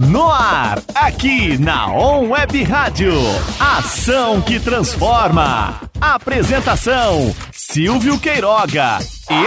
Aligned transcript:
No 0.00 0.30
ar, 0.30 0.78
aqui 0.94 1.58
na 1.58 1.92
On 1.92 2.28
Web 2.28 2.62
Rádio. 2.62 3.14
Ação 3.58 4.40
que 4.40 4.60
transforma. 4.60 5.80
Apresentação: 6.00 7.34
Silvio 7.52 8.16
Queiroga. 8.20 8.98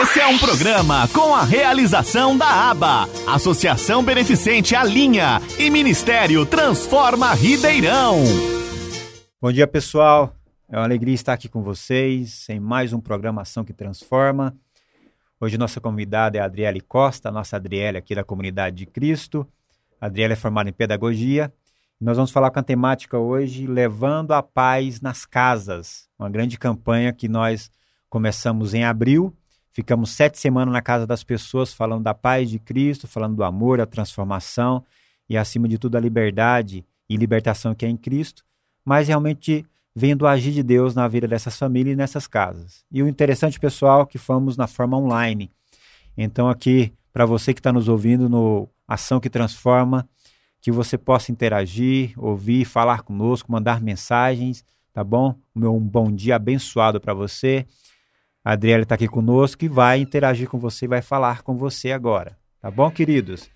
Esse 0.01 0.19
é 0.19 0.27
um 0.27 0.37
programa 0.37 1.07
com 1.07 1.33
a 1.33 1.45
realização 1.45 2.37
da 2.37 2.69
ABA, 2.69 3.07
Associação 3.29 4.03
Beneficente 4.03 4.75
Alinha 4.75 5.39
e 5.57 5.69
Ministério 5.69 6.45
Transforma 6.45 7.33
Ribeirão. 7.33 8.17
Bom 9.41 9.53
dia, 9.53 9.65
pessoal. 9.65 10.35
É 10.69 10.75
uma 10.75 10.83
alegria 10.83 11.15
estar 11.15 11.31
aqui 11.31 11.47
com 11.47 11.63
vocês 11.63 12.45
em 12.49 12.59
mais 12.59 12.91
um 12.91 12.99
programa 12.99 13.43
Ação 13.43 13.63
que 13.63 13.71
Transforma. 13.71 14.53
Hoje 15.39 15.57
nossa 15.57 15.79
convidada 15.79 16.37
é 16.37 16.41
a 16.41 16.45
Adriele 16.45 16.81
Costa, 16.81 17.31
nossa 17.31 17.55
Adriele 17.55 17.97
aqui 17.97 18.13
da 18.13 18.23
Comunidade 18.25 18.75
de 18.75 18.85
Cristo. 18.85 19.47
Adriela 20.01 20.33
é 20.33 20.35
formada 20.35 20.67
em 20.67 20.73
pedagogia. 20.73 21.53
Nós 21.99 22.17
vamos 22.17 22.31
falar 22.31 22.49
com 22.49 22.59
a 22.59 22.63
temática 22.63 23.19
hoje 23.19 23.67
Levando 23.67 24.31
a 24.31 24.41
Paz 24.41 24.99
nas 24.99 25.27
Casas, 25.27 26.09
uma 26.17 26.27
grande 26.27 26.57
campanha 26.57 27.13
que 27.13 27.27
nós 27.27 27.69
começamos 28.09 28.73
em 28.73 28.83
abril. 28.83 29.31
Ficamos 29.69 30.09
sete 30.09 30.39
semanas 30.39 30.73
na 30.73 30.81
casa 30.81 31.05
das 31.05 31.23
pessoas 31.23 31.71
falando 31.71 32.03
da 32.03 32.15
paz 32.15 32.49
de 32.49 32.57
Cristo, 32.57 33.07
falando 33.07 33.35
do 33.35 33.43
amor, 33.43 33.79
a 33.79 33.85
transformação 33.85 34.83
e, 35.29 35.37
acima 35.37 35.67
de 35.67 35.77
tudo, 35.77 35.95
a 35.95 35.99
liberdade 35.99 36.83
e 37.07 37.15
libertação 37.15 37.75
que 37.75 37.85
é 37.85 37.89
em 37.89 37.95
Cristo, 37.95 38.43
mas 38.83 39.07
realmente 39.07 39.63
vendo 39.95 40.23
o 40.23 40.27
agir 40.27 40.51
de 40.51 40.63
Deus 40.63 40.95
na 40.95 41.07
vida 41.07 41.27
dessas 41.27 41.57
famílias 41.57 41.93
e 41.93 41.97
nessas 41.97 42.25
casas. 42.25 42.83
E 42.91 43.03
o 43.03 43.07
interessante, 43.07 43.59
pessoal, 43.59 44.01
é 44.01 44.05
que 44.07 44.17
fomos 44.17 44.57
na 44.57 44.65
forma 44.65 44.97
online. 44.97 45.51
Então, 46.17 46.49
aqui, 46.49 46.91
para 47.13 47.25
você 47.25 47.53
que 47.53 47.59
está 47.59 47.71
nos 47.71 47.87
ouvindo 47.87 48.29
no 48.29 48.69
ação 48.87 49.19
que 49.19 49.29
transforma, 49.29 50.07
que 50.61 50.71
você 50.71 50.97
possa 50.97 51.31
interagir, 51.31 52.13
ouvir, 52.17 52.65
falar 52.65 53.01
conosco, 53.01 53.51
mandar 53.51 53.81
mensagens, 53.81 54.63
tá 54.93 55.03
bom? 55.03 55.35
Meu 55.55 55.75
um 55.75 55.79
bom 55.79 56.11
dia 56.11 56.35
abençoado 56.35 56.99
para 57.01 57.13
você. 57.13 57.65
A 58.43 58.53
Adriele 58.53 58.83
está 58.83 58.95
aqui 58.95 59.07
conosco 59.07 59.63
e 59.65 59.67
vai 59.67 59.99
interagir 59.99 60.49
com 60.49 60.57
você, 60.57 60.87
vai 60.87 61.01
falar 61.01 61.41
com 61.43 61.55
você 61.55 61.91
agora, 61.91 62.37
tá 62.59 62.71
bom, 62.71 62.89
queridos? 62.89 63.49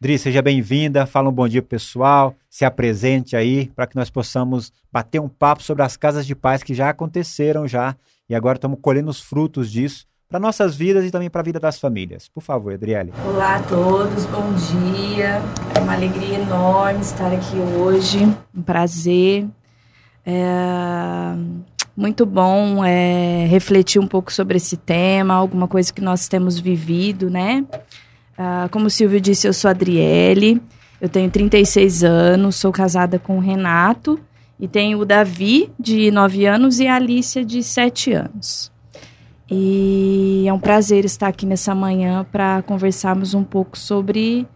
Dri, 0.00 0.18
seja 0.18 0.40
bem-vinda, 0.40 1.04
fala 1.04 1.28
um 1.28 1.32
bom 1.32 1.46
dia 1.46 1.60
pessoal, 1.60 2.34
se 2.48 2.64
apresente 2.64 3.36
aí 3.36 3.68
para 3.68 3.86
que 3.86 3.96
nós 3.96 4.08
possamos 4.08 4.72
bater 4.90 5.20
um 5.20 5.28
papo 5.28 5.62
sobre 5.62 5.82
as 5.82 5.94
casas 5.94 6.26
de 6.26 6.34
paz 6.34 6.62
que 6.62 6.72
já 6.72 6.88
aconteceram 6.88 7.68
já 7.68 7.94
e 8.26 8.34
agora 8.34 8.56
estamos 8.56 8.78
colhendo 8.80 9.10
os 9.10 9.20
frutos 9.20 9.70
disso 9.70 10.06
para 10.30 10.38
nossas 10.38 10.76
vidas 10.76 11.04
e 11.04 11.10
também 11.10 11.28
para 11.28 11.40
a 11.40 11.44
vida 11.44 11.58
das 11.58 11.80
famílias. 11.80 12.28
Por 12.28 12.40
favor, 12.40 12.72
Adriele. 12.72 13.12
Olá 13.26 13.56
a 13.56 13.62
todos, 13.62 14.24
bom 14.26 14.52
dia. 14.52 15.42
É 15.74 15.80
uma 15.80 15.92
alegria 15.92 16.38
enorme 16.38 17.00
estar 17.00 17.32
aqui 17.32 17.56
hoje, 17.56 18.24
um 18.56 18.62
prazer. 18.62 19.48
É 20.24 21.34
muito 21.96 22.24
bom 22.24 22.84
é, 22.84 23.46
refletir 23.50 24.00
um 24.00 24.06
pouco 24.06 24.32
sobre 24.32 24.56
esse 24.56 24.76
tema, 24.76 25.34
alguma 25.34 25.66
coisa 25.66 25.92
que 25.92 26.00
nós 26.00 26.28
temos 26.28 26.58
vivido, 26.58 27.28
né? 27.28 27.66
Ah, 28.38 28.68
como 28.70 28.86
o 28.86 28.90
Silvio 28.90 29.20
disse, 29.20 29.46
eu 29.46 29.52
sou 29.52 29.68
Adriele, 29.68 30.62
eu 31.00 31.08
tenho 31.08 31.28
36 31.28 32.04
anos, 32.04 32.56
sou 32.56 32.72
casada 32.72 33.18
com 33.18 33.36
o 33.36 33.40
Renato 33.40 34.18
e 34.58 34.68
tenho 34.68 34.98
o 35.00 35.04
Davi, 35.04 35.70
de 35.78 36.10
9 36.10 36.46
anos, 36.46 36.78
e 36.78 36.86
a 36.86 36.94
Alicia, 36.94 37.44
de 37.44 37.62
7 37.62 38.12
anos. 38.12 38.70
E 39.50 40.44
é 40.46 40.52
um 40.52 40.60
prazer 40.60 41.04
estar 41.04 41.26
aqui 41.26 41.44
nessa 41.44 41.74
manhã 41.74 42.24
para 42.30 42.62
conversarmos 42.62 43.34
um 43.34 43.42
pouco 43.42 43.76
sobre 43.76 44.46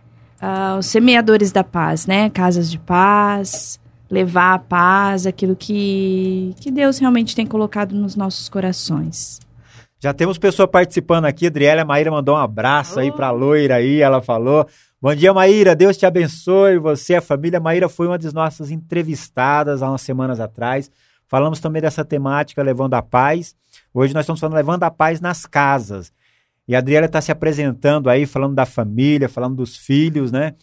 uh, 0.41 0.78
os 0.78 0.87
semeadores 0.87 1.50
da 1.50 1.64
paz, 1.64 2.06
né? 2.06 2.31
Casas 2.31 2.70
de 2.70 2.78
paz, 2.78 3.81
levar 4.09 4.55
a 4.55 4.59
paz, 4.59 5.27
aquilo 5.27 5.56
que, 5.56 6.55
que 6.61 6.70
Deus 6.70 6.98
realmente 6.98 7.34
tem 7.34 7.45
colocado 7.45 7.92
nos 7.92 8.15
nossos 8.15 8.48
corações. 8.48 9.41
Já 9.99 10.12
temos 10.12 10.38
pessoa 10.38 10.69
participando 10.69 11.25
aqui, 11.25 11.49
Adriela 11.49 11.84
Maíra 11.84 12.11
mandou 12.11 12.37
um 12.37 12.38
abraço 12.38 12.97
oh. 12.97 13.00
aí 13.00 13.11
para 13.11 13.28
a 13.28 13.31
loira 13.32 13.76
aí, 13.76 14.00
ela 14.00 14.22
falou. 14.22 14.66
Bom 15.03 15.15
dia, 15.15 15.34
Maíra, 15.34 15.75
Deus 15.75 15.97
te 15.97 16.06
abençoe, 16.06 16.78
você, 16.78 17.16
a 17.16 17.21
família. 17.21 17.59
Maíra 17.59 17.88
foi 17.88 18.06
uma 18.06 18.16
das 18.16 18.32
nossas 18.32 18.71
entrevistadas 18.71 19.82
há 19.82 19.88
umas 19.88 20.03
semanas 20.03 20.38
atrás. 20.38 20.91
Falamos 21.26 21.59
também 21.59 21.82
dessa 21.82 22.05
temática, 22.05 22.62
levando 22.62 22.94
a 22.94 23.03
paz. 23.03 23.56
Hoje 23.97 24.12
nós 24.12 24.25
estamos 24.25 24.41
falando 24.41 24.56
levando 24.56 24.82
a 24.82 24.91
paz 24.91 25.21
nas 25.21 25.47
casas. 25.47 26.12
E 26.66 26.75
a 26.75 26.78
Adriela 26.78 27.06
está 27.06 27.21
se 27.21 27.31
apresentando 27.31 28.10
aí, 28.10 28.27
falando 28.27 28.53
da 28.53 28.66
família, 28.66 29.28
falando 29.28 29.55
dos 29.55 29.77
filhos, 29.77 30.32
né? 30.32 30.55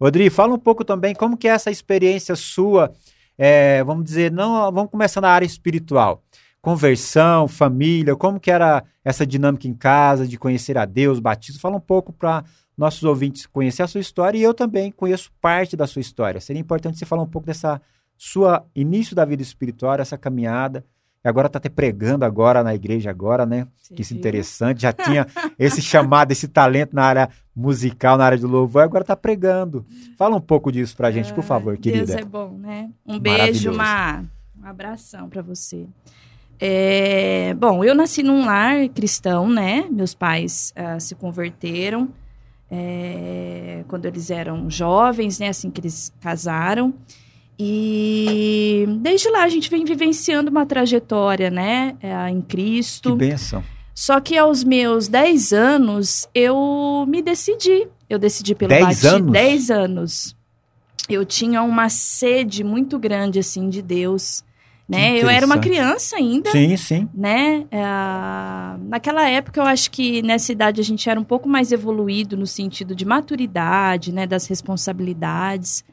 Rodrigo, 0.00 0.34
fala 0.34 0.54
um 0.54 0.58
pouco 0.58 0.82
também 0.82 1.14
como 1.14 1.36
que 1.36 1.46
é 1.46 1.50
essa 1.50 1.70
experiência 1.70 2.34
sua, 2.34 2.90
é, 3.36 3.84
vamos 3.84 4.04
dizer, 4.04 4.32
não, 4.32 4.72
vamos 4.72 4.90
começar 4.90 5.20
na 5.20 5.28
área 5.28 5.44
espiritual. 5.44 6.22
Conversão, 6.62 7.46
família, 7.46 8.16
como 8.16 8.40
que 8.40 8.50
era 8.50 8.82
essa 9.04 9.26
dinâmica 9.26 9.68
em 9.68 9.74
casa, 9.74 10.26
de 10.26 10.38
conhecer 10.38 10.78
a 10.78 10.86
Deus, 10.86 11.20
batismo. 11.20 11.60
Fala 11.60 11.76
um 11.76 11.80
pouco 11.80 12.10
para 12.10 12.42
nossos 12.76 13.02
ouvintes 13.02 13.44
conhecer 13.44 13.82
a 13.82 13.86
sua 13.86 14.00
história 14.00 14.38
e 14.38 14.42
eu 14.42 14.54
também 14.54 14.90
conheço 14.90 15.30
parte 15.42 15.76
da 15.76 15.86
sua 15.86 16.00
história. 16.00 16.40
Seria 16.40 16.60
importante 16.60 16.96
você 16.96 17.04
falar 17.04 17.22
um 17.22 17.28
pouco 17.28 17.46
dessa 17.46 17.82
sua 18.16 18.64
início 18.74 19.14
da 19.14 19.26
vida 19.26 19.42
espiritual, 19.42 19.96
essa 19.96 20.16
caminhada, 20.16 20.84
agora 21.24 21.46
está 21.46 21.58
até 21.58 21.68
pregando 21.68 22.24
agora 22.24 22.62
na 22.62 22.74
igreja 22.74 23.10
agora, 23.10 23.44
né? 23.44 23.66
Sim, 23.76 23.94
que 23.94 24.02
isso 24.02 24.14
interessante. 24.14 24.82
Já 24.82 24.92
tinha 24.92 25.26
esse 25.58 25.82
chamado, 25.82 26.32
esse 26.32 26.48
talento 26.48 26.94
na 26.94 27.04
área 27.04 27.28
musical, 27.54 28.16
na 28.16 28.24
área 28.24 28.38
do 28.38 28.46
louvor, 28.46 28.82
agora 28.82 29.02
está 29.02 29.16
pregando. 29.16 29.84
Fala 30.16 30.36
um 30.36 30.40
pouco 30.40 30.70
disso 30.70 30.96
pra 30.96 31.10
gente, 31.10 31.32
por 31.34 31.44
favor, 31.44 31.76
querida. 31.76 32.06
Deus 32.06 32.18
é 32.18 32.24
bom, 32.24 32.56
né? 32.58 32.90
Um 33.06 33.18
beijo, 33.18 33.72
uma, 33.72 34.24
um 34.60 34.66
abração 34.66 35.28
para 35.28 35.42
você. 35.42 35.86
É, 36.60 37.54
bom, 37.54 37.84
eu 37.84 37.94
nasci 37.94 38.22
num 38.22 38.44
lar 38.44 38.88
cristão, 38.88 39.48
né? 39.48 39.86
Meus 39.90 40.14
pais 40.14 40.72
uh, 40.76 41.00
se 41.00 41.14
converteram 41.14 42.08
é, 42.70 43.84
quando 43.88 44.06
eles 44.06 44.30
eram 44.30 44.68
jovens, 44.68 45.38
né? 45.38 45.48
Assim 45.48 45.70
que 45.70 45.80
eles 45.80 46.12
casaram. 46.20 46.92
E 47.58 48.86
desde 49.00 49.28
lá 49.30 49.42
a 49.42 49.48
gente 49.48 49.68
vem 49.68 49.84
vivenciando 49.84 50.50
uma 50.50 50.64
trajetória, 50.64 51.50
né, 51.50 51.96
é, 52.00 52.30
em 52.30 52.40
Cristo. 52.40 53.12
Que 53.12 53.16
benção. 53.16 53.64
Só 53.92 54.20
que 54.20 54.38
aos 54.38 54.62
meus 54.62 55.08
10 55.08 55.52
anos 55.52 56.28
eu 56.32 57.04
me 57.08 57.20
decidi. 57.20 57.88
Eu 58.08 58.16
decidi 58.16 58.54
pelo 58.54 58.68
10 58.68 59.04
anos? 59.04 59.32
10 59.32 59.70
anos. 59.70 60.36
Eu 61.08 61.24
tinha 61.24 61.62
uma 61.62 61.88
sede 61.88 62.62
muito 62.62 62.96
grande 62.96 63.40
assim 63.40 63.68
de 63.68 63.82
Deus, 63.82 64.44
né? 64.88 65.18
Eu 65.18 65.28
era 65.28 65.44
uma 65.44 65.58
criança 65.58 66.14
ainda. 66.14 66.50
Sim, 66.52 66.76
sim. 66.76 67.08
Né? 67.12 67.66
É, 67.72 67.82
naquela 68.88 69.28
época 69.28 69.60
eu 69.60 69.64
acho 69.64 69.90
que 69.90 70.22
nessa 70.22 70.52
idade 70.52 70.80
a 70.80 70.84
gente 70.84 71.10
era 71.10 71.18
um 71.18 71.24
pouco 71.24 71.48
mais 71.48 71.72
evoluído 71.72 72.36
no 72.36 72.46
sentido 72.46 72.94
de 72.94 73.04
maturidade, 73.04 74.12
né, 74.12 74.28
das 74.28 74.46
responsabilidades. 74.46 75.84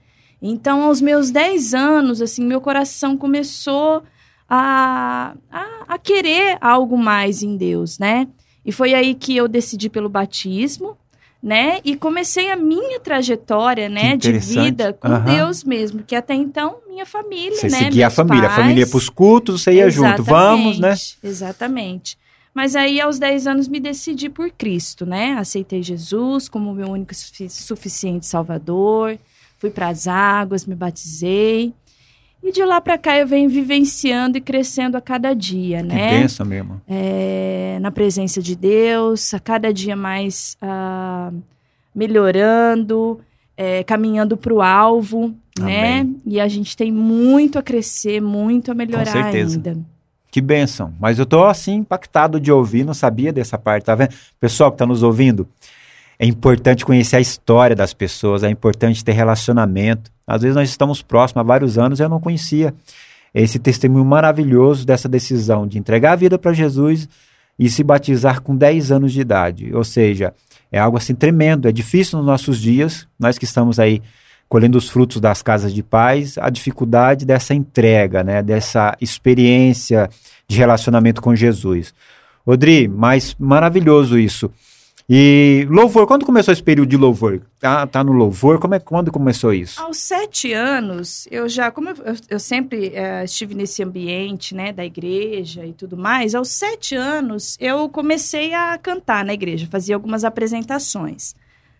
Então, 0.47 0.83
aos 0.83 1.01
meus 1.01 1.31
10 1.31 1.73
anos, 1.73 2.21
assim, 2.21 2.45
meu 2.45 2.61
coração 2.61 3.17
começou 3.17 4.03
a, 4.47 5.33
a, 5.51 5.65
a, 5.87 5.97
querer 5.97 6.57
algo 6.61 6.97
mais 6.97 7.41
em 7.41 7.57
Deus, 7.57 7.97
né? 7.97 8.27
E 8.63 8.71
foi 8.71 8.93
aí 8.93 9.15
que 9.15 9.35
eu 9.35 9.47
decidi 9.47 9.89
pelo 9.89 10.07
batismo, 10.07 10.95
né? 11.41 11.79
E 11.83 11.95
comecei 11.95 12.51
a 12.51 12.55
minha 12.55 12.99
trajetória, 12.99 13.89
né, 13.89 14.15
de 14.15 14.33
vida 14.33 14.93
com 14.93 15.07
uhum. 15.07 15.23
Deus 15.23 15.63
mesmo, 15.63 16.03
que 16.03 16.15
até 16.15 16.35
então 16.35 16.77
minha 16.87 17.07
família, 17.07 17.55
você 17.55 17.67
né? 17.67 17.79
Seguia 17.79 18.07
a 18.07 18.11
família, 18.11 18.43
pais, 18.43 18.53
a 18.53 18.55
família 18.55 18.81
ia 18.81 18.87
para 18.87 18.97
os 18.97 19.09
cultos, 19.09 19.63
você 19.63 19.73
ia 19.73 19.89
junto, 19.89 20.23
vamos, 20.23 20.79
né? 20.79 20.93
Exatamente. 21.23 22.17
Mas 22.53 22.75
aí, 22.75 23.01
aos 23.01 23.19
10 23.19 23.47
anos, 23.47 23.67
me 23.67 23.79
decidi 23.79 24.29
por 24.29 24.49
Cristo, 24.51 25.05
né? 25.05 25.33
Aceitei 25.33 25.83
Jesus 25.83 26.47
como 26.47 26.73
meu 26.73 26.87
único 26.87 27.13
suficiente 27.49 28.25
Salvador 28.25 29.17
fui 29.57 29.69
para 29.69 29.89
as 29.89 30.07
águas, 30.07 30.65
me 30.65 30.75
batizei. 30.75 31.73
E 32.43 32.51
de 32.51 32.63
lá 32.63 32.79
para 32.79 32.97
cá 32.97 33.17
eu 33.17 33.25
venho 33.25 33.49
vivenciando 33.49 34.37
e 34.37 34.41
crescendo 34.41 34.95
a 34.95 35.01
cada 35.01 35.33
dia, 35.33 35.79
que 35.79 35.87
né? 35.87 36.21
Pensa 36.21 36.45
mesmo. 36.45 36.79
É, 36.87 37.79
na 37.81 37.91
presença 37.91 38.39
de 38.39 38.55
Deus, 38.55 39.33
a 39.33 39.39
cada 39.39 39.73
dia 39.73 39.95
mais 39.95 40.55
uh, 40.61 41.35
melhorando, 41.93 43.19
é, 43.57 43.83
caminhando 43.83 44.37
para 44.37 44.53
o 44.53 44.61
alvo, 44.61 45.33
né? 45.59 45.99
Amém. 45.99 46.03
né? 46.03 46.15
E 46.25 46.39
a 46.39 46.47
gente 46.47 46.77
tem 46.77 46.91
muito 46.91 47.57
a 47.57 47.63
crescer, 47.63 48.21
muito 48.21 48.71
a 48.71 48.75
melhorar 48.75 49.05
Com 49.05 49.11
certeza. 49.11 49.55
ainda. 49.55 49.77
Que 50.29 50.41
bênção. 50.41 50.93
Mas 50.99 51.17
eu 51.17 51.25
tô 51.25 51.45
assim 51.45 51.75
impactado 51.75 52.41
de 52.41 52.51
ouvir, 52.51 52.83
não 52.83 52.93
sabia 52.93 53.31
dessa 53.31 53.57
parte, 53.57 53.85
tá 53.85 53.95
vendo? 53.95 54.13
Pessoal 54.37 54.69
que 54.69 54.77
tá 54.77 54.85
nos 54.85 55.01
ouvindo, 55.01 55.47
é 56.17 56.25
importante 56.25 56.85
conhecer 56.85 57.17
a 57.17 57.21
história 57.21 57.75
das 57.75 57.93
pessoas, 57.93 58.43
é 58.43 58.49
importante 58.49 59.03
ter 59.03 59.11
relacionamento. 59.11 60.11
Às 60.25 60.41
vezes 60.41 60.55
nós 60.55 60.69
estamos 60.69 61.01
próximos 61.01 61.41
há 61.41 61.43
vários 61.43 61.77
anos 61.77 61.99
e 61.99 62.03
eu 62.03 62.09
não 62.09 62.19
conhecia 62.19 62.73
esse 63.33 63.59
testemunho 63.59 64.05
maravilhoso 64.05 64.85
dessa 64.85 65.09
decisão 65.09 65.67
de 65.67 65.77
entregar 65.77 66.13
a 66.13 66.15
vida 66.15 66.39
para 66.39 66.53
Jesus 66.53 67.09
e 67.59 67.69
se 67.69 67.83
batizar 67.83 68.41
com 68.41 68.55
10 68.55 68.91
anos 68.91 69.11
de 69.11 69.21
idade. 69.21 69.75
Ou 69.75 69.83
seja, 69.83 70.33
é 70.71 70.79
algo 70.79 70.97
assim 70.97 71.13
tremendo, 71.13 71.67
é 71.67 71.71
difícil 71.71 72.17
nos 72.17 72.25
nossos 72.25 72.59
dias, 72.59 73.07
nós 73.19 73.37
que 73.37 73.45
estamos 73.45 73.79
aí 73.79 74.01
colhendo 74.47 74.77
os 74.77 74.89
frutos 74.89 75.19
das 75.19 75.41
casas 75.41 75.73
de 75.73 75.83
paz, 75.83 76.37
a 76.37 76.49
dificuldade 76.49 77.25
dessa 77.25 77.53
entrega, 77.53 78.23
né, 78.23 78.41
dessa 78.41 78.95
experiência 79.01 80.09
de 80.47 80.57
relacionamento 80.57 81.21
com 81.21 81.35
Jesus. 81.35 81.93
Odri, 82.45 82.87
mas 82.87 83.35
maravilhoso 83.39 84.19
isso. 84.19 84.51
E 85.07 85.67
louvor, 85.69 86.07
quando 86.07 86.25
começou 86.25 86.51
esse 86.51 86.63
período 86.63 86.89
de 86.89 86.97
louvor? 86.97 87.39
Tá, 87.59 87.85
tá 87.85 88.03
no 88.03 88.11
louvor? 88.11 88.59
Como 88.59 88.73
é, 88.73 88.79
quando 88.79 89.11
começou 89.11 89.53
isso? 89.53 89.79
Aos 89.79 89.97
sete 89.97 90.51
anos, 90.51 91.27
eu 91.29 91.47
já, 91.47 91.69
como 91.69 91.89
eu, 91.89 91.95
eu, 92.27 92.39
sempre 92.39 92.87
uh, 92.87 93.23
estive 93.23 93.53
nesse 93.53 93.83
ambiente, 93.83 94.55
né, 94.55 94.73
da 94.73 94.83
igreja 94.83 95.63
e 95.63 95.73
tudo 95.73 95.95
mais, 95.95 96.33
aos 96.33 96.49
sete 96.49 96.95
anos 96.95 97.55
eu 97.59 97.87
comecei 97.87 98.55
a 98.55 98.77
cantar 98.79 99.23
na 99.23 99.33
igreja, 99.33 99.67
fazia 99.69 99.95
algumas 99.95 100.23
apresentações. 100.23 101.35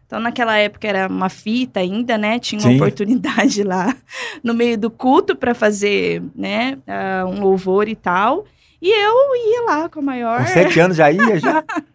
Então, 0.06 0.20
naquela 0.20 0.56
época 0.56 0.88
era 0.88 1.08
uma 1.08 1.30
fita 1.30 1.80
ainda, 1.80 2.16
né? 2.16 2.38
Tinha 2.38 2.62
uma 2.62 2.70
Sim. 2.70 2.76
oportunidade 2.76 3.64
lá 3.64 3.96
no 4.44 4.54
meio 4.54 4.78
do 4.78 4.92
culto 4.92 5.36
para 5.36 5.56
fazer, 5.56 6.22
né, 6.36 6.78
uh, 6.88 7.26
um 7.26 7.42
louvor 7.42 7.90
e 7.90 7.96
tal. 7.96 8.46
E 8.80 8.88
eu 8.88 9.36
ia 9.36 9.64
lá 9.66 9.90
com 9.90 10.00
a 10.00 10.04
maior. 10.04 10.42
Com 10.42 10.48
sete 10.48 10.80
anos 10.80 10.98
já 10.98 11.12
ia, 11.12 11.40
já? 11.40 11.64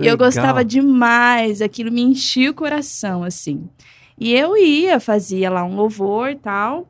e 0.00 0.06
eu 0.06 0.16
gostava 0.16 0.64
demais, 0.64 1.60
aquilo 1.60 1.90
me 1.90 2.02
enchia 2.02 2.50
o 2.50 2.54
coração, 2.54 3.24
assim. 3.24 3.68
E 4.18 4.32
eu 4.32 4.56
ia, 4.56 5.00
fazia 5.00 5.50
lá 5.50 5.64
um 5.64 5.74
louvor 5.74 6.30
e 6.30 6.36
tal, 6.36 6.88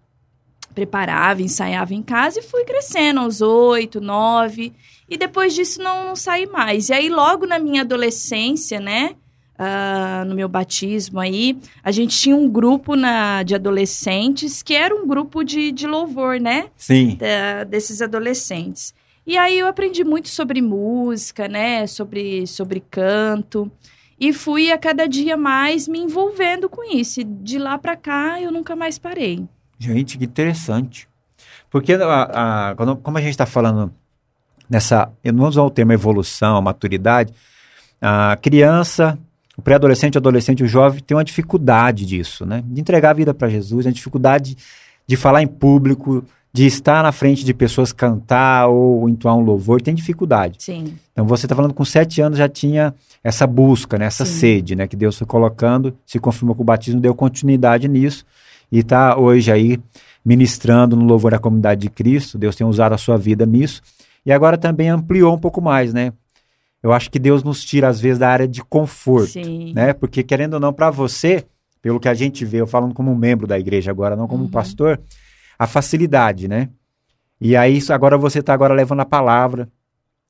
preparava, 0.75 1.43
ensaiava 1.43 1.95
em 1.95 2.03
casa 2.03 2.41
e 2.41 2.43
fui 2.43 2.65
crescendo 2.65 3.21
aos 3.21 3.41
oito, 3.41 4.01
nove. 4.01 4.73
E 5.09 5.17
depois 5.17 5.55
disso 5.55 5.83
não, 5.83 6.07
não 6.07 6.17
saí 6.17 6.47
mais. 6.47 6.89
E 6.89 6.93
aí, 6.93 7.09
logo 7.09 7.47
na 7.47 7.59
minha 7.59 7.83
adolescência, 7.83 8.81
né? 8.81 9.15
Uh, 9.53 10.25
no 10.25 10.35
meu 10.35 10.49
batismo 10.49 11.21
aí, 11.21 11.57
a 11.85 11.93
gente 11.93 12.19
tinha 12.19 12.35
um 12.35 12.49
grupo 12.49 12.97
na, 12.97 13.43
de 13.43 13.55
adolescentes 13.55 14.63
que 14.63 14.75
era 14.75 14.95
um 14.95 15.07
grupo 15.07 15.45
de, 15.45 15.71
de 15.71 15.87
louvor, 15.87 16.41
né? 16.41 16.67
Sim. 16.77 17.17
Da, 17.17 17.65
desses 17.65 18.03
adolescentes. 18.03 18.95
E 19.27 19.39
aí 19.39 19.59
eu 19.59 19.67
aprendi 19.67 20.05
muito 20.05 20.29
sobre 20.29 20.61
música, 20.61 21.49
né? 21.49 21.87
Sobre, 21.87 22.47
sobre 22.47 22.81
canto. 22.91 23.71
E 24.19 24.33
fui 24.33 24.71
a 24.71 24.79
cada 24.79 25.07
dia 25.07 25.37
mais 25.37 25.89
me 25.89 25.99
envolvendo 25.99 26.69
com 26.69 26.83
isso. 26.85 27.21
E 27.21 27.25
de 27.25 27.59
lá 27.59 27.79
para 27.79 27.97
cá 27.97 28.41
eu 28.41 28.51
nunca 28.51 28.75
mais 28.75 28.99
parei. 28.99 29.47
Gente, 29.79 30.19
que 30.19 30.25
interessante. 30.25 31.09
Porque 31.71 31.95
a, 31.95 32.71
a, 32.71 32.75
quando, 32.75 32.97
como 32.97 33.19
a 33.19 33.21
gente 33.21 33.31
está 33.31 33.47
falando 33.47 33.93
nessa. 34.69 35.11
Vou 35.35 35.49
usar 35.49 35.63
o 35.63 35.71
termo 35.71 35.93
evolução, 35.93 36.61
maturidade. 36.61 37.33
A 38.01 38.37
criança, 38.37 39.19
o 39.57 39.63
pré-adolescente, 39.63 40.17
o 40.17 40.19
adolescente, 40.19 40.63
o 40.63 40.69
jovem 40.69 41.01
tem 41.01 41.17
uma 41.17 41.25
dificuldade 41.25 42.07
disso, 42.07 42.45
né? 42.45 42.63
De 42.67 42.81
entregar 42.81 43.11
a 43.11 43.15
vida 43.15 43.33
para 43.35 43.49
Jesus, 43.49 43.87
uma 43.87 43.93
dificuldade 43.93 44.57
de 45.07 45.17
falar 45.17 45.43
em 45.43 45.47
público, 45.47 46.25
de 46.53 46.67
estar 46.67 47.03
na 47.03 47.13
frente 47.13 47.45
de 47.45 47.55
pessoas 47.55 47.93
cantar 47.93 48.69
ou 48.69 49.09
entoar 49.09 49.37
um 49.37 49.41
louvor, 49.41 49.81
tem 49.81 49.95
dificuldade. 49.95 50.57
Sim. 50.59 50.95
Então 51.13 51.25
você 51.25 51.47
está 51.47 51.57
falando 51.57 51.73
com 51.73 51.85
sete 51.85 52.21
anos 52.21 52.39
já 52.39 52.49
tinha 52.49 52.95
essa 53.25 53.47
busca, 53.47 53.97
né, 53.97 54.05
essa 54.05 54.27
Sim. 54.27 54.33
sede, 54.33 54.77
né, 54.77 54.87
que 54.87 54.97
Deus 54.97 55.17
foi 55.17 55.27
colocando, 55.27 55.97
se 56.05 56.19
confirmou 56.19 56.55
com 56.55 56.63
o 56.63 56.67
batismo, 56.67 57.01
deu 57.01 57.15
continuidade 57.15 57.89
nisso 57.89 58.27
e 58.71 58.81
está 58.81 59.19
hoje 59.19 59.51
aí 59.51 59.81
ministrando 60.25 60.95
no 60.95 61.05
louvor 61.05 61.35
à 61.35 61.39
comunidade 61.39 61.81
de 61.81 61.91
Cristo. 61.91 62.39
Deus 62.39 62.55
tem 62.55 62.67
usado 62.67 62.95
a 62.95 62.99
sua 62.99 63.17
vida 63.17 63.47
nisso 63.47 63.81
e 64.25 64.33
agora 64.33 64.59
também 64.59 64.89
ampliou 64.89 65.35
um 65.35 65.39
pouco 65.39 65.61
mais, 65.61 65.93
né? 65.93 66.13
Eu 66.83 66.93
acho 66.93 67.11
que 67.11 67.19
Deus 67.19 67.45
nos 67.45 67.65
tira 67.65 67.89
às 67.89 68.01
vezes 68.01 68.19
da 68.19 68.29
área 68.29 68.47
de 68.47 68.63
conforto, 68.63 69.33
Sim. 69.33 69.73
né? 69.73 69.93
Porque 69.93 70.23
querendo 70.23 70.55
ou 70.55 70.61
não, 70.61 70.73
para 70.73 70.91
você, 70.91 71.45
pelo 71.81 72.01
que 72.01 72.09
a 72.09 72.15
gente 72.15 72.45
vê, 72.45 72.61
eu 72.61 72.67
falando 72.67 72.93
como 72.93 73.11
um 73.11 73.17
membro 73.17 73.47
da 73.47 73.59
igreja 73.59 73.91
agora, 73.91 74.17
não 74.17 74.27
como 74.27 74.45
uhum. 74.45 74.51
pastor, 74.51 75.01
a 75.63 75.67
facilidade, 75.69 76.49
né? 76.49 76.71
E 77.41 77.57
aí 77.57 77.79
agora 77.89 78.19
você 78.19 78.41
está 78.41 78.53
agora 78.53 78.75
levando 78.75 78.99
a 78.99 79.05
palavra 79.05 79.69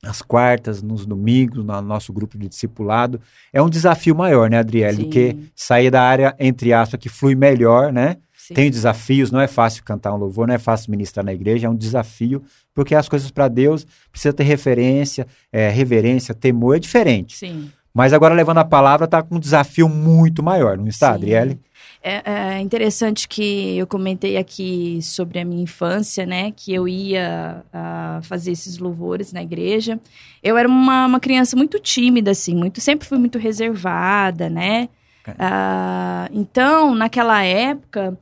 às 0.04 0.20
quartas, 0.20 0.82
nos 0.82 1.06
domingos, 1.06 1.64
no 1.64 1.80
nosso 1.80 2.12
grupo 2.12 2.36
de 2.36 2.48
discipulado. 2.48 3.18
É 3.50 3.62
um 3.62 3.70
desafio 3.70 4.14
maior, 4.14 4.50
né, 4.50 4.58
Adriele? 4.58 5.04
Do 5.04 5.08
que 5.08 5.38
sair 5.56 5.90
da 5.90 6.02
área, 6.02 6.36
entre 6.38 6.70
aspas, 6.74 7.00
que 7.00 7.08
flui 7.08 7.34
melhor, 7.34 7.90
né? 7.90 8.18
Sim. 8.36 8.52
Tem 8.52 8.70
desafios, 8.70 9.30
não 9.30 9.40
é 9.40 9.46
fácil 9.46 9.82
cantar 9.84 10.12
um 10.12 10.18
louvor, 10.18 10.46
não 10.46 10.54
é 10.54 10.58
fácil 10.58 10.90
ministrar 10.90 11.24
na 11.24 11.32
igreja, 11.32 11.66
é 11.66 11.70
um 11.70 11.76
desafio, 11.76 12.42
porque 12.74 12.94
as 12.94 13.08
coisas 13.08 13.30
para 13.30 13.48
Deus 13.48 13.86
precisa 14.10 14.34
ter 14.34 14.44
referência, 14.44 15.26
é, 15.50 15.70
reverência, 15.70 16.34
temor, 16.34 16.76
é 16.76 16.78
diferente. 16.78 17.38
Sim. 17.38 17.70
Mas 17.94 18.12
agora 18.12 18.34
levando 18.34 18.58
a 18.58 18.64
palavra 18.64 19.04
está 19.04 19.22
com 19.22 19.36
um 19.36 19.40
desafio 19.40 19.88
muito 19.88 20.42
maior, 20.42 20.78
não 20.78 20.88
está, 20.88 21.08
Sim. 21.08 21.14
Adriele? 21.14 21.60
É, 22.04 22.22
é, 22.24 22.60
interessante 22.60 23.28
que 23.28 23.78
eu 23.78 23.86
comentei 23.86 24.36
aqui 24.36 24.98
sobre 25.02 25.38
a 25.38 25.44
minha 25.44 25.62
infância, 25.62 26.26
né? 26.26 26.50
Que 26.50 26.74
eu 26.74 26.88
ia 26.88 27.62
uh, 27.68 28.22
fazer 28.24 28.50
esses 28.50 28.78
louvores 28.78 29.32
na 29.32 29.40
igreja. 29.40 30.00
Eu 30.42 30.58
era 30.58 30.66
uma, 30.68 31.06
uma 31.06 31.20
criança 31.20 31.56
muito 31.56 31.78
tímida, 31.78 32.32
assim, 32.32 32.56
muito, 32.56 32.80
sempre 32.80 33.06
fui 33.06 33.18
muito 33.18 33.38
reservada, 33.38 34.50
né? 34.50 34.88
Uh, 35.28 36.28
então, 36.32 36.94
naquela 36.94 37.44
época, 37.44 38.18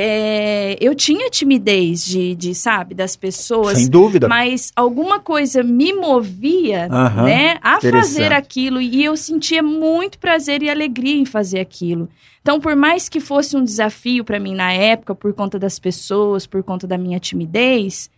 é, 0.00 0.76
eu 0.80 0.94
tinha 0.94 1.28
timidez 1.28 2.04
de, 2.04 2.36
de, 2.36 2.54
sabe, 2.54 2.94
das 2.94 3.16
pessoas. 3.16 3.78
Sem 3.78 3.88
dúvida. 3.88 4.28
Mas 4.28 4.70
alguma 4.76 5.18
coisa 5.18 5.60
me 5.64 5.92
movia, 5.92 6.88
né, 6.88 7.58
a 7.60 7.80
fazer 7.80 8.32
aquilo. 8.32 8.80
E 8.80 9.02
eu 9.02 9.16
sentia 9.16 9.60
muito 9.60 10.16
prazer 10.20 10.62
e 10.62 10.70
alegria 10.70 11.16
em 11.16 11.24
fazer 11.24 11.58
aquilo. 11.58 12.08
Então, 12.40 12.60
por 12.60 12.76
mais 12.76 13.08
que 13.08 13.18
fosse 13.18 13.56
um 13.56 13.64
desafio 13.64 14.24
para 14.24 14.38
mim 14.38 14.54
na 14.54 14.72
época, 14.72 15.16
por 15.16 15.34
conta 15.34 15.58
das 15.58 15.80
pessoas, 15.80 16.46
por 16.46 16.62
conta 16.62 16.86
da 16.86 16.96
minha 16.96 17.18
timidez, 17.18 18.08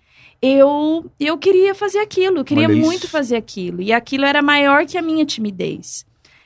eu, 0.43 1.11
eu 1.19 1.39
queria 1.39 1.75
fazer 1.75 2.01
aquilo, 2.01 2.41
eu 2.41 2.45
queria 2.45 2.69
muito 2.69 3.09
fazer 3.09 3.37
aquilo. 3.37 3.81
E 3.81 3.91
aquilo 3.91 4.27
era 4.27 4.43
maior 4.43 4.85
que 4.85 4.99
a 4.99 5.03
minha 5.03 5.25
timidez, 5.25 6.05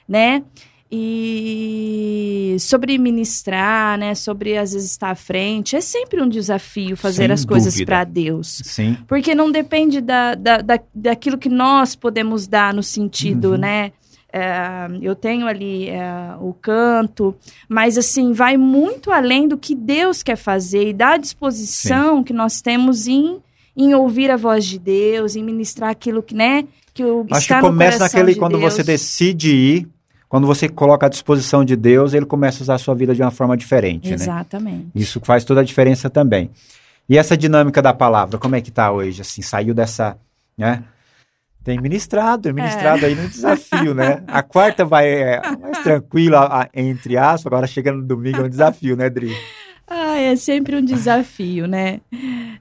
né? 0.09 0.45
E 0.91 2.57
sobre 2.61 2.99
ministrar, 2.99 3.99
né? 3.99 4.15
Sobre 4.15 4.57
às 4.57 4.73
vezes 4.73 4.91
estar 4.91 5.11
à 5.11 5.15
frente, 5.15 5.75
é 5.75 5.81
sempre 5.81 6.23
um 6.23 6.29
desafio 6.29 6.97
fazer 6.97 7.25
Sem 7.25 7.33
as 7.33 7.45
coisas 7.45 7.81
para 7.83 8.05
Deus. 8.05 8.61
Sim. 8.65 8.97
Porque 9.07 9.35
não 9.35 9.51
depende 9.51 10.01
da, 10.01 10.35
da, 10.35 10.59
da, 10.59 10.79
daquilo 10.95 11.39
que 11.39 11.49
nós 11.49 11.97
podemos 11.97 12.47
dar 12.47 12.73
no 12.73 12.83
sentido, 12.83 13.53
uhum. 13.53 13.57
né? 13.57 13.93
É, 14.37 14.89
eu 15.01 15.15
tenho 15.15 15.47
ali 15.47 15.89
é, 15.89 16.03
o 16.41 16.53
canto, 16.53 17.37
mas 17.69 17.97
assim, 17.97 18.33
vai 18.33 18.57
muito 18.57 19.13
além 19.13 19.47
do 19.47 19.57
que 19.57 19.77
Deus 19.77 20.25
quer 20.25 20.35
fazer 20.35 20.89
e 20.89 20.93
da 20.93 21.17
disposição 21.17 22.19
Sim. 22.19 22.25
que 22.25 22.33
nós 22.33 22.61
temos 22.61 23.07
em, 23.07 23.41
em 23.77 23.95
ouvir 23.95 24.33
a 24.33 24.37
voz 24.37 24.65
de 24.65 24.77
Deus, 24.77 25.37
em 25.37 25.43
ministrar 25.45 25.91
aquilo 25.91 26.21
que, 26.21 26.35
né? 26.35 26.65
Que 26.93 27.05
o, 27.05 27.25
Acho 27.31 27.47
que 27.47 27.61
começa 27.61 28.01
naquele 28.01 28.33
de 28.35 28.39
quando 28.41 28.59
Deus. 28.59 28.75
você 28.75 28.83
decide 28.83 29.55
ir 29.55 29.94
quando 30.35 30.49
você 30.49 30.69
coloca 30.69 31.07
à 31.07 31.09
disposição 31.09 31.65
de 31.65 31.77
Deus, 31.77 32.13
ele 32.13 32.27
começa 32.27 32.61
a 32.61 32.63
usar 32.63 32.75
a 32.75 32.79
sua 32.79 32.93
vida 32.93 33.15
de 33.15 33.23
uma 33.23 33.31
forma 33.31 33.57
diferente, 33.57 34.09
né? 34.09 34.17
Exatamente. 34.17 34.87
Né? 34.87 34.91
Isso 34.93 35.21
faz 35.21 35.45
toda 35.45 35.61
a 35.61 35.63
diferença 35.63 36.11
também. 36.11 36.51
E 37.09 37.17
essa 37.17 37.37
dinâmica 37.37 37.81
da 37.81 37.95
palavra, 37.95 38.37
como 38.37 38.57
é 38.57 38.61
que 38.61 38.73
tá 38.73 38.91
hoje? 38.91 39.21
Assim, 39.21 39.43
saiu 39.43 39.73
dessa, 39.73 40.19
né? 40.59 40.83
Tem 41.63 41.81
ministrado, 41.81 42.49
é 42.49 42.53
ministrado 42.53 43.05
é. 43.05 43.11
aí 43.11 43.15
no 43.15 43.29
desafio, 43.29 43.95
né? 43.95 44.25
A 44.27 44.43
quarta 44.43 44.85
vai 44.85 45.07
é, 45.09 45.41
mais 45.57 45.79
tranquila, 45.85 46.69
entre 46.75 47.17
aspas, 47.17 47.47
agora 47.47 47.69
chegando 47.69 47.99
no 47.99 48.05
domingo 48.05 48.39
é 48.39 48.43
um 48.43 48.49
desafio, 48.49 48.97
né, 48.97 49.09
Dri? 49.09 49.31
Ah, 49.87 50.19
é 50.19 50.35
sempre 50.35 50.75
um 50.75 50.85
desafio, 50.85 51.69
né? 51.69 52.01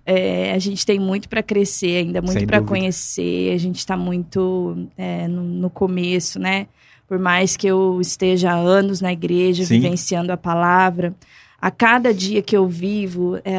É, 0.06 0.54
a 0.54 0.60
gente 0.60 0.86
tem 0.86 1.00
muito 1.00 1.28
para 1.28 1.42
crescer 1.42 1.98
ainda, 1.98 2.22
muito 2.22 2.46
para 2.46 2.62
conhecer, 2.62 3.52
a 3.52 3.58
gente 3.58 3.80
está 3.80 3.98
muito 3.98 4.88
é, 4.96 5.28
no, 5.28 5.42
no 5.42 5.72
começo, 5.72 6.38
né? 6.38 6.68
Por 7.14 7.20
mais 7.20 7.56
que 7.56 7.68
eu 7.68 8.02
esteja 8.02 8.54
há 8.54 8.56
anos 8.56 9.00
na 9.00 9.14
igreja, 9.14 9.64
Sim. 9.64 9.80
vivenciando 9.80 10.32
a 10.32 10.38
palavra, 10.38 11.14
a 11.62 11.70
cada 11.70 12.12
dia 12.12 12.42
que 12.42 12.58
eu 12.58 12.68
vivo, 12.68 13.36
é, 13.46 13.54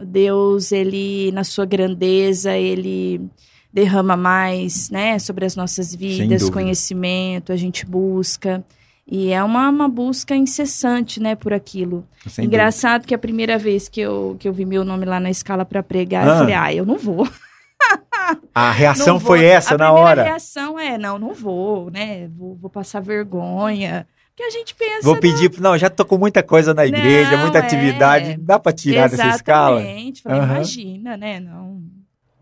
Deus, 0.00 0.70
ele, 0.70 1.32
na 1.32 1.42
sua 1.42 1.66
grandeza, 1.66 2.56
ele 2.56 3.20
derrama 3.72 4.16
mais, 4.16 4.88
né, 4.88 5.18
sobre 5.18 5.44
as 5.44 5.56
nossas 5.56 5.92
vidas, 5.92 6.48
conhecimento, 6.48 7.50
a 7.50 7.56
gente 7.56 7.84
busca. 7.84 8.64
E 9.04 9.32
é 9.32 9.42
uma, 9.42 9.68
uma 9.68 9.88
busca 9.88 10.36
incessante, 10.36 11.18
né, 11.18 11.34
por 11.34 11.52
aquilo. 11.52 12.06
Sem 12.28 12.44
Engraçado 12.44 13.00
dúvida. 13.00 13.08
que 13.08 13.14
a 13.16 13.18
primeira 13.18 13.58
vez 13.58 13.88
que 13.88 14.00
eu, 14.00 14.36
que 14.38 14.46
eu 14.46 14.52
vi 14.52 14.64
meu 14.64 14.84
nome 14.84 15.04
lá 15.04 15.18
na 15.18 15.28
escala 15.28 15.64
para 15.64 15.82
pregar, 15.82 16.24
ah. 16.24 16.30
eu 16.30 16.38
falei, 16.38 16.54
ah, 16.54 16.72
eu 16.72 16.86
não 16.86 16.98
vou. 16.98 17.28
A 18.54 18.70
reação 18.70 19.18
foi 19.18 19.44
essa 19.44 19.74
a 19.74 19.78
na 19.78 19.92
hora? 19.92 20.22
A 20.22 20.24
reação 20.24 20.78
é, 20.78 20.96
não, 20.98 21.18
não 21.18 21.32
vou, 21.34 21.90
né? 21.90 22.28
Vou, 22.28 22.56
vou 22.56 22.70
passar 22.70 23.00
vergonha. 23.00 24.06
Que 24.36 24.42
a 24.42 24.50
gente 24.50 24.74
pensa. 24.74 25.02
Vou 25.02 25.16
pedir, 25.16 25.50
não, 25.60 25.70
não 25.70 25.78
já 25.78 25.88
tô 25.88 26.04
com 26.04 26.18
muita 26.18 26.42
coisa 26.42 26.74
na 26.74 26.84
igreja, 26.84 27.32
não, 27.32 27.42
muita 27.42 27.60
atividade, 27.60 28.32
é... 28.32 28.36
dá 28.36 28.58
para 28.58 28.72
tirar 28.72 29.08
dessa 29.08 29.28
escala? 29.28 29.80
Exatamente, 29.80 30.22
uhum. 30.26 30.34
imagina, 30.34 31.16
né? 31.16 31.38
Não. 31.38 31.82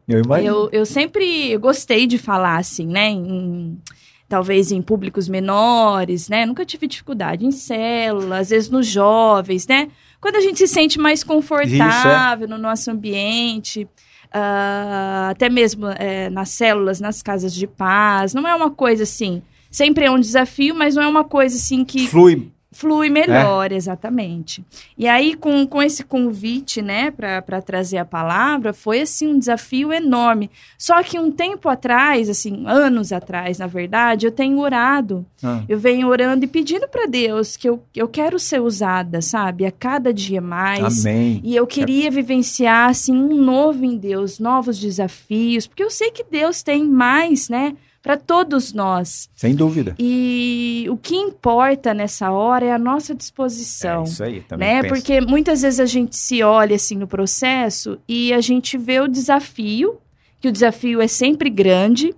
Eu 0.09 0.23
imagino. 0.23 0.49
Eu, 0.49 0.71
eu 0.73 0.87
sempre 0.87 1.57
gostei 1.59 2.07
de 2.07 2.17
falar 2.17 2.57
assim, 2.57 2.87
né? 2.87 3.11
Em, 3.11 3.79
talvez 4.27 4.73
em 4.73 4.81
públicos 4.81 5.29
menores, 5.29 6.31
né? 6.31 6.47
Nunca 6.47 6.65
tive 6.65 6.87
dificuldade 6.87 7.45
em 7.45 7.51
células, 7.51 8.41
às 8.41 8.51
vezes 8.51 8.71
nos 8.71 8.87
jovens, 8.87 9.67
né? 9.67 9.89
Quando 10.19 10.37
a 10.37 10.41
gente 10.41 10.59
se 10.59 10.69
sente 10.69 10.99
mais 10.99 11.23
confortável 11.23 12.47
Isso, 12.47 12.55
é. 12.55 12.57
no 12.57 12.57
nosso 12.57 12.91
ambiente, 12.91 13.87
uh, 14.35 15.31
até 15.31 15.49
mesmo 15.49 15.87
é, 15.87 16.31
nas 16.31 16.51
células, 16.51 17.01
nas 17.01 17.23
casas 17.23 17.55
de 17.55 17.67
paz, 17.67 18.35
não 18.35 18.47
é 18.47 18.55
uma 18.55 18.71
coisa 18.71 19.03
assim. 19.03 19.43
Sempre 19.71 20.05
é 20.05 20.11
um 20.11 20.21
desafio, 20.21 20.75
mas 20.75 20.95
não 20.95 21.03
é 21.03 21.09
uma 21.09 21.25
coisa 21.25 21.57
assim 21.57 21.85
que. 21.85 22.07
Flui 22.07 22.51
Flui 22.73 23.11
melhor, 23.11 23.71
é. 23.71 23.75
exatamente. 23.75 24.64
E 24.97 25.07
aí, 25.07 25.35
com, 25.35 25.67
com 25.67 25.83
esse 25.83 26.02
convite, 26.02 26.81
né, 26.81 27.11
para 27.11 27.61
trazer 27.61 27.99
a 27.99 28.05
palavra, 28.05 28.73
foi, 28.73 29.02
assim, 29.02 29.29
um 29.29 29.38
desafio 29.38 29.93
enorme. 29.93 30.50
Só 30.79 31.02
que 31.02 31.19
um 31.19 31.31
tempo 31.31 31.69
atrás, 31.69 32.31
assim, 32.31 32.64
anos 32.67 33.12
atrás, 33.12 33.59
na 33.59 33.67
verdade, 33.67 34.26
eu 34.26 34.33
tenho 34.33 34.59
orado. 34.59 35.25
Ah. 35.43 35.62
Eu 35.69 35.79
venho 35.79 36.09
orando 36.09 36.47
e 36.47 36.49
pedindo 36.49 36.88
para 36.88 37.07
Deus 37.07 37.59
que 37.59 37.69
eu, 37.69 37.83
eu 37.95 38.09
quero 38.09 38.38
ser 38.38 38.62
usada, 38.62 39.21
sabe? 39.21 39.67
A 39.67 39.71
cada 39.71 40.12
dia 40.12 40.41
mais. 40.41 41.05
Amém. 41.05 41.43
E 41.45 41.55
eu 41.55 41.67
queria 41.67 42.11
vivenciar, 42.11 42.88
assim, 42.88 43.12
um 43.12 43.37
novo 43.37 43.85
em 43.85 43.99
Deus, 43.99 44.38
novos 44.38 44.79
desafios, 44.79 45.67
porque 45.67 45.85
eu 45.85 45.91
sei 45.91 46.11
que 46.11 46.25
Deus 46.25 46.62
tem 46.62 46.85
mais, 46.87 47.50
né? 47.50 47.76
Para 48.02 48.16
todos 48.16 48.73
nós. 48.73 49.30
Sem 49.35 49.54
dúvida. 49.54 49.94
E 49.99 50.87
o 50.90 50.97
que 50.97 51.14
importa 51.14 51.94
nessa 51.94 52.32
hora 52.32 52.66
é 52.66 52.73
a 52.73 52.78
nossa 52.78 53.14
disposição. 53.14 54.02
É 54.02 54.04
isso 54.04 54.25
aí, 54.25 54.40
também. 54.40 54.82
Né? 54.82 54.88
Porque 54.88 55.21
muitas 55.21 55.62
vezes 55.62 55.78
a 55.78 55.87
gente 55.87 56.16
se 56.16 56.42
olha 56.42 56.75
assim 56.75 56.97
no 56.97 57.06
processo 57.06 57.99
e 58.09 58.32
a 58.32 58.40
gente 58.40 58.76
vê 58.76 59.00
o 59.00 59.06
desafio, 59.06 59.99
que 60.40 60.49
o 60.49 60.52
desafio 60.52 61.00
é 61.00 61.06
sempre 61.06 61.49
grande, 61.49 62.12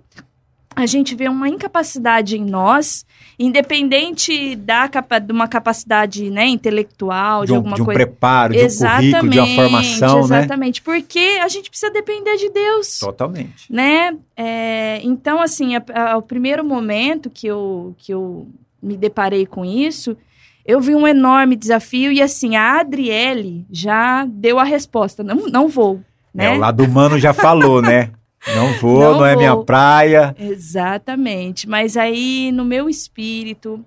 a 0.75 0.85
gente 0.85 1.15
vê 1.15 1.29
uma 1.29 1.47
incapacidade 1.47 2.37
em 2.37 2.43
nós, 2.43 3.05
independente 3.39 4.55
da 4.55 4.89
capa, 4.89 5.19
de 5.19 5.31
uma 5.31 5.47
capacidade 5.47 6.29
né, 6.29 6.45
intelectual, 6.47 7.45
de, 7.45 7.53
um, 7.53 7.55
alguma 7.57 7.75
de 7.75 7.81
um 7.81 7.85
coisa. 7.85 7.97
preparo, 7.97 8.53
de 8.53 8.59
exatamente, 8.59 9.15
um 9.15 9.19
currículo, 9.19 9.31
de 9.31 9.39
uma 9.39 9.55
formação, 9.55 10.19
exatamente, 10.19 10.29
né? 10.29 10.39
Exatamente, 10.39 10.81
porque 10.81 11.39
a 11.41 11.47
gente 11.47 11.69
precisa 11.69 11.91
depender 11.91 12.35
de 12.35 12.49
Deus. 12.49 12.99
Totalmente. 12.99 13.71
Né? 13.71 14.17
É, 14.35 14.99
então, 15.03 15.41
assim, 15.41 15.75
a, 15.75 15.83
a, 15.93 16.17
o 16.17 16.21
primeiro 16.21 16.63
momento 16.63 17.29
que 17.29 17.47
eu, 17.47 17.95
que 17.97 18.13
eu 18.13 18.47
me 18.81 18.97
deparei 18.97 19.45
com 19.45 19.63
isso, 19.63 20.17
eu 20.65 20.81
vi 20.81 20.93
um 20.93 21.07
enorme 21.07 21.55
desafio 21.55 22.11
e, 22.11 22.21
assim, 22.21 22.55
a 22.55 22.79
Adriele 22.79 23.65
já 23.71 24.25
deu 24.25 24.59
a 24.59 24.63
resposta, 24.63 25.23
não, 25.23 25.47
não 25.47 25.69
vou. 25.69 26.01
Né? 26.33 26.47
É, 26.47 26.55
o 26.55 26.59
lado 26.59 26.83
humano 26.83 27.17
já 27.17 27.33
falou, 27.33 27.81
né? 27.81 28.11
Não 28.53 28.73
vou, 28.73 28.99
não, 28.99 29.19
não 29.19 29.25
é 29.25 29.35
minha 29.35 29.57
praia. 29.57 30.35
Exatamente. 30.37 31.67
Mas 31.67 31.97
aí, 31.97 32.51
no 32.51 32.63
meu 32.63 32.89
espírito, 32.89 33.83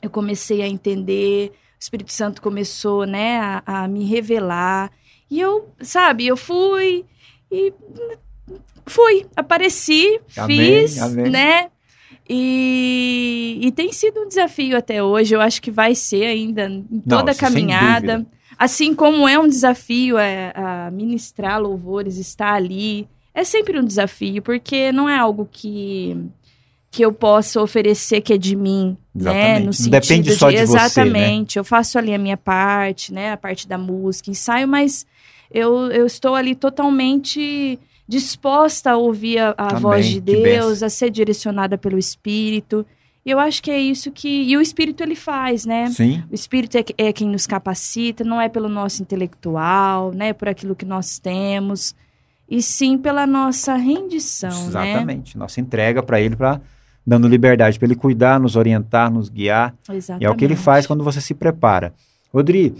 eu 0.00 0.10
comecei 0.10 0.62
a 0.62 0.68
entender, 0.68 1.50
o 1.50 1.78
Espírito 1.78 2.12
Santo 2.12 2.42
começou, 2.42 3.06
né, 3.06 3.38
a, 3.38 3.84
a 3.84 3.88
me 3.88 4.04
revelar. 4.04 4.90
E 5.30 5.40
eu, 5.40 5.68
sabe, 5.80 6.26
eu 6.26 6.36
fui 6.36 7.04
e 7.50 7.72
fui, 8.86 9.26
apareci, 9.36 10.20
amém, 10.36 10.58
fiz, 10.58 11.00
amém. 11.00 11.30
né? 11.30 11.70
E, 12.28 13.58
e, 13.60 13.72
tem 13.72 13.92
sido 13.92 14.20
um 14.20 14.28
desafio 14.28 14.76
até 14.76 15.02
hoje. 15.02 15.34
Eu 15.34 15.40
acho 15.40 15.60
que 15.60 15.70
vai 15.70 15.94
ser 15.94 16.26
ainda 16.26 16.66
em 16.66 17.00
toda 17.00 17.24
Não, 17.24 17.32
a 17.32 17.34
caminhada. 17.34 18.26
Assim 18.56 18.94
como 18.94 19.28
é 19.28 19.38
um 19.38 19.48
desafio 19.48 20.16
é, 20.18 20.52
a 20.54 20.90
ministrar 20.90 21.60
louvores, 21.60 22.16
estar 22.16 22.54
ali, 22.54 23.08
é 23.34 23.44
sempre 23.44 23.78
um 23.78 23.84
desafio, 23.84 24.42
porque 24.42 24.92
não 24.92 25.08
é 25.08 25.18
algo 25.18 25.48
que 25.50 26.16
que 26.92 27.02
eu 27.02 27.10
possa 27.10 27.58
oferecer 27.58 28.20
que 28.20 28.34
é 28.34 28.36
de 28.36 28.54
mim, 28.54 28.98
exatamente. 29.16 29.46
né? 29.46 29.58
No 29.60 29.72
sentido 29.72 29.92
depende 29.92 30.36
só 30.36 30.50
de, 30.50 30.56
de 30.56 30.62
exatamente. 30.62 31.52
Você, 31.54 31.58
né? 31.58 31.60
Eu 31.60 31.64
faço 31.64 31.98
ali 31.98 32.14
a 32.14 32.18
minha 32.18 32.36
parte, 32.36 33.14
né? 33.14 33.32
A 33.32 33.36
parte 33.38 33.66
da 33.66 33.78
música, 33.78 34.30
ensaio, 34.30 34.68
mas 34.68 35.06
eu, 35.50 35.90
eu 35.90 36.04
estou 36.04 36.34
ali 36.34 36.54
totalmente 36.54 37.78
disposta 38.06 38.90
a 38.90 38.96
ouvir 38.98 39.38
a, 39.38 39.54
a 39.56 39.78
voz 39.78 40.06
de 40.06 40.20
Deus, 40.20 40.82
a 40.82 40.90
ser 40.90 41.08
direcionada 41.08 41.78
pelo 41.78 41.96
Espírito. 41.96 42.84
E 43.24 43.30
eu 43.30 43.38
acho 43.38 43.62
que 43.62 43.70
é 43.70 43.80
isso 43.80 44.10
que. 44.10 44.28
E 44.28 44.54
o 44.54 44.60
Espírito 44.60 45.02
ele 45.02 45.16
faz, 45.16 45.64
né? 45.64 45.88
Sim. 45.88 46.22
O 46.30 46.34
Espírito 46.34 46.76
é, 46.76 46.84
é 46.98 47.10
quem 47.10 47.26
nos 47.26 47.46
capacita, 47.46 48.22
não 48.22 48.38
é 48.38 48.50
pelo 48.50 48.68
nosso 48.68 49.00
intelectual, 49.00 50.12
né? 50.12 50.34
Por 50.34 50.46
aquilo 50.46 50.76
que 50.76 50.84
nós 50.84 51.18
temos 51.18 51.94
e 52.52 52.60
sim 52.60 52.98
pela 52.98 53.26
nossa 53.26 53.76
rendição, 53.76 54.50
né? 54.50 54.90
Exatamente, 54.90 55.38
né? 55.38 55.40
nossa 55.40 55.58
entrega 55.58 56.02
para 56.02 56.20
ele, 56.20 56.36
para 56.36 56.60
dando 57.04 57.26
liberdade 57.26 57.78
para 57.78 57.86
ele 57.86 57.94
cuidar, 57.94 58.38
nos 58.38 58.56
orientar, 58.56 59.10
nos 59.10 59.30
guiar. 59.30 59.74
Exatamente. 59.90 60.22
E 60.22 60.26
é 60.26 60.30
o 60.30 60.34
que 60.34 60.44
ele 60.44 60.54
faz 60.54 60.86
quando 60.86 61.02
você 61.02 61.18
se 61.18 61.32
prepara. 61.32 61.94
Rodri, 62.30 62.76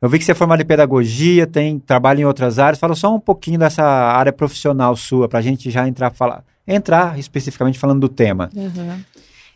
eu 0.00 0.08
vi 0.08 0.20
que 0.20 0.24
você 0.24 0.30
é 0.30 0.34
formado 0.36 0.62
em 0.62 0.64
pedagogia, 0.64 1.48
tem 1.48 1.80
trabalho 1.80 2.20
em 2.20 2.24
outras 2.24 2.60
áreas. 2.60 2.78
Fala 2.78 2.94
só 2.94 3.12
um 3.12 3.18
pouquinho 3.18 3.58
dessa 3.58 3.82
área 3.82 4.32
profissional 4.32 4.94
sua, 4.94 5.28
para 5.28 5.40
a 5.40 5.42
gente 5.42 5.68
já 5.68 5.88
entrar 5.88 6.12
falar, 6.12 6.44
entrar 6.64 7.18
especificamente 7.18 7.76
falando 7.76 8.02
do 8.02 8.08
tema. 8.08 8.50
Uhum. 8.54 9.00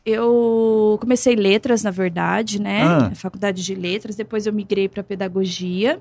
Eu 0.04 0.98
comecei 1.00 1.36
letras, 1.36 1.84
na 1.84 1.92
verdade, 1.92 2.60
né? 2.60 2.82
Ah. 2.82 3.12
Faculdade 3.14 3.62
de 3.62 3.76
letras. 3.76 4.16
Depois 4.16 4.44
eu 4.44 4.52
migrei 4.52 4.88
para 4.88 5.04
pedagogia. 5.04 6.00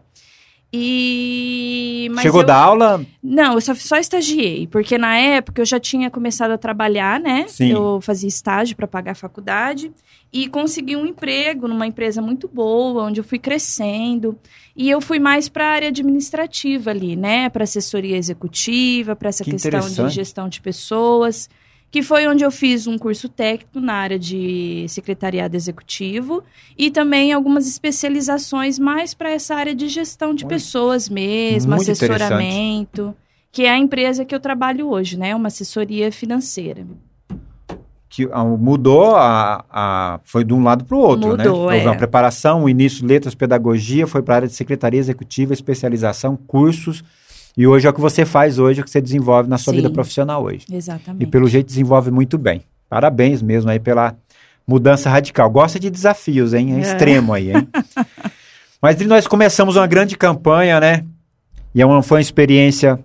E. 0.71 2.09
Chegou 2.21 2.41
eu... 2.41 2.47
da 2.47 2.55
aula? 2.55 3.05
Não, 3.23 3.53
eu 3.53 3.61
só, 3.61 3.73
só 3.73 3.97
estagiei, 3.97 4.67
porque 4.67 4.97
na 4.97 5.17
época 5.17 5.61
eu 5.61 5.65
já 5.65 5.79
tinha 5.79 6.09
começado 6.09 6.51
a 6.51 6.57
trabalhar, 6.57 7.19
né? 7.19 7.45
Sim. 7.47 7.71
Eu 7.71 7.99
fazia 8.01 8.27
estágio 8.27 8.75
para 8.75 8.87
pagar 8.87 9.13
a 9.13 9.15
faculdade 9.15 9.91
e 10.31 10.47
consegui 10.49 10.95
um 10.95 11.05
emprego 11.05 11.67
numa 11.67 11.87
empresa 11.87 12.21
muito 12.21 12.47
boa, 12.47 13.03
onde 13.05 13.19
eu 13.21 13.23
fui 13.23 13.39
crescendo. 13.39 14.37
E 14.75 14.89
eu 14.89 14.99
fui 14.99 15.19
mais 15.19 15.47
para 15.47 15.65
a 15.65 15.71
área 15.71 15.87
administrativa 15.87 16.91
ali, 16.91 17.15
né? 17.15 17.49
Para 17.49 17.63
assessoria 17.63 18.17
executiva, 18.17 19.15
para 19.15 19.29
essa 19.29 19.43
que 19.43 19.51
questão 19.51 19.79
de 19.79 20.09
gestão 20.09 20.49
de 20.49 20.59
pessoas 20.59 21.49
que 21.97 22.03
foi 22.03 22.27
onde 22.27 22.45
eu 22.45 22.51
fiz 22.51 22.85
um 22.85 22.95
curso 22.95 23.27
técnico 23.27 23.79
na 23.79 23.93
área 23.93 24.19
de 24.19 24.85
secretariado 24.87 25.55
executivo 25.55 26.43
e 26.77 26.91
também 26.91 27.33
algumas 27.33 27.67
especializações 27.67 28.77
mais 28.77 29.15
para 29.15 29.31
essa 29.31 29.55
área 29.55 29.73
de 29.73 29.87
gestão 29.87 30.35
de 30.35 30.43
Muito, 30.43 30.53
pessoas 30.53 31.09
mesmo, 31.09 31.73
assessoramento, 31.73 33.15
que 33.51 33.63
é 33.63 33.71
a 33.71 33.79
empresa 33.79 34.23
que 34.23 34.35
eu 34.35 34.39
trabalho 34.39 34.89
hoje, 34.89 35.17
né? 35.17 35.35
Uma 35.35 35.47
assessoria 35.47 36.11
financeira. 36.11 36.85
Que 38.07 38.29
ah, 38.31 38.43
mudou, 38.43 39.15
a, 39.15 39.65
a, 39.67 40.19
foi 40.23 40.43
de 40.43 40.53
um 40.53 40.63
lado 40.63 40.85
para 40.85 40.95
o 40.95 40.99
outro, 40.99 41.35
né? 41.35 41.43
mudou, 41.45 41.65
né? 41.65 41.77
Houve 41.77 41.87
é. 41.87 41.89
uma 41.89 41.97
preparação, 41.97 42.69
início, 42.69 43.07
letras, 43.07 43.33
pedagogia, 43.33 44.05
foi 44.05 44.21
para 44.21 44.35
a 44.35 44.37
área 44.37 44.47
de 44.47 44.53
secretaria 44.53 44.99
executiva, 44.99 45.51
especialização, 45.51 46.37
cursos 46.37 47.03
e 47.57 47.65
hoje 47.65 47.87
é 47.87 47.89
o 47.89 47.93
que 47.93 47.99
você 47.99 48.23
faz 48.23 48.59
hoje, 48.59 48.79
é 48.79 48.81
o 48.81 48.85
que 48.85 48.91
você 48.91 49.01
desenvolve 49.01 49.49
na 49.49 49.57
sua 49.57 49.71
Sim, 49.71 49.77
vida 49.77 49.89
profissional 49.89 50.43
hoje. 50.43 50.65
Exatamente. 50.71 51.23
E 51.23 51.25
pelo 51.25 51.47
jeito 51.47 51.65
desenvolve 51.65 52.11
muito 52.11 52.37
bem. 52.37 52.61
Parabéns 52.87 53.41
mesmo 53.41 53.71
aí 53.71 53.79
pela 53.79 54.15
mudança 54.67 55.09
radical. 55.09 55.49
Gosta 55.49 55.79
de 55.79 55.89
desafios, 55.89 56.53
hein? 56.53 56.73
É, 56.73 56.77
é. 56.77 56.79
extremo 56.81 57.33
aí, 57.33 57.51
hein? 57.51 57.67
Mas 58.79 58.99
nós 59.07 59.25
começamos 59.25 59.75
uma 59.75 59.87
grande 59.87 60.15
campanha, 60.15 60.79
né? 60.79 61.03
E 61.73 61.81
é 61.81 61.85
uma, 61.85 62.03
foi 62.03 62.17
uma 62.17 62.21
experiência 62.21 62.99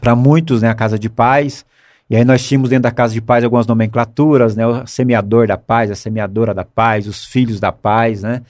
para 0.00 0.16
muitos, 0.16 0.62
né? 0.62 0.70
A 0.70 0.74
Casa 0.74 0.98
de 0.98 1.10
Paz. 1.10 1.64
E 2.08 2.16
aí 2.16 2.24
nós 2.24 2.42
tínhamos 2.42 2.70
dentro 2.70 2.84
da 2.84 2.90
Casa 2.90 3.12
de 3.12 3.20
Paz 3.20 3.44
algumas 3.44 3.66
nomenclaturas, 3.66 4.56
né? 4.56 4.66
O 4.66 4.86
semeador 4.86 5.46
da 5.46 5.58
paz, 5.58 5.90
a 5.90 5.94
semeadora 5.94 6.54
da 6.54 6.64
paz, 6.64 7.06
os 7.06 7.22
filhos 7.22 7.60
da 7.60 7.70
paz, 7.70 8.22
né? 8.22 8.40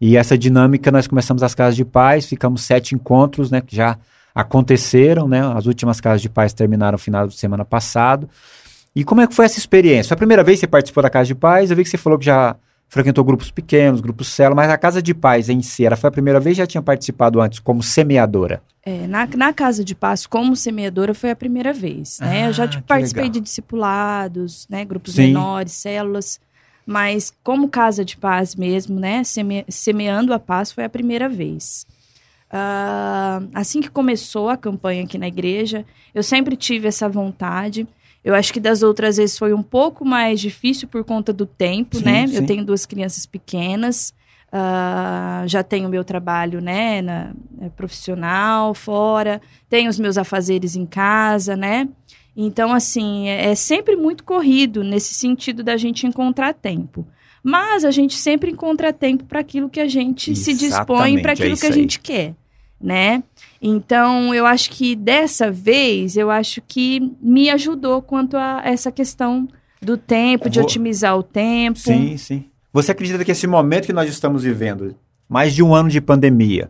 E 0.00 0.16
essa 0.16 0.38
dinâmica 0.38 0.92
nós 0.92 1.08
começamos 1.08 1.42
as 1.42 1.54
Casas 1.56 1.74
de 1.74 1.84
Paz, 1.84 2.26
ficamos 2.26 2.62
sete 2.62 2.94
encontros, 2.94 3.50
né? 3.50 3.60
Que 3.60 3.74
já 3.74 3.98
aconteceram, 4.36 5.26
né? 5.26 5.40
As 5.56 5.64
últimas 5.64 5.98
casas 5.98 6.20
de 6.20 6.28
paz 6.28 6.52
terminaram 6.52 6.92
no 6.92 6.98
final 6.98 7.26
de 7.26 7.34
semana 7.34 7.64
passado. 7.64 8.28
E 8.94 9.02
como 9.02 9.22
é 9.22 9.26
que 9.26 9.34
foi 9.34 9.46
essa 9.46 9.58
experiência? 9.58 10.08
Foi 10.10 10.14
a 10.14 10.18
primeira 10.18 10.44
vez 10.44 10.58
que 10.58 10.60
você 10.60 10.66
participou 10.66 11.02
da 11.02 11.08
Casa 11.08 11.28
de 11.28 11.34
Paz? 11.34 11.70
Eu 11.70 11.76
vi 11.76 11.82
que 11.82 11.88
você 11.88 11.96
falou 11.96 12.18
que 12.18 12.26
já 12.26 12.54
frequentou 12.86 13.24
grupos 13.24 13.50
pequenos, 13.50 14.02
grupos 14.02 14.28
célula, 14.28 14.54
mas 14.54 14.70
a 14.70 14.76
Casa 14.76 15.00
de 15.00 15.14
Paz 15.14 15.48
em 15.48 15.62
si, 15.62 15.86
era 15.86 15.96
foi 15.96 16.08
a 16.08 16.10
primeira 16.10 16.38
vez 16.38 16.56
já 16.56 16.66
tinha 16.66 16.82
participado 16.82 17.40
antes 17.40 17.58
como 17.58 17.82
semeadora? 17.82 18.62
É, 18.84 19.06
na, 19.06 19.26
na 19.26 19.52
Casa 19.54 19.82
de 19.82 19.94
Paz, 19.94 20.26
como 20.26 20.54
semeadora, 20.54 21.14
foi 21.14 21.30
a 21.30 21.36
primeira 21.36 21.72
vez, 21.72 22.20
né? 22.20 22.44
Ah, 22.44 22.48
eu 22.48 22.52
já 22.52 22.68
tipo, 22.68 22.84
participei 22.84 23.24
legal. 23.24 23.32
de 23.32 23.40
discipulados, 23.40 24.66
né? 24.68 24.84
Grupos 24.84 25.14
Sim. 25.14 25.28
menores, 25.28 25.72
células, 25.72 26.38
mas 26.86 27.32
como 27.42 27.68
Casa 27.68 28.04
de 28.04 28.16
Paz 28.18 28.54
mesmo, 28.54 29.00
né? 29.00 29.24
Seme, 29.24 29.64
semeando 29.68 30.32
a 30.32 30.38
paz 30.38 30.70
foi 30.70 30.84
a 30.84 30.88
primeira 30.88 31.28
vez. 31.28 31.86
Uh, 32.52 33.48
assim 33.52 33.80
que 33.80 33.90
começou 33.90 34.48
a 34.48 34.56
campanha 34.56 35.04
aqui 35.04 35.18
na 35.18 35.26
igreja, 35.26 35.84
eu 36.14 36.22
sempre 36.22 36.56
tive 36.56 36.86
essa 36.88 37.08
vontade. 37.08 37.86
Eu 38.24 38.34
acho 38.34 38.52
que 38.52 38.60
das 38.60 38.82
outras 38.82 39.16
vezes 39.16 39.38
foi 39.38 39.52
um 39.52 39.62
pouco 39.62 40.04
mais 40.04 40.40
difícil 40.40 40.88
por 40.88 41.04
conta 41.04 41.32
do 41.32 41.46
tempo, 41.46 41.98
sim, 41.98 42.04
né? 42.04 42.26
Sim. 42.26 42.36
Eu 42.36 42.46
tenho 42.46 42.64
duas 42.64 42.86
crianças 42.86 43.26
pequenas, 43.26 44.14
uh, 44.48 45.46
já 45.46 45.62
tenho 45.62 45.88
meu 45.88 46.04
trabalho, 46.04 46.60
né, 46.60 47.02
na, 47.02 47.32
na, 47.56 47.70
profissional, 47.70 48.74
fora, 48.74 49.40
tenho 49.68 49.88
os 49.90 49.98
meus 49.98 50.18
afazeres 50.18 50.76
em 50.76 50.86
casa, 50.86 51.56
né? 51.56 51.88
Então, 52.36 52.72
assim, 52.72 53.28
é, 53.28 53.50
é 53.50 53.54
sempre 53.54 53.96
muito 53.96 54.22
corrido 54.22 54.84
nesse 54.84 55.14
sentido 55.14 55.62
da 55.62 55.76
gente 55.76 56.06
encontrar 56.06 56.52
tempo. 56.52 57.06
Mas 57.46 57.84
a 57.84 57.92
gente 57.92 58.16
sempre 58.16 58.50
encontra 58.50 58.92
tempo 58.92 59.22
para 59.22 59.38
aquilo 59.38 59.70
que 59.70 59.78
a 59.78 59.86
gente 59.86 60.34
se 60.34 60.52
dispõe, 60.52 61.22
para 61.22 61.30
aquilo 61.30 61.54
é 61.54 61.56
que 61.56 61.66
a 61.66 61.70
gente 61.70 62.00
quer, 62.00 62.34
né? 62.80 63.22
Então, 63.62 64.34
eu 64.34 64.44
acho 64.44 64.68
que 64.68 64.96
dessa 64.96 65.48
vez, 65.48 66.16
eu 66.16 66.28
acho 66.28 66.60
que 66.66 67.14
me 67.22 67.48
ajudou 67.48 68.02
quanto 68.02 68.36
a 68.36 68.62
essa 68.64 68.90
questão 68.90 69.46
do 69.80 69.96
tempo, 69.96 70.50
de 70.50 70.58
Vou... 70.58 70.66
otimizar 70.66 71.16
o 71.16 71.22
tempo. 71.22 71.78
Sim, 71.78 72.16
sim. 72.16 72.46
Você 72.72 72.90
acredita 72.90 73.24
que 73.24 73.30
esse 73.30 73.46
momento 73.46 73.86
que 73.86 73.92
nós 73.92 74.10
estamos 74.10 74.42
vivendo, 74.42 74.96
mais 75.28 75.54
de 75.54 75.62
um 75.62 75.72
ano 75.72 75.88
de 75.88 76.00
pandemia, 76.00 76.68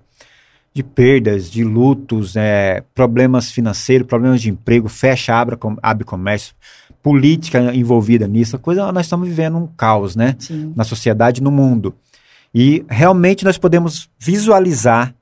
de 0.75 0.83
perdas, 0.83 1.51
de 1.51 1.65
lutos, 1.65 2.37
é, 2.37 2.85
problemas 2.95 3.51
financeiros, 3.51 4.07
problemas 4.07 4.43
de 4.43 4.51
emprego, 4.51 4.91
fecha, 4.91 5.35
abre, 5.35 5.57
abre 5.83 6.05
comércio, 6.05 6.55
política 7.07 7.73
envolvida 7.73 8.27
nisso, 8.27 8.59
coisa 8.59 8.91
nós 8.91 9.07
estamos 9.07 9.29
vivendo 9.29 9.57
um 9.57 9.69
caos, 9.69 10.17
né? 10.17 10.35
Sim. 10.41 10.73
Na 10.75 10.83
sociedade, 10.83 11.41
no 11.41 11.53
mundo. 11.53 11.95
E 12.53 12.85
realmente 12.89 13.45
nós 13.45 13.57
podemos 13.57 14.11
visualizar 14.19 15.15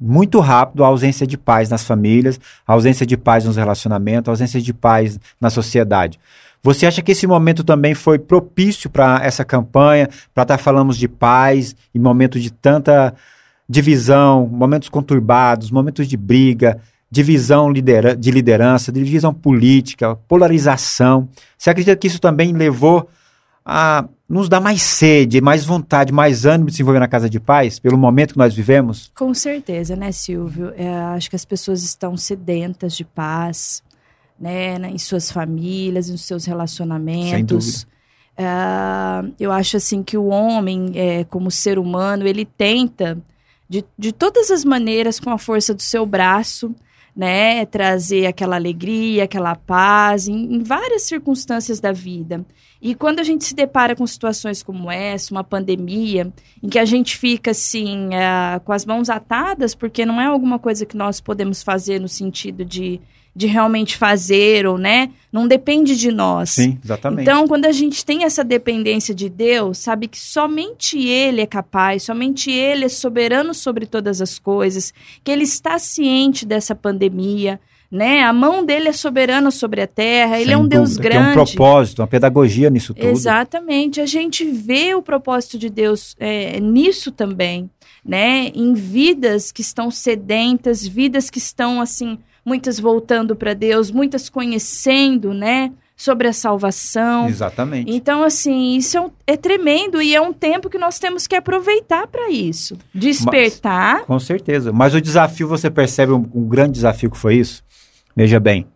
muito 0.00 0.40
rápido 0.40 0.82
a 0.82 0.88
ausência 0.88 1.24
de 1.24 1.38
paz 1.38 1.70
nas 1.70 1.84
famílias, 1.84 2.40
a 2.66 2.72
ausência 2.72 3.06
de 3.06 3.16
paz 3.16 3.44
nos 3.44 3.54
relacionamentos, 3.56 4.28
a 4.28 4.32
ausência 4.32 4.60
de 4.60 4.74
paz 4.74 5.20
na 5.40 5.48
sociedade. 5.48 6.18
Você 6.60 6.86
acha 6.86 7.02
que 7.02 7.12
esse 7.12 7.24
momento 7.24 7.62
também 7.62 7.94
foi 7.94 8.18
propício 8.18 8.90
para 8.90 9.20
essa 9.22 9.44
campanha, 9.44 10.08
para 10.34 10.42
estar 10.42 10.56
tá 10.56 10.58
falando 10.58 10.92
de 10.92 11.06
paz 11.06 11.76
em 11.94 12.00
momentos 12.00 12.42
de 12.42 12.50
tanta 12.50 13.14
divisão, 13.68 14.44
momentos 14.44 14.88
conturbados, 14.88 15.70
momentos 15.70 16.08
de 16.08 16.16
briga, 16.16 16.80
divisão 17.10 17.70
lidera 17.70 18.16
de 18.16 18.30
liderança, 18.30 18.92
divisão 18.92 19.32
política, 19.32 20.16
polarização? 20.28 21.28
Você 21.56 21.70
acredita 21.70 21.96
que 21.96 22.06
isso 22.06 22.20
também 22.20 22.52
levou 22.52 23.08
a 23.64 24.06
nos 24.28 24.48
dar 24.48 24.60
mais 24.60 24.82
sede, 24.82 25.40
mais 25.40 25.64
vontade, 25.64 26.12
mais 26.12 26.44
ânimo 26.44 26.68
de 26.68 26.76
se 26.76 26.82
envolver 26.82 27.00
na 27.00 27.08
casa 27.08 27.30
de 27.30 27.40
paz, 27.40 27.78
pelo 27.78 27.96
momento 27.96 28.32
que 28.32 28.38
nós 28.38 28.54
vivemos? 28.54 29.10
Com 29.16 29.32
certeza, 29.32 29.96
né, 29.96 30.12
Silvio? 30.12 30.72
É, 30.76 30.88
acho 31.14 31.30
que 31.30 31.36
as 31.36 31.44
pessoas 31.44 31.82
estão 31.82 32.16
sedentas 32.16 32.94
de 32.94 33.04
paz, 33.04 33.82
né, 34.38 34.78
né, 34.78 34.90
em 34.90 34.98
suas 34.98 35.30
famílias, 35.30 36.10
nos 36.10 36.22
seus 36.22 36.44
relacionamentos. 36.44 37.30
Sem 37.30 37.44
dúvida. 37.44 37.98
Uh, 38.38 39.34
eu 39.40 39.50
acho 39.50 39.76
assim 39.76 40.02
que 40.02 40.16
o 40.16 40.26
homem, 40.26 40.92
é, 40.94 41.24
como 41.24 41.50
ser 41.50 41.78
humano, 41.78 42.26
ele 42.26 42.44
tenta 42.44 43.18
de, 43.68 43.84
de 43.98 44.12
todas 44.12 44.50
as 44.50 44.64
maneiras, 44.64 45.18
com 45.18 45.30
a 45.30 45.38
força 45.38 45.74
do 45.74 45.82
seu 45.82 46.06
braço, 46.06 46.74
né, 47.18 47.66
trazer 47.66 48.26
aquela 48.26 48.54
alegria, 48.54 49.24
aquela 49.24 49.56
paz 49.56 50.28
em, 50.28 50.54
em 50.54 50.62
várias 50.62 51.02
circunstâncias 51.02 51.80
da 51.80 51.90
vida. 51.90 52.46
E 52.80 52.94
quando 52.94 53.18
a 53.18 53.24
gente 53.24 53.44
se 53.44 53.56
depara 53.56 53.96
com 53.96 54.06
situações 54.06 54.62
como 54.62 54.88
essa, 54.88 55.34
uma 55.34 55.42
pandemia, 55.42 56.32
em 56.62 56.68
que 56.68 56.78
a 56.78 56.84
gente 56.84 57.18
fica 57.18 57.50
assim, 57.50 58.06
uh, 58.06 58.60
com 58.64 58.72
as 58.72 58.86
mãos 58.86 59.10
atadas, 59.10 59.74
porque 59.74 60.06
não 60.06 60.20
é 60.20 60.26
alguma 60.26 60.60
coisa 60.60 60.86
que 60.86 60.96
nós 60.96 61.20
podemos 61.20 61.60
fazer 61.60 62.00
no 62.00 62.06
sentido 62.06 62.64
de 62.64 63.00
de 63.34 63.46
realmente 63.46 63.96
fazer 63.96 64.66
ou 64.66 64.76
né, 64.76 65.10
não 65.32 65.46
depende 65.46 65.96
de 65.96 66.10
nós. 66.10 66.50
Sim, 66.50 66.78
exatamente. 66.84 67.22
Então, 67.22 67.46
quando 67.46 67.66
a 67.66 67.72
gente 67.72 68.04
tem 68.04 68.24
essa 68.24 68.42
dependência 68.42 69.14
de 69.14 69.28
Deus, 69.28 69.78
sabe 69.78 70.08
que 70.08 70.18
somente 70.18 70.98
ele 70.98 71.40
é 71.40 71.46
capaz, 71.46 72.02
somente 72.02 72.50
ele 72.50 72.86
é 72.86 72.88
soberano 72.88 73.54
sobre 73.54 73.86
todas 73.86 74.20
as 74.20 74.38
coisas, 74.38 74.92
que 75.22 75.30
ele 75.30 75.44
está 75.44 75.78
ciente 75.78 76.44
dessa 76.44 76.74
pandemia, 76.74 77.60
né? 77.90 78.22
A 78.22 78.32
mão 78.32 78.64
dele 78.64 78.88
é 78.88 78.92
soberana 78.92 79.50
sobre 79.50 79.80
a 79.80 79.86
terra, 79.86 80.34
Sem 80.34 80.42
ele 80.42 80.52
é 80.52 80.56
um 80.56 80.62
dúvida. 80.62 80.78
Deus 80.78 80.96
grande. 80.96 81.32
Tem 81.32 81.42
um 81.42 81.46
propósito, 81.46 82.02
uma 82.02 82.08
pedagogia 82.08 82.68
nisso 82.68 82.92
tudo. 82.92 83.06
Exatamente. 83.06 84.00
A 84.00 84.06
gente 84.06 84.44
vê 84.44 84.94
o 84.94 85.02
propósito 85.02 85.58
de 85.58 85.70
Deus 85.70 86.14
é, 86.18 86.60
nisso 86.60 87.10
também, 87.10 87.70
né? 88.04 88.50
Em 88.54 88.74
vidas 88.74 89.50
que 89.50 89.62
estão 89.62 89.90
sedentas, 89.90 90.86
vidas 90.86 91.30
que 91.30 91.38
estão 91.38 91.80
assim 91.80 92.18
muitas 92.48 92.80
voltando 92.80 93.36
para 93.36 93.52
Deus, 93.52 93.90
muitas 93.90 94.30
conhecendo, 94.30 95.34
né? 95.34 95.70
Sobre 95.94 96.28
a 96.28 96.32
salvação. 96.32 97.28
Exatamente. 97.28 97.92
Então, 97.92 98.22
assim, 98.22 98.76
isso 98.76 98.96
é, 98.96 99.00
um, 99.00 99.10
é 99.26 99.36
tremendo 99.36 100.00
e 100.00 100.14
é 100.14 100.20
um 100.20 100.32
tempo 100.32 100.70
que 100.70 100.78
nós 100.78 100.98
temos 100.98 101.26
que 101.26 101.34
aproveitar 101.34 102.06
para 102.06 102.30
isso. 102.30 102.78
Despertar. 102.94 103.96
Mas, 103.98 104.06
com 104.06 104.18
certeza. 104.18 104.72
Mas 104.72 104.94
o 104.94 105.00
desafio, 105.00 105.48
você 105.48 105.68
percebe 105.68 106.12
um, 106.12 106.24
um 106.34 106.48
grande 106.48 106.72
desafio 106.72 107.10
que 107.10 107.18
foi 107.18 107.34
isso? 107.34 107.64
Veja 108.16 108.38
bem, 108.38 108.66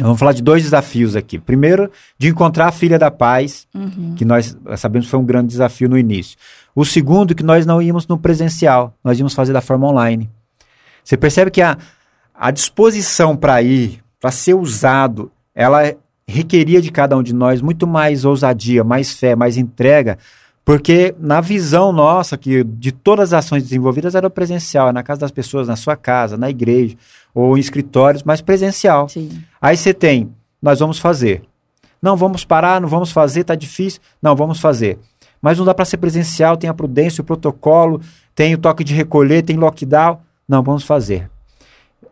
Vamos 0.00 0.18
falar 0.18 0.32
de 0.32 0.42
dois 0.42 0.62
desafios 0.62 1.14
aqui. 1.14 1.38
Primeiro, 1.38 1.90
de 2.18 2.28
encontrar 2.28 2.68
a 2.68 2.72
filha 2.72 2.98
da 2.98 3.10
paz, 3.10 3.68
uhum. 3.74 4.14
que 4.16 4.24
nós 4.24 4.56
sabemos 4.76 5.06
foi 5.06 5.20
um 5.20 5.24
grande 5.24 5.48
desafio 5.48 5.88
no 5.88 5.98
início. 5.98 6.36
O 6.74 6.84
segundo, 6.84 7.34
que 7.34 7.42
nós 7.42 7.66
não 7.66 7.80
íamos 7.80 8.06
no 8.06 8.18
presencial, 8.18 8.96
nós 9.04 9.18
íamos 9.18 9.34
fazer 9.34 9.52
da 9.52 9.60
forma 9.60 9.86
online. 9.86 10.30
Você 11.04 11.16
percebe 11.16 11.50
que 11.50 11.60
a, 11.60 11.76
a 12.42 12.50
disposição 12.50 13.36
para 13.36 13.62
ir, 13.62 14.02
para 14.20 14.32
ser 14.32 14.54
usado, 14.54 15.30
ela 15.54 15.94
requeria 16.26 16.82
de 16.82 16.90
cada 16.90 17.16
um 17.16 17.22
de 17.22 17.32
nós 17.32 17.62
muito 17.62 17.86
mais 17.86 18.24
ousadia, 18.24 18.82
mais 18.82 19.12
fé, 19.12 19.36
mais 19.36 19.56
entrega, 19.56 20.18
porque 20.64 21.14
na 21.20 21.40
visão 21.40 21.92
nossa, 21.92 22.36
que 22.36 22.64
de 22.64 22.90
todas 22.90 23.32
as 23.32 23.44
ações 23.44 23.62
desenvolvidas 23.62 24.16
era 24.16 24.28
presencial, 24.28 24.88
é 24.88 24.92
na 24.92 25.04
casa 25.04 25.20
das 25.20 25.30
pessoas, 25.30 25.68
na 25.68 25.76
sua 25.76 25.94
casa, 25.94 26.36
na 26.36 26.50
igreja, 26.50 26.96
ou 27.32 27.56
em 27.56 27.60
escritórios, 27.60 28.24
mas 28.24 28.40
presencial. 28.40 29.08
Sim. 29.08 29.30
Aí 29.60 29.76
você 29.76 29.94
tem, 29.94 30.28
nós 30.60 30.80
vamos 30.80 30.98
fazer. 30.98 31.42
Não, 32.02 32.16
vamos 32.16 32.44
parar, 32.44 32.80
não 32.80 32.88
vamos 32.88 33.12
fazer, 33.12 33.44
tá 33.44 33.54
difícil. 33.54 34.00
Não, 34.20 34.34
vamos 34.34 34.58
fazer. 34.58 34.98
Mas 35.40 35.58
não 35.58 35.64
dá 35.64 35.72
para 35.72 35.84
ser 35.84 35.98
presencial, 35.98 36.56
tem 36.56 36.68
a 36.68 36.74
prudência, 36.74 37.22
o 37.22 37.24
protocolo, 37.24 38.00
tem 38.34 38.52
o 38.52 38.58
toque 38.58 38.82
de 38.82 38.94
recolher, 38.94 39.42
tem 39.42 39.56
lockdown. 39.56 40.18
Não, 40.48 40.60
vamos 40.60 40.82
fazer 40.82 41.30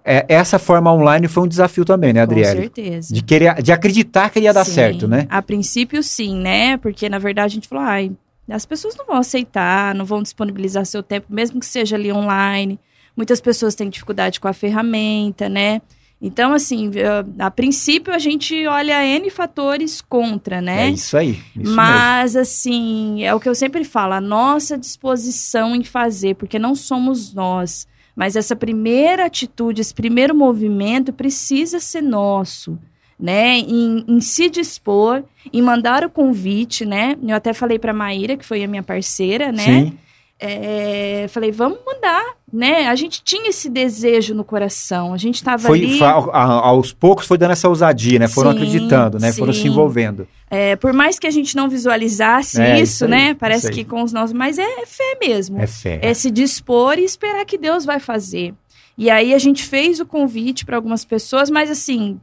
é, 0.05 0.25
essa 0.29 0.59
forma 0.59 0.93
online 0.93 1.29
foi 1.29 1.45
um 1.45 1.49
desafio 1.49 1.85
também, 1.85 2.13
né, 2.13 2.23
Adriele? 2.23 2.69
Com 2.69 2.75
certeza. 2.75 3.15
De, 3.15 3.23
querer, 3.23 3.63
de 3.63 3.73
acreditar 3.73 4.31
que 4.31 4.41
ia 4.41 4.53
dar 4.53 4.65
sim. 4.65 4.73
certo, 4.73 5.09
né? 5.09 5.27
A 5.29 5.43
princípio, 5.43 6.03
sim, 6.03 6.37
né? 6.37 6.77
Porque, 6.77 7.09
na 7.09 7.19
verdade, 7.19 7.53
a 7.53 7.55
gente 7.55 7.69
falou, 7.69 7.85
ai, 7.85 8.13
as 8.49 8.67
pessoas 8.67 8.97
não 8.97 9.07
vão 9.07 9.17
aceitar, 9.17 9.95
não 9.95 10.05
vão 10.05 10.23
disponibilizar 10.23 10.85
seu 10.85 11.03
tempo, 11.03 11.27
mesmo 11.31 11.61
que 11.61 11.67
seja 11.67 11.97
ali 11.97 12.13
online. 12.13 12.79
Muitas 13.17 13.41
pessoas 13.41 13.75
têm 13.75 13.89
dificuldade 13.89 14.41
com 14.41 14.49
a 14.49 14.53
ferramenta, 14.53 15.49
né? 15.49 15.81
Então, 16.23 16.53
assim, 16.53 16.91
a 17.39 17.51
princípio 17.51 18.13
a 18.13 18.19
gente 18.19 18.67
olha 18.67 19.07
N 19.07 19.31
fatores 19.31 20.03
contra, 20.03 20.61
né? 20.61 20.89
É 20.89 20.91
isso 20.91 21.17
aí. 21.17 21.41
Isso 21.57 21.75
Mas, 21.75 22.35
mesmo. 22.35 22.41
assim, 22.41 23.25
é 23.25 23.35
o 23.35 23.41
que 23.41 23.49
eu 23.49 23.55
sempre 23.55 23.85
falo, 23.85 24.13
a 24.13 24.21
nossa 24.21 24.77
disposição 24.77 25.75
em 25.75 25.83
fazer, 25.83 26.35
porque 26.35 26.59
não 26.59 26.75
somos 26.75 27.33
nós. 27.33 27.87
Mas 28.21 28.37
essa 28.37 28.55
primeira 28.55 29.25
atitude, 29.25 29.81
esse 29.81 29.95
primeiro 29.95 30.35
movimento 30.35 31.11
precisa 31.11 31.81
ser 31.81 32.03
nosso, 32.03 32.79
né? 33.19 33.57
Em, 33.57 34.05
em 34.07 34.21
se 34.21 34.51
dispor, 34.51 35.25
em 35.51 35.63
mandar 35.63 36.05
o 36.05 36.11
convite, 36.11 36.85
né? 36.85 37.17
Eu 37.27 37.35
até 37.35 37.55
falei 37.55 37.79
para 37.79 37.95
Maíra, 37.95 38.37
que 38.37 38.45
foi 38.45 38.63
a 38.63 38.69
minha 38.69 38.83
parceira, 38.83 39.51
né? 39.51 39.65
Sim 39.65 39.99
é, 40.41 41.27
falei, 41.29 41.53
vamos 41.53 41.79
mandar, 41.87 42.25
né? 42.53 42.89
A 42.89 42.95
gente 42.95 43.23
tinha 43.23 43.51
esse 43.51 43.69
desejo 43.69 44.35
no 44.35 44.43
coração, 44.43 45.13
a 45.13 45.17
gente 45.17 45.37
estava 45.37 45.69
ali... 45.69 45.99
Foi, 45.99 46.07
aos 46.07 46.93
poucos 46.93 47.27
foi 47.27 47.37
dando 47.37 47.51
essa 47.51 47.69
ousadia, 47.69 48.19
né? 48.19 48.27
Foram 48.27 48.53
sim, 48.53 48.57
acreditando, 48.57 49.19
né? 49.19 49.31
Sim. 49.31 49.39
Foram 49.39 49.53
se 49.53 49.69
envolvendo. 49.69 50.27
É, 50.51 50.77
por 50.77 50.93
mais 50.93 51.19
que 51.19 51.27
a 51.27 51.31
gente 51.31 51.55
não 51.55 51.69
visualizasse 51.69 52.61
é, 52.61 52.77
isso, 52.77 52.83
isso 52.83 53.05
aí, 53.05 53.11
né? 53.11 53.35
Parece 53.35 53.67
isso 53.67 53.73
que 53.73 53.85
com 53.85 54.03
os 54.03 54.13
nossos... 54.13 54.33
Mas 54.33 54.59
é, 54.59 54.87
fé 54.87 55.19
mesmo. 55.21 55.61
É 55.61 55.67
fé. 55.67 55.99
É 56.03 56.15
se 56.15 56.31
dispor 56.31 56.99
e 56.99 57.05
esperar 57.05 57.45
que 57.45 57.59
Deus 57.59 57.85
vai 57.85 58.01
fazer. 58.01 58.55
E 58.97 59.11
aí 59.11 59.35
a 59.35 59.39
gente 59.39 59.63
fez 59.63 60.01
o 60.01 60.07
convite 60.07 60.65
para 60.65 60.77
algumas 60.77 61.05
pessoas, 61.05 61.51
mas 61.51 61.71
assim... 61.71 62.19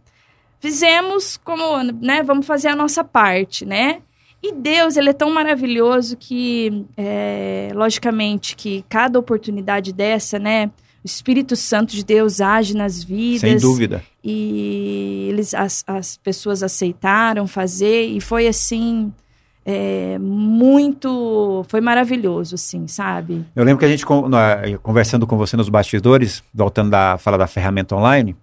Fizemos 0.60 1.38
como, 1.38 1.84
né? 1.84 2.24
Vamos 2.24 2.48
fazer 2.48 2.70
a 2.70 2.76
nossa 2.76 3.04
parte, 3.04 3.64
né? 3.64 4.00
E 4.42 4.54
Deus, 4.54 4.96
ele 4.98 5.10
é 5.10 5.14
tão 5.14 5.34
maravilhoso 5.34 6.16
que, 6.16 6.86
é, 6.96 7.70
logicamente, 7.74 8.56
que 8.56 8.86
cada 8.88 9.18
oportunidade 9.18 9.92
dessa, 9.92 10.38
né? 10.38 10.68
O 11.04 11.06
Espírito 11.08 11.56
Santo 11.56 11.96
de 11.96 12.04
Deus 12.04 12.40
age 12.40 12.76
nas 12.76 13.04
vidas. 13.04 13.42
Sem 13.42 13.58
dúvida. 13.58 14.04
E 14.24 15.28
eles, 15.30 15.54
as, 15.54 15.84
as 15.88 16.18
pessoas 16.18 16.62
aceitaram 16.62 17.48
fazer 17.48 18.06
e 18.06 18.22
foi 18.22 18.48
assim. 18.48 19.12
É, 19.66 20.18
muito. 20.20 21.66
Foi 21.68 21.82
maravilhoso, 21.82 22.56
assim, 22.56 22.88
sabe? 22.88 23.46
Eu 23.54 23.66
lembro 23.66 23.80
que 23.80 23.86
a 23.86 23.90
gente, 23.90 24.06
conversando 24.82 25.28
com 25.28 25.36
você 25.36 25.58
nos 25.58 25.68
bastidores, 25.68 26.42
voltando 26.54 26.92
da 26.92 27.18
fala 27.18 27.38
da 27.38 27.48
ferramenta 27.48 27.94
online, 27.94 28.34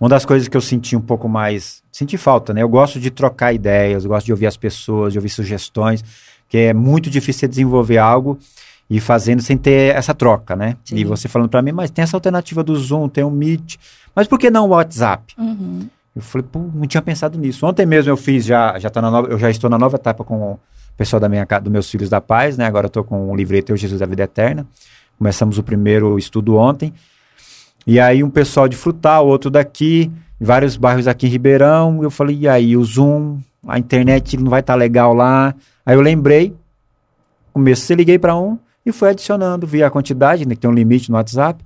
uma 0.00 0.08
das 0.08 0.24
coisas 0.24 0.48
que 0.48 0.56
eu 0.56 0.60
senti 0.60 0.96
um 0.96 1.00
pouco 1.00 1.28
mais. 1.28 1.82
Senti 1.90 2.16
falta, 2.16 2.52
né? 2.52 2.62
Eu 2.62 2.68
gosto 2.68 3.00
de 3.00 3.10
trocar 3.10 3.52
ideias, 3.52 4.04
eu 4.04 4.10
gosto 4.10 4.26
de 4.26 4.32
ouvir 4.32 4.46
as 4.46 4.56
pessoas, 4.56 5.12
de 5.12 5.18
ouvir 5.18 5.30
sugestões, 5.30 6.04
que 6.48 6.58
é 6.58 6.74
muito 6.74 7.08
difícil 7.08 7.48
desenvolver 7.48 7.98
algo 7.98 8.38
e 8.88 9.00
fazendo 9.00 9.42
sem 9.42 9.56
ter 9.56 9.94
essa 9.94 10.14
troca, 10.14 10.54
né? 10.54 10.76
Sim. 10.84 10.96
E 10.96 11.04
você 11.04 11.28
falando 11.28 11.48
para 11.48 11.62
mim, 11.62 11.72
mas 11.72 11.90
tem 11.90 12.02
essa 12.02 12.16
alternativa 12.16 12.62
do 12.62 12.76
Zoom, 12.76 13.08
tem 13.08 13.24
o 13.24 13.30
Meet, 13.30 13.76
mas 14.14 14.28
por 14.28 14.38
que 14.38 14.50
não 14.50 14.66
o 14.66 14.68
WhatsApp? 14.68 15.34
Uhum. 15.38 15.88
Eu 16.14 16.22
falei, 16.22 16.46
pô, 16.50 16.60
não 16.74 16.86
tinha 16.86 17.02
pensado 17.02 17.38
nisso. 17.38 17.66
Ontem 17.66 17.84
mesmo 17.84 18.10
eu 18.10 18.16
fiz, 18.16 18.44
já, 18.44 18.78
já 18.78 18.88
tá 18.88 19.02
na 19.02 19.10
nova, 19.10 19.28
eu 19.28 19.38
já 19.38 19.50
estou 19.50 19.68
na 19.68 19.78
nova 19.78 19.96
etapa 19.96 20.24
com 20.24 20.52
o 20.52 20.60
pessoal 20.96 21.20
da 21.20 21.28
minha 21.28 21.44
casa, 21.44 21.62
dos 21.62 21.72
meus 21.72 21.90
filhos 21.90 22.08
da 22.08 22.20
paz, 22.20 22.56
né? 22.56 22.64
Agora 22.64 22.86
eu 22.86 22.90
tô 22.90 23.04
com 23.04 23.30
o 23.30 23.36
livreto 23.36 23.70
Eu 23.70 23.76
Jesus 23.76 24.00
da 24.00 24.06
Vida 24.06 24.22
Eterna. 24.22 24.66
Começamos 25.18 25.58
o 25.58 25.62
primeiro 25.62 26.18
estudo 26.18 26.56
ontem. 26.56 26.92
E 27.86 28.00
aí 28.00 28.24
um 28.24 28.30
pessoal 28.30 28.66
de 28.66 28.76
Frutal, 28.76 29.28
outro 29.28 29.48
daqui, 29.48 30.10
vários 30.40 30.76
bairros 30.76 31.06
aqui 31.06 31.26
em 31.26 31.30
Ribeirão. 31.30 32.02
Eu 32.02 32.10
falei, 32.10 32.36
e 32.36 32.48
aí, 32.48 32.76
o 32.76 32.84
Zoom, 32.84 33.38
a 33.66 33.78
internet 33.78 34.36
não 34.36 34.50
vai 34.50 34.60
estar 34.60 34.72
tá 34.72 34.78
legal 34.78 35.14
lá. 35.14 35.54
Aí 35.84 35.94
eu 35.94 36.00
lembrei, 36.00 36.54
comecei, 37.52 37.96
liguei 37.96 38.18
para 38.18 38.36
um 38.36 38.58
e 38.84 38.92
fui 38.92 39.08
adicionando 39.08 39.66
via 39.66 39.86
a 39.86 39.90
quantidade, 39.90 40.46
né, 40.46 40.54
que 40.54 40.60
tem 40.60 40.70
um 40.70 40.74
limite 40.74 41.10
no 41.10 41.16
WhatsApp. 41.16 41.64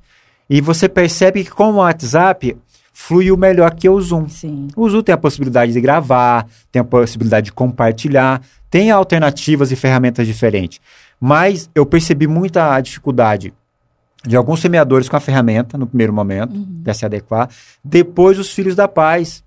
E 0.48 0.60
você 0.60 0.88
percebe 0.88 1.44
que 1.44 1.50
com 1.50 1.72
o 1.72 1.76
WhatsApp 1.76 2.56
fluiu 2.92 3.36
melhor 3.36 3.74
que 3.74 3.88
o 3.88 4.00
Zoom. 4.00 4.28
Sim. 4.28 4.68
O 4.76 4.88
Zoom 4.88 5.02
tem 5.02 5.14
a 5.14 5.18
possibilidade 5.18 5.72
de 5.72 5.80
gravar, 5.80 6.46
tem 6.70 6.80
a 6.80 6.84
possibilidade 6.84 7.46
de 7.46 7.52
compartilhar, 7.52 8.42
tem 8.68 8.90
alternativas 8.90 9.72
e 9.72 9.76
ferramentas 9.76 10.26
diferentes. 10.26 10.80
Mas 11.18 11.70
eu 11.74 11.86
percebi 11.86 12.26
muita 12.26 12.78
dificuldade 12.80 13.54
de 14.24 14.36
alguns 14.36 14.60
semeadores 14.60 15.08
com 15.08 15.16
a 15.16 15.20
ferramenta 15.20 15.78
no 15.78 15.86
primeiro 15.86 16.12
momento, 16.12 16.54
uhum. 16.54 16.80
para 16.84 16.94
se 16.94 17.04
adequar. 17.04 17.48
Depois, 17.82 18.38
os 18.38 18.50
filhos 18.50 18.74
da 18.74 18.86
paz. 18.86 19.42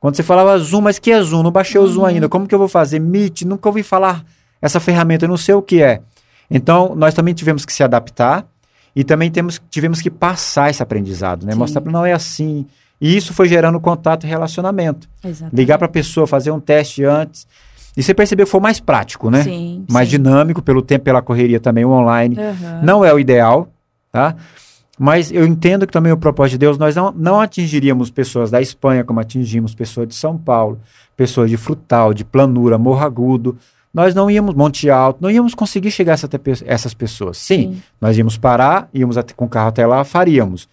Quando 0.00 0.14
você 0.14 0.22
falava 0.22 0.56
Zoom, 0.58 0.82
mas 0.82 0.98
que 0.98 1.10
é 1.10 1.20
Zoom? 1.20 1.42
Não 1.42 1.50
baixei 1.50 1.80
o 1.80 1.86
Zoom 1.86 2.02
uhum. 2.02 2.06
ainda. 2.06 2.28
Como 2.28 2.46
que 2.46 2.54
eu 2.54 2.58
vou 2.58 2.68
fazer? 2.68 3.00
Meet? 3.00 3.42
Nunca 3.42 3.68
ouvi 3.68 3.82
falar 3.82 4.24
essa 4.62 4.78
ferramenta, 4.80 5.24
eu 5.24 5.28
não 5.28 5.36
sei 5.36 5.54
o 5.54 5.62
que 5.62 5.82
é. 5.82 6.00
Então, 6.50 6.94
nós 6.96 7.14
também 7.14 7.34
tivemos 7.34 7.64
que 7.64 7.72
se 7.72 7.82
adaptar 7.82 8.46
e 8.94 9.04
também 9.04 9.30
temos, 9.30 9.60
tivemos 9.70 10.00
que 10.00 10.10
passar 10.10 10.70
esse 10.70 10.82
aprendizado, 10.82 11.44
né? 11.44 11.52
Sim. 11.52 11.58
Mostrar 11.58 11.80
para 11.80 11.92
não 11.92 12.06
é 12.06 12.12
assim. 12.12 12.66
E 13.00 13.16
isso 13.16 13.32
foi 13.32 13.48
gerando 13.48 13.78
contato 13.78 14.24
e 14.24 14.26
relacionamento. 14.26 15.08
Exatamente. 15.22 15.54
Ligar 15.54 15.78
para 15.78 15.86
a 15.86 15.90
pessoa, 15.90 16.26
fazer 16.26 16.50
um 16.50 16.58
teste 16.58 17.04
antes. 17.04 17.46
E 17.96 18.02
você 18.02 18.14
percebeu 18.14 18.46
que 18.46 18.52
foi 18.52 18.60
mais 18.60 18.80
prático, 18.80 19.30
né? 19.30 19.42
Sim, 19.42 19.84
mais 19.90 20.08
sim. 20.08 20.16
dinâmico, 20.16 20.62
pelo 20.62 20.82
tempo, 20.82 21.04
pela 21.04 21.22
correria 21.22 21.60
também, 21.60 21.84
o 21.84 21.90
online. 21.90 22.36
Uhum. 22.36 22.82
Não 22.82 23.04
é 23.04 23.12
o 23.12 23.18
ideal, 23.18 23.68
tá? 24.10 24.36
Mas 24.98 25.30
eu 25.30 25.46
entendo 25.46 25.86
que 25.86 25.92
também 25.92 26.12
o 26.12 26.16
propósito 26.16 26.52
de 26.52 26.58
Deus, 26.58 26.76
nós 26.76 26.96
não, 26.96 27.12
não 27.12 27.40
atingiríamos 27.40 28.10
pessoas 28.10 28.50
da 28.50 28.60
Espanha 28.60 29.04
como 29.04 29.20
atingimos 29.20 29.74
pessoas 29.74 30.08
de 30.08 30.14
São 30.14 30.36
Paulo, 30.36 30.80
pessoas 31.16 31.48
de 31.48 31.56
Frutal, 31.56 32.12
de 32.12 32.24
Planura, 32.24 32.76
Morro 32.76 33.04
Agudo, 33.04 33.56
nós 33.94 34.14
não 34.14 34.30
íamos, 34.30 34.54
Monte 34.54 34.90
Alto, 34.90 35.20
não 35.22 35.30
íamos 35.30 35.54
conseguir 35.54 35.90
chegar 35.90 36.12
a 36.12 36.14
essa, 36.14 36.28
essas 36.66 36.94
pessoas. 36.94 37.38
Sim, 37.38 37.74
Sim, 37.74 37.82
nós 38.00 38.18
íamos 38.18 38.36
parar, 38.36 38.88
íamos 38.92 39.16
até, 39.16 39.32
com 39.32 39.44
o 39.44 39.48
carro 39.48 39.68
até 39.68 39.86
lá, 39.86 40.04
faríamos. 40.04 40.68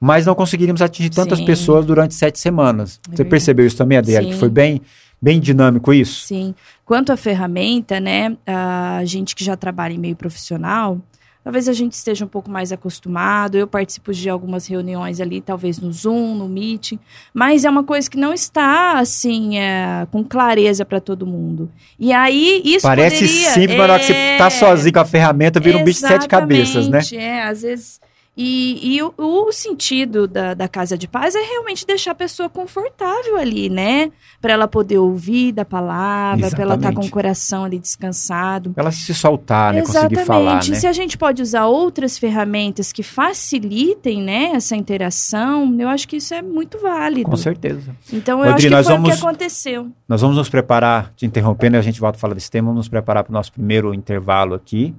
Mas 0.00 0.26
não 0.26 0.34
conseguiríamos 0.34 0.82
atingir 0.82 1.10
tantas 1.10 1.38
Sim. 1.38 1.44
pessoas 1.44 1.86
durante 1.86 2.14
sete 2.14 2.38
semanas. 2.38 3.00
É 3.10 3.16
Você 3.16 3.24
percebeu 3.24 3.66
isso 3.66 3.76
também, 3.76 3.98
Adriele? 3.98 4.28
Que 4.28 4.36
foi 4.36 4.48
bem, 4.48 4.80
bem 5.20 5.40
dinâmico 5.40 5.92
isso? 5.92 6.26
Sim. 6.26 6.54
Quanto 6.84 7.12
à 7.12 7.16
ferramenta, 7.16 7.98
né, 7.98 8.36
a 8.46 9.02
gente 9.04 9.34
que 9.34 9.44
já 9.44 9.56
trabalha 9.56 9.94
em 9.94 9.98
meio 9.98 10.14
profissional, 10.14 11.00
Talvez 11.42 11.68
a 11.68 11.72
gente 11.72 11.92
esteja 11.92 12.24
um 12.24 12.28
pouco 12.28 12.50
mais 12.50 12.72
acostumado. 12.72 13.56
Eu 13.56 13.66
participo 13.66 14.12
de 14.12 14.28
algumas 14.28 14.66
reuniões 14.66 15.20
ali, 15.20 15.40
talvez 15.40 15.78
no 15.78 15.92
Zoom, 15.92 16.34
no 16.34 16.48
Meeting, 16.48 16.98
mas 17.32 17.64
é 17.64 17.70
uma 17.70 17.84
coisa 17.84 18.10
que 18.10 18.18
não 18.18 18.34
está 18.34 18.98
assim 18.98 19.58
é, 19.58 20.06
com 20.10 20.22
clareza 20.22 20.84
para 20.84 21.00
todo 21.00 21.26
mundo. 21.26 21.70
E 21.98 22.12
aí 22.12 22.60
isso 22.64 22.82
parece 22.82 23.26
poderia, 23.26 23.50
simples, 23.50 23.70
é... 23.70 23.78
mas 23.78 23.86
na 23.86 23.92
hora 23.94 24.00
que 24.00 24.06
você 24.06 24.12
está 24.12 24.50
sozinho 24.50 24.92
com 24.92 25.00
a 25.00 25.04
ferramenta, 25.04 25.60
vira 25.60 25.78
um 25.78 25.84
bicho 25.84 26.00
de 26.00 26.08
sete 26.08 26.28
cabeças, 26.28 26.88
né? 26.88 27.00
É, 27.14 27.42
às 27.42 27.62
vezes 27.62 28.00
e, 28.40 28.94
e 28.94 29.02
o, 29.02 29.12
o, 29.18 29.50
sentido 29.50 30.28
da, 30.28 30.54
da 30.54 30.68
casa 30.68 30.96
de 30.96 31.08
paz 31.08 31.34
é 31.34 31.40
realmente 31.40 31.84
deixar 31.84 32.12
a 32.12 32.14
pessoa 32.14 32.48
confortável 32.48 33.36
ali, 33.36 33.68
né? 33.68 34.12
Para 34.40 34.52
ela 34.52 34.68
poder 34.68 34.98
ouvir 34.98 35.50
da 35.50 35.64
palavra, 35.64 36.48
para 36.48 36.62
ela 36.62 36.76
estar 36.76 36.90
tá 36.90 36.94
com 36.94 37.04
o 37.04 37.10
coração 37.10 37.64
ali 37.64 37.80
descansado. 37.80 38.70
Pra 38.70 38.84
ela 38.84 38.92
se 38.92 39.12
soltar, 39.12 39.74
né? 39.74 39.80
Exatamente. 39.80 40.14
Conseguir 40.14 40.24
falar, 40.24 40.54
né? 40.54 40.74
Se 40.76 40.86
a 40.86 40.92
gente 40.92 41.18
pode 41.18 41.42
usar 41.42 41.66
outras 41.66 42.16
ferramentas 42.16 42.92
que 42.92 43.02
facilitem, 43.02 44.22
né, 44.22 44.52
essa 44.54 44.76
interação, 44.76 45.74
eu 45.76 45.88
acho 45.88 46.06
que 46.06 46.18
isso 46.18 46.32
é 46.32 46.40
muito 46.40 46.78
válido. 46.78 47.28
Com 47.28 47.36
certeza. 47.36 47.90
Então, 48.12 48.44
eu 48.44 48.52
Rodrigo, 48.52 48.76
acho 48.76 48.84
que 48.84 48.88
foi 48.88 48.94
vamos, 48.94 49.10
o 49.10 49.12
que 49.12 49.26
aconteceu. 49.26 49.90
Nós 50.06 50.20
vamos 50.20 50.36
nos 50.36 50.48
preparar, 50.48 51.12
te 51.16 51.26
interrompendo, 51.26 51.76
e 51.76 51.78
a 51.80 51.82
gente 51.82 51.98
volta 51.98 52.16
a 52.16 52.20
falar 52.20 52.34
desse 52.34 52.48
tema, 52.52 52.66
vamos 52.66 52.82
nos 52.82 52.88
preparar 52.88 53.24
para 53.24 53.32
o 53.32 53.34
nosso 53.34 53.52
primeiro 53.52 53.92
intervalo 53.92 54.54
aqui. 54.54 54.94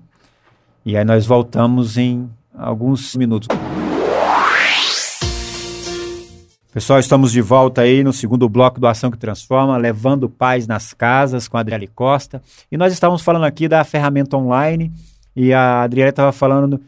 E 0.86 0.98
aí 0.98 1.06
nós 1.06 1.26
voltamos 1.26 1.98
em 1.98 2.30
alguns 2.60 3.16
minutos. 3.16 3.48
Pessoal, 6.72 7.00
estamos 7.00 7.32
de 7.32 7.42
volta 7.42 7.82
aí 7.82 8.04
no 8.04 8.14
segundo 8.14 8.48
bloco 8.48 8.80
do 8.80 8.88
Ação 8.88 9.10
que 9.10 9.18
Transforma, 9.18 9.76
levando 9.78 10.30
paz 10.30 10.68
nas 10.68 10.94
casas 10.94 11.48
com 11.48 11.58
a 11.58 11.62
Adriele 11.62 11.88
Costa. 11.88 12.42
E 12.72 12.78
nós 12.78 12.94
estávamos 12.94 13.24
falando 13.24 13.46
aqui 13.46 13.68
da 13.68 13.84
ferramenta 13.84 14.38
online 14.38 14.92
e 15.36 15.52
a 15.52 15.82
Adriele 15.82 16.12
estava 16.12 16.32
falando 16.32 16.80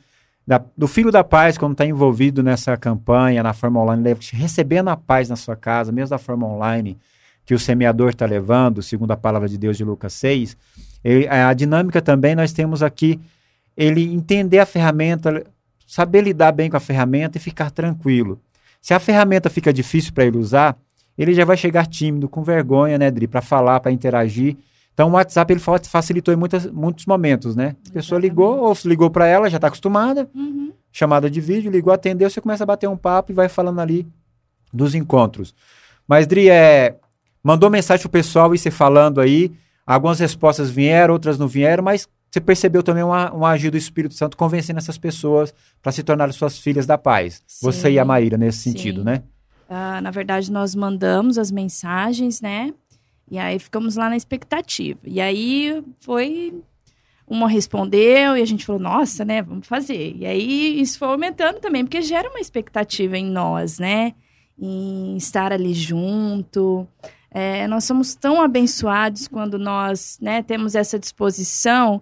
da, 0.45 0.63
do 0.77 0.87
Filho 0.87 1.11
da 1.11 1.23
Paz, 1.23 1.57
quando 1.57 1.71
está 1.71 1.85
envolvido 1.85 2.43
nessa 2.43 2.77
campanha, 2.77 3.41
na 3.41 3.53
forma 3.53 3.79
online, 3.81 4.15
recebendo 4.33 4.89
a 4.89 4.97
paz 4.97 5.29
na 5.29 5.35
sua 5.35 5.55
casa, 5.55 5.91
mesmo 5.91 6.09
da 6.09 6.17
forma 6.17 6.45
online 6.45 6.97
que 7.45 7.53
o 7.53 7.59
semeador 7.59 8.09
está 8.09 8.25
levando, 8.25 8.81
segundo 8.83 9.11
a 9.11 9.17
palavra 9.17 9.49
de 9.49 9.57
Deus 9.57 9.77
de 9.77 9.83
Lucas 9.83 10.13
6. 10.13 10.55
Ele, 11.03 11.27
a 11.27 11.51
dinâmica 11.53 12.01
também 12.01 12.35
nós 12.35 12.53
temos 12.53 12.83
aqui 12.83 13.19
ele 13.75 14.13
entender 14.13 14.59
a 14.59 14.65
ferramenta, 14.65 15.43
saber 15.91 16.21
lidar 16.21 16.53
bem 16.53 16.69
com 16.69 16.77
a 16.77 16.79
ferramenta 16.79 17.37
e 17.37 17.41
ficar 17.41 17.69
tranquilo. 17.69 18.39
Se 18.79 18.93
a 18.93 18.99
ferramenta 18.99 19.49
fica 19.49 19.73
difícil 19.73 20.13
para 20.13 20.23
ele 20.23 20.37
usar, 20.37 20.77
ele 21.17 21.33
já 21.33 21.43
vai 21.43 21.57
chegar 21.57 21.85
tímido, 21.85 22.29
com 22.29 22.41
vergonha, 22.43 22.97
né, 22.97 23.11
Dri, 23.11 23.27
para 23.27 23.41
falar, 23.41 23.77
para 23.81 23.91
interagir. 23.91 24.55
Então 24.93 25.09
o 25.09 25.11
WhatsApp 25.11 25.51
ele 25.51 25.59
facilitou 25.59 26.33
em 26.33 26.37
muitas, 26.37 26.65
muitos 26.67 27.05
momentos, 27.05 27.57
né? 27.57 27.75
A 27.89 27.91
pessoa 27.91 28.21
ligou, 28.21 28.59
ou 28.59 28.73
ligou 28.85 29.09
para 29.09 29.27
ela, 29.27 29.49
já 29.49 29.57
está 29.57 29.67
acostumada, 29.67 30.29
uhum. 30.33 30.71
chamada 30.93 31.29
de 31.29 31.41
vídeo, 31.41 31.69
ligou, 31.69 31.91
atendeu, 31.91 32.29
você 32.29 32.39
começa 32.39 32.63
a 32.63 32.67
bater 32.67 32.87
um 32.87 32.95
papo 32.95 33.33
e 33.33 33.35
vai 33.35 33.49
falando 33.49 33.81
ali 33.81 34.07
dos 34.71 34.95
encontros. 34.95 35.53
Mas, 36.07 36.25
Dri, 36.25 36.49
é, 36.49 36.95
mandou 37.43 37.69
mensagem 37.69 38.01
pro 38.01 38.09
pessoal 38.09 38.55
e 38.55 38.57
você 38.57 38.71
falando 38.71 39.19
aí, 39.19 39.51
algumas 39.85 40.21
respostas 40.21 40.69
vieram, 40.69 41.13
outras 41.13 41.37
não 41.37 41.49
vieram, 41.49 41.83
mas 41.83 42.07
você 42.31 42.39
percebeu 42.39 42.81
também 42.81 43.03
um, 43.03 43.09
um 43.09 43.45
agir 43.45 43.69
do 43.69 43.77
Espírito 43.77 44.13
Santo 44.13 44.37
convencendo 44.37 44.79
essas 44.79 44.97
pessoas 44.97 45.53
para 45.81 45.91
se 45.91 46.01
tornarem 46.01 46.31
suas 46.31 46.57
filhas 46.57 46.85
da 46.85 46.97
paz. 46.97 47.43
Sim, 47.45 47.65
Você 47.65 47.91
e 47.91 47.99
a 47.99 48.05
Maíra 48.05 48.37
nesse 48.37 48.59
sentido, 48.59 49.01
sim. 49.01 49.05
né? 49.05 49.23
Ah, 49.69 49.99
na 49.99 50.11
verdade, 50.11 50.49
nós 50.49 50.73
mandamos 50.73 51.37
as 51.37 51.51
mensagens, 51.51 52.39
né? 52.39 52.73
E 53.29 53.37
aí 53.37 53.59
ficamos 53.59 53.97
lá 53.97 54.09
na 54.09 54.15
expectativa. 54.15 54.99
E 55.05 55.19
aí 55.19 55.83
foi. 55.99 56.53
Uma 57.27 57.47
respondeu 57.47 58.35
e 58.35 58.41
a 58.41 58.45
gente 58.45 58.65
falou, 58.65 58.81
nossa, 58.81 59.23
né? 59.23 59.41
Vamos 59.41 59.65
fazer. 59.65 60.17
E 60.17 60.25
aí 60.25 60.81
isso 60.81 60.99
foi 60.99 61.07
aumentando 61.07 61.61
também, 61.61 61.85
porque 61.85 62.01
gera 62.01 62.29
uma 62.29 62.41
expectativa 62.41 63.17
em 63.17 63.25
nós, 63.25 63.79
né? 63.79 64.13
Em 64.59 65.15
estar 65.15 65.53
ali 65.53 65.73
junto. 65.73 66.85
É, 67.29 67.67
nós 67.69 67.85
somos 67.85 68.15
tão 68.15 68.41
abençoados 68.41 69.29
quando 69.29 69.57
nós 69.57 70.17
né, 70.21 70.43
temos 70.43 70.75
essa 70.75 70.99
disposição 70.99 72.01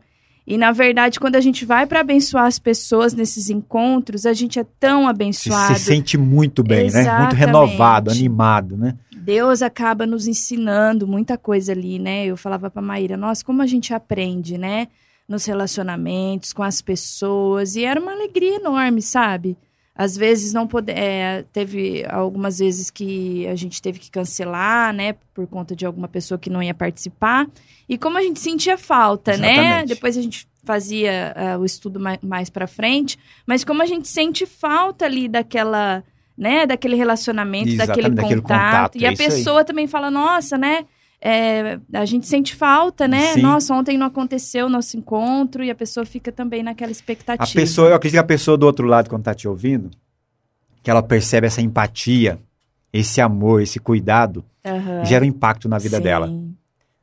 e, 0.50 0.58
na 0.58 0.72
verdade, 0.72 1.20
quando 1.20 1.36
a 1.36 1.42
gente 1.42 1.64
vai 1.64 1.86
para 1.86 2.00
abençoar 2.00 2.46
as 2.46 2.58
pessoas 2.58 3.14
nesses 3.14 3.52
encontros, 3.52 4.26
a 4.26 4.34
gente 4.34 4.58
é 4.58 4.66
tão 4.80 5.08
abençoado. 5.08 5.76
Se, 5.76 5.80
se 5.80 5.86
sente 5.86 6.18
muito 6.18 6.64
bem, 6.64 6.88
Exatamente. 6.88 7.14
né? 7.14 7.20
Muito 7.22 7.36
renovado, 7.36 8.10
animado, 8.10 8.76
né? 8.76 8.96
Deus 9.16 9.62
acaba 9.62 10.08
nos 10.08 10.26
ensinando 10.26 11.08
muita 11.08 11.38
coisa 11.38 11.72
ali, 11.72 12.00
né? 12.00 12.26
Eu 12.26 12.36
falava 12.36 12.68
para 12.68 12.82
Maíra, 12.82 13.16
nossa, 13.16 13.46
como 13.46 13.62
a 13.62 13.68
gente 13.68 13.94
aprende, 13.94 14.58
né? 14.58 14.88
Nos 15.28 15.46
relacionamentos, 15.46 16.52
com 16.52 16.64
as 16.64 16.82
pessoas. 16.82 17.76
E 17.76 17.84
era 17.86 18.02
uma 18.02 18.14
alegria 18.14 18.56
enorme, 18.56 19.04
sabe? 19.04 19.56
Às 20.00 20.16
vezes 20.16 20.54
não 20.54 20.66
pode, 20.66 20.94
é, 20.94 21.44
teve 21.52 22.06
algumas 22.08 22.60
vezes 22.60 22.90
que 22.90 23.46
a 23.48 23.56
gente 23.56 23.82
teve 23.82 24.00
que 24.00 24.10
cancelar, 24.10 24.94
né, 24.94 25.16
por 25.34 25.46
conta 25.46 25.76
de 25.76 25.86
alguma 25.86 26.08
pessoa 26.08 26.38
que 26.40 26.50
não 26.50 26.64
ia 26.64 26.74
participar. 26.74 27.46
E 27.90 27.98
como 27.98 28.18
a 28.18 28.22
gente 28.22 28.40
sentia 28.40 28.78
falta, 28.78 29.36
né? 29.36 29.52
Exatamente. 29.52 29.88
Depois 29.90 30.18
a 30.18 30.22
gente 30.22 30.48
fazia 30.64 31.36
uh, 31.36 31.60
o 31.60 31.66
estudo 31.66 32.00
mais, 32.00 32.18
mais 32.22 32.50
para 32.50 32.66
frente, 32.66 33.20
mas 33.46 33.66
como 33.66 33.84
a 33.84 33.86
gente 33.86 34.08
sente 34.08 34.46
falta 34.46 35.04
ali 35.04 35.28
daquela, 35.28 36.02
né, 36.38 36.66
daquele 36.66 36.96
relacionamento, 36.96 37.68
Exatamente, 37.68 37.88
daquele 37.88 38.16
daquele 38.16 38.42
contato, 38.42 38.62
contato, 38.62 38.96
e 38.96 39.04
é 39.04 39.10
a 39.10 39.12
isso 39.12 39.22
aí. 39.22 39.28
pessoa 39.28 39.66
também 39.66 39.86
fala, 39.86 40.10
nossa, 40.10 40.58
né? 40.58 40.86
É, 41.22 41.80
a 41.94 42.06
gente 42.06 42.28
sente 42.28 42.56
falta, 42.56 43.08
né? 43.08 43.34
Sim. 43.34 43.42
Nossa, 43.42 43.74
ontem 43.74 43.98
não 43.98 44.08
aconteceu 44.08 44.68
o 44.68 44.70
nosso 44.70 44.96
encontro 44.98 45.64
e 45.64 45.70
a 45.70 45.76
pessoa 45.76 46.06
fica 46.06 46.32
também 46.32 46.64
naquela 46.64 46.90
A 46.90 46.94
expectativa. 46.94 47.60
pessoa, 47.60 47.90
eu 47.90 47.96
acredito 47.96 48.16
que 48.16 48.20
a 48.20 48.24
pessoa 48.24 48.58
do 48.58 48.66
outro 48.66 48.88
lado, 48.88 49.10
quando 49.10 49.24
tá 49.24 49.34
te 49.34 49.48
ouvindo, 49.48 49.90
que 50.82 50.90
ela 50.90 51.04
percebe 51.04 51.48
essa 51.48 51.62
empatia, 51.62 52.40
esse 52.94 53.20
amor, 53.20 53.62
esse 53.62 53.80
cuidado, 53.80 54.44
Aham. 54.66 55.04
gera 55.04 55.26
um 55.26 55.28
impacto 55.28 55.68
na 55.68 55.78
vida 55.78 55.98
Sim. 55.98 56.04
dela. 56.04 56.28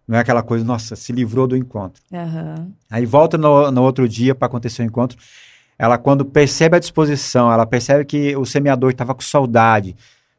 Não 0.09 0.17
é 0.17 0.21
aquela 0.21 0.43
coisa, 0.43 0.65
nossa, 0.65 0.95
se 0.97 1.13
livrou 1.13 1.47
do 1.47 1.57
encontro. 1.57 2.01
Aham. 2.13 2.69
Aí 2.91 3.05
volta 3.05 3.37
no, 3.37 3.71
no 3.71 3.83
outro 3.83 4.09
dia 4.09 4.35
para 4.35 4.47
acontecer 4.47 4.83
o 4.83 4.87
encontro. 4.87 5.19
Ela, 5.79 5.99
quando 5.99 6.25
percebe 6.25 6.77
a 6.77 6.81
disposição, 6.81 7.53
ela 7.53 7.67
percebe 7.67 8.05
que 8.05 8.35
o 8.37 8.47
semeador 8.47 8.93
estava 8.93 9.15
com 9.15 9.21
saudade, 9.21 9.95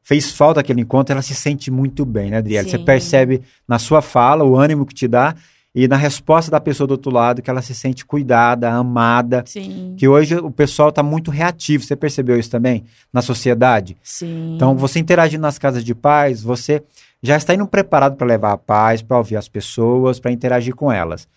fez 0.08 0.32
falta 0.32 0.62
aquele 0.62 0.80
encontro, 0.80 1.12
ela 1.12 1.22
se 1.22 1.36
sente 1.36 1.70
muito 1.70 2.06
bem, 2.06 2.32
né, 2.32 2.38
Adriele? 2.38 2.70
Você 2.70 2.80
percebe 2.80 3.42
na 3.68 3.78
sua 3.78 4.02
fala 4.02 4.42
o 4.46 4.56
ânimo 4.56 4.86
que 4.86 4.94
te 4.94 5.06
dá 5.06 5.36
e 5.76 5.86
na 5.86 5.98
resposta 5.98 6.50
da 6.50 6.62
pessoa 6.62 6.88
do 6.88 6.92
outro 6.92 7.12
lado 7.12 7.42
que 7.42 7.50
ela 7.50 7.62
se 7.62 7.76
sente 7.76 8.06
cuidada, 8.06 8.72
amada. 8.72 9.44
Sim. 9.46 9.96
Que 9.98 10.08
hoje 10.08 10.36
o 10.38 10.50
pessoal 10.50 10.90
está 10.90 11.04
muito 11.04 11.30
reativo, 11.30 11.84
você 11.84 11.94
percebeu 11.94 12.40
isso 12.40 12.50
também 12.50 12.86
na 13.12 13.22
sociedade? 13.22 13.98
Sim. 14.02 14.56
Então, 14.56 14.78
você 14.78 14.98
interagindo 14.98 15.42
nas 15.42 15.60
casas 15.60 15.84
de 15.84 15.94
paz, 15.94 16.42
você 16.42 16.82
já 17.22 17.36
está 17.36 17.54
indo 17.54 17.68
preparado 17.68 18.16
para 18.16 18.26
levar 18.26 18.54
a 18.54 18.58
paz, 18.58 19.02
para 19.02 19.18
ouvir 19.18 19.36
as 19.36 19.50
pessoas, 19.50 20.22
para 20.22 20.32
interagir 20.32 20.74
com 20.74 20.90
elas. 20.90 21.28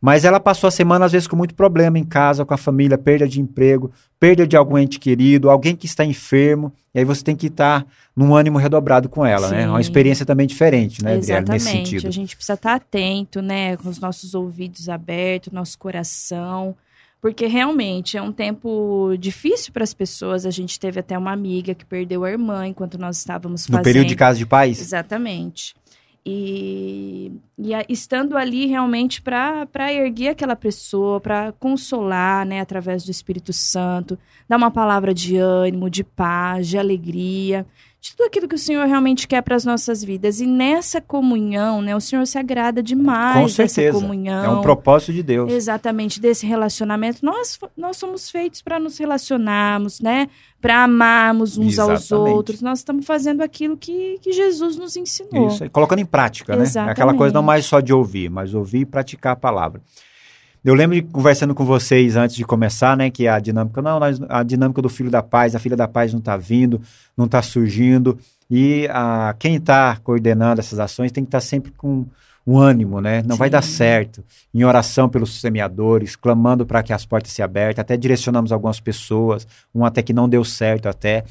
Mas 0.00 0.24
ela 0.24 0.38
passou 0.38 0.68
a 0.68 0.70
semana, 0.70 1.06
às 1.06 1.12
vezes, 1.12 1.26
com 1.26 1.36
muito 1.36 1.54
problema 1.54 1.98
em 1.98 2.04
casa, 2.04 2.44
com 2.44 2.52
a 2.52 2.56
família, 2.58 2.98
perda 2.98 3.26
de 3.26 3.40
emprego, 3.40 3.90
perda 4.20 4.46
de 4.46 4.56
algum 4.56 4.76
ente 4.78 4.98
querido, 5.00 5.50
alguém 5.50 5.74
que 5.74 5.86
está 5.86 6.04
enfermo, 6.04 6.72
e 6.94 6.98
aí 6.98 7.04
você 7.04 7.24
tem 7.24 7.34
que 7.34 7.46
estar 7.46 7.86
num 8.14 8.34
ânimo 8.34 8.58
redobrado 8.58 9.08
com 9.08 9.24
ela, 9.24 9.48
né? 9.48 9.62
É 9.62 9.68
uma 9.68 9.76
Sim. 9.76 9.80
experiência 9.80 10.24
também 10.26 10.46
diferente, 10.46 11.02
né, 11.02 11.16
Exatamente. 11.16 11.50
nesse 11.50 11.70
sentido. 11.70 12.08
A 12.08 12.10
gente 12.10 12.36
precisa 12.36 12.54
estar 12.54 12.74
atento, 12.74 13.40
né, 13.40 13.76
com 13.76 13.88
os 13.88 13.98
nossos 13.98 14.34
ouvidos 14.34 14.88
abertos, 14.88 15.52
nosso 15.52 15.78
coração, 15.78 16.74
porque 17.20 17.46
realmente 17.46 18.16
é 18.16 18.22
um 18.22 18.32
tempo 18.32 19.16
difícil 19.18 19.72
para 19.72 19.82
as 19.82 19.92
pessoas. 19.92 20.46
A 20.46 20.50
gente 20.50 20.78
teve 20.78 21.00
até 21.00 21.16
uma 21.18 21.32
amiga 21.32 21.74
que 21.74 21.84
perdeu 21.84 22.22
a 22.24 22.30
irmã 22.30 22.66
enquanto 22.66 22.98
nós 22.98 23.18
estávamos 23.18 23.66
No 23.66 23.72
fazendo. 23.72 23.84
período 23.84 24.06
de 24.08 24.14
casa 24.14 24.38
de 24.38 24.46
paz? 24.46 24.80
Exatamente. 24.80 25.74
E, 26.28 27.30
e 27.56 27.72
a- 27.72 27.84
estando 27.88 28.36
ali 28.36 28.66
realmente 28.66 29.22
para 29.22 29.68
erguer 29.92 30.30
aquela 30.30 30.56
pessoa, 30.56 31.20
para 31.20 31.52
consolar, 31.52 32.44
né, 32.44 32.60
através 32.60 33.04
do 33.04 33.12
Espírito 33.12 33.52
Santo, 33.52 34.18
dar 34.48 34.56
uma 34.56 34.70
palavra 34.72 35.14
de 35.14 35.36
ânimo, 35.36 35.88
de 35.88 36.02
paz, 36.02 36.66
de 36.66 36.76
alegria, 36.76 37.64
de 38.06 38.16
tudo 38.16 38.26
aquilo 38.26 38.46
que 38.46 38.54
o 38.54 38.58
Senhor 38.58 38.86
realmente 38.86 39.26
quer 39.26 39.42
para 39.42 39.56
as 39.56 39.64
nossas 39.64 40.02
vidas. 40.04 40.40
E 40.40 40.46
nessa 40.46 41.00
comunhão, 41.00 41.82
né, 41.82 41.96
o 41.96 42.00
Senhor 42.00 42.24
se 42.26 42.38
agrada 42.38 42.82
demais 42.82 43.36
Com 43.36 43.42
dessa 43.62 43.74
certeza. 43.74 44.00
comunhão. 44.00 44.44
É 44.44 44.48
um 44.48 44.62
propósito 44.62 45.12
de 45.12 45.22
Deus. 45.22 45.52
Exatamente, 45.52 46.20
desse 46.20 46.46
relacionamento. 46.46 47.24
Nós, 47.24 47.58
nós 47.76 47.96
somos 47.96 48.30
feitos 48.30 48.62
para 48.62 48.78
nos 48.78 48.96
relacionarmos, 48.98 50.00
né? 50.00 50.28
Para 50.60 50.84
amarmos 50.84 51.58
uns 51.58 51.78
aos 51.78 52.02
Exatamente. 52.04 52.34
outros. 52.34 52.62
Nós 52.62 52.78
estamos 52.78 53.04
fazendo 53.04 53.42
aquilo 53.42 53.76
que, 53.76 54.18
que 54.20 54.32
Jesus 54.32 54.76
nos 54.76 54.96
ensinou. 54.96 55.48
Isso, 55.48 55.68
colocando 55.70 55.98
em 55.98 56.06
prática, 56.06 56.54
né? 56.54 56.64
É 56.64 56.66
aquela 56.66 56.90
Exatamente. 56.90 57.18
coisa 57.18 57.34
não 57.34 57.42
mais 57.42 57.66
só 57.66 57.80
de 57.80 57.92
ouvir, 57.92 58.30
mas 58.30 58.54
ouvir 58.54 58.80
e 58.80 58.86
praticar 58.86 59.32
a 59.32 59.36
palavra. 59.36 59.82
Eu 60.66 60.74
lembro 60.74 60.96
de 60.96 61.02
conversando 61.02 61.54
com 61.54 61.64
vocês 61.64 62.16
antes 62.16 62.34
de 62.34 62.44
começar, 62.44 62.96
né, 62.96 63.08
que 63.08 63.28
a 63.28 63.38
dinâmica, 63.38 63.80
não, 63.80 64.00
a 64.28 64.42
dinâmica 64.42 64.82
do 64.82 64.88
filho 64.88 65.08
da 65.08 65.22
paz, 65.22 65.54
a 65.54 65.60
filha 65.60 65.76
da 65.76 65.86
paz 65.86 66.12
não 66.12 66.18
está 66.18 66.36
vindo, 66.36 66.82
não 67.16 67.26
está 67.26 67.40
surgindo, 67.40 68.18
e 68.50 68.88
a, 68.90 69.32
quem 69.38 69.54
está 69.54 69.96
coordenando 70.02 70.60
essas 70.60 70.80
ações 70.80 71.12
tem 71.12 71.22
que 71.22 71.28
estar 71.28 71.40
sempre 71.40 71.70
com 71.76 72.04
um 72.44 72.58
ânimo, 72.58 73.00
né? 73.00 73.22
Não 73.24 73.36
vai 73.36 73.46
Sim. 73.46 73.52
dar 73.52 73.62
certo. 73.62 74.24
Em 74.52 74.64
oração 74.64 75.08
pelos 75.08 75.40
semeadores, 75.40 76.16
clamando 76.16 76.66
para 76.66 76.82
que 76.82 76.92
as 76.92 77.06
portas 77.06 77.30
se 77.30 77.42
abertem, 77.42 77.80
até 77.80 77.96
direcionamos 77.96 78.50
algumas 78.50 78.80
pessoas, 78.80 79.46
um 79.72 79.84
até 79.84 80.02
que 80.02 80.12
não 80.12 80.28
deu 80.28 80.42
certo 80.42 80.88
até. 80.88 81.22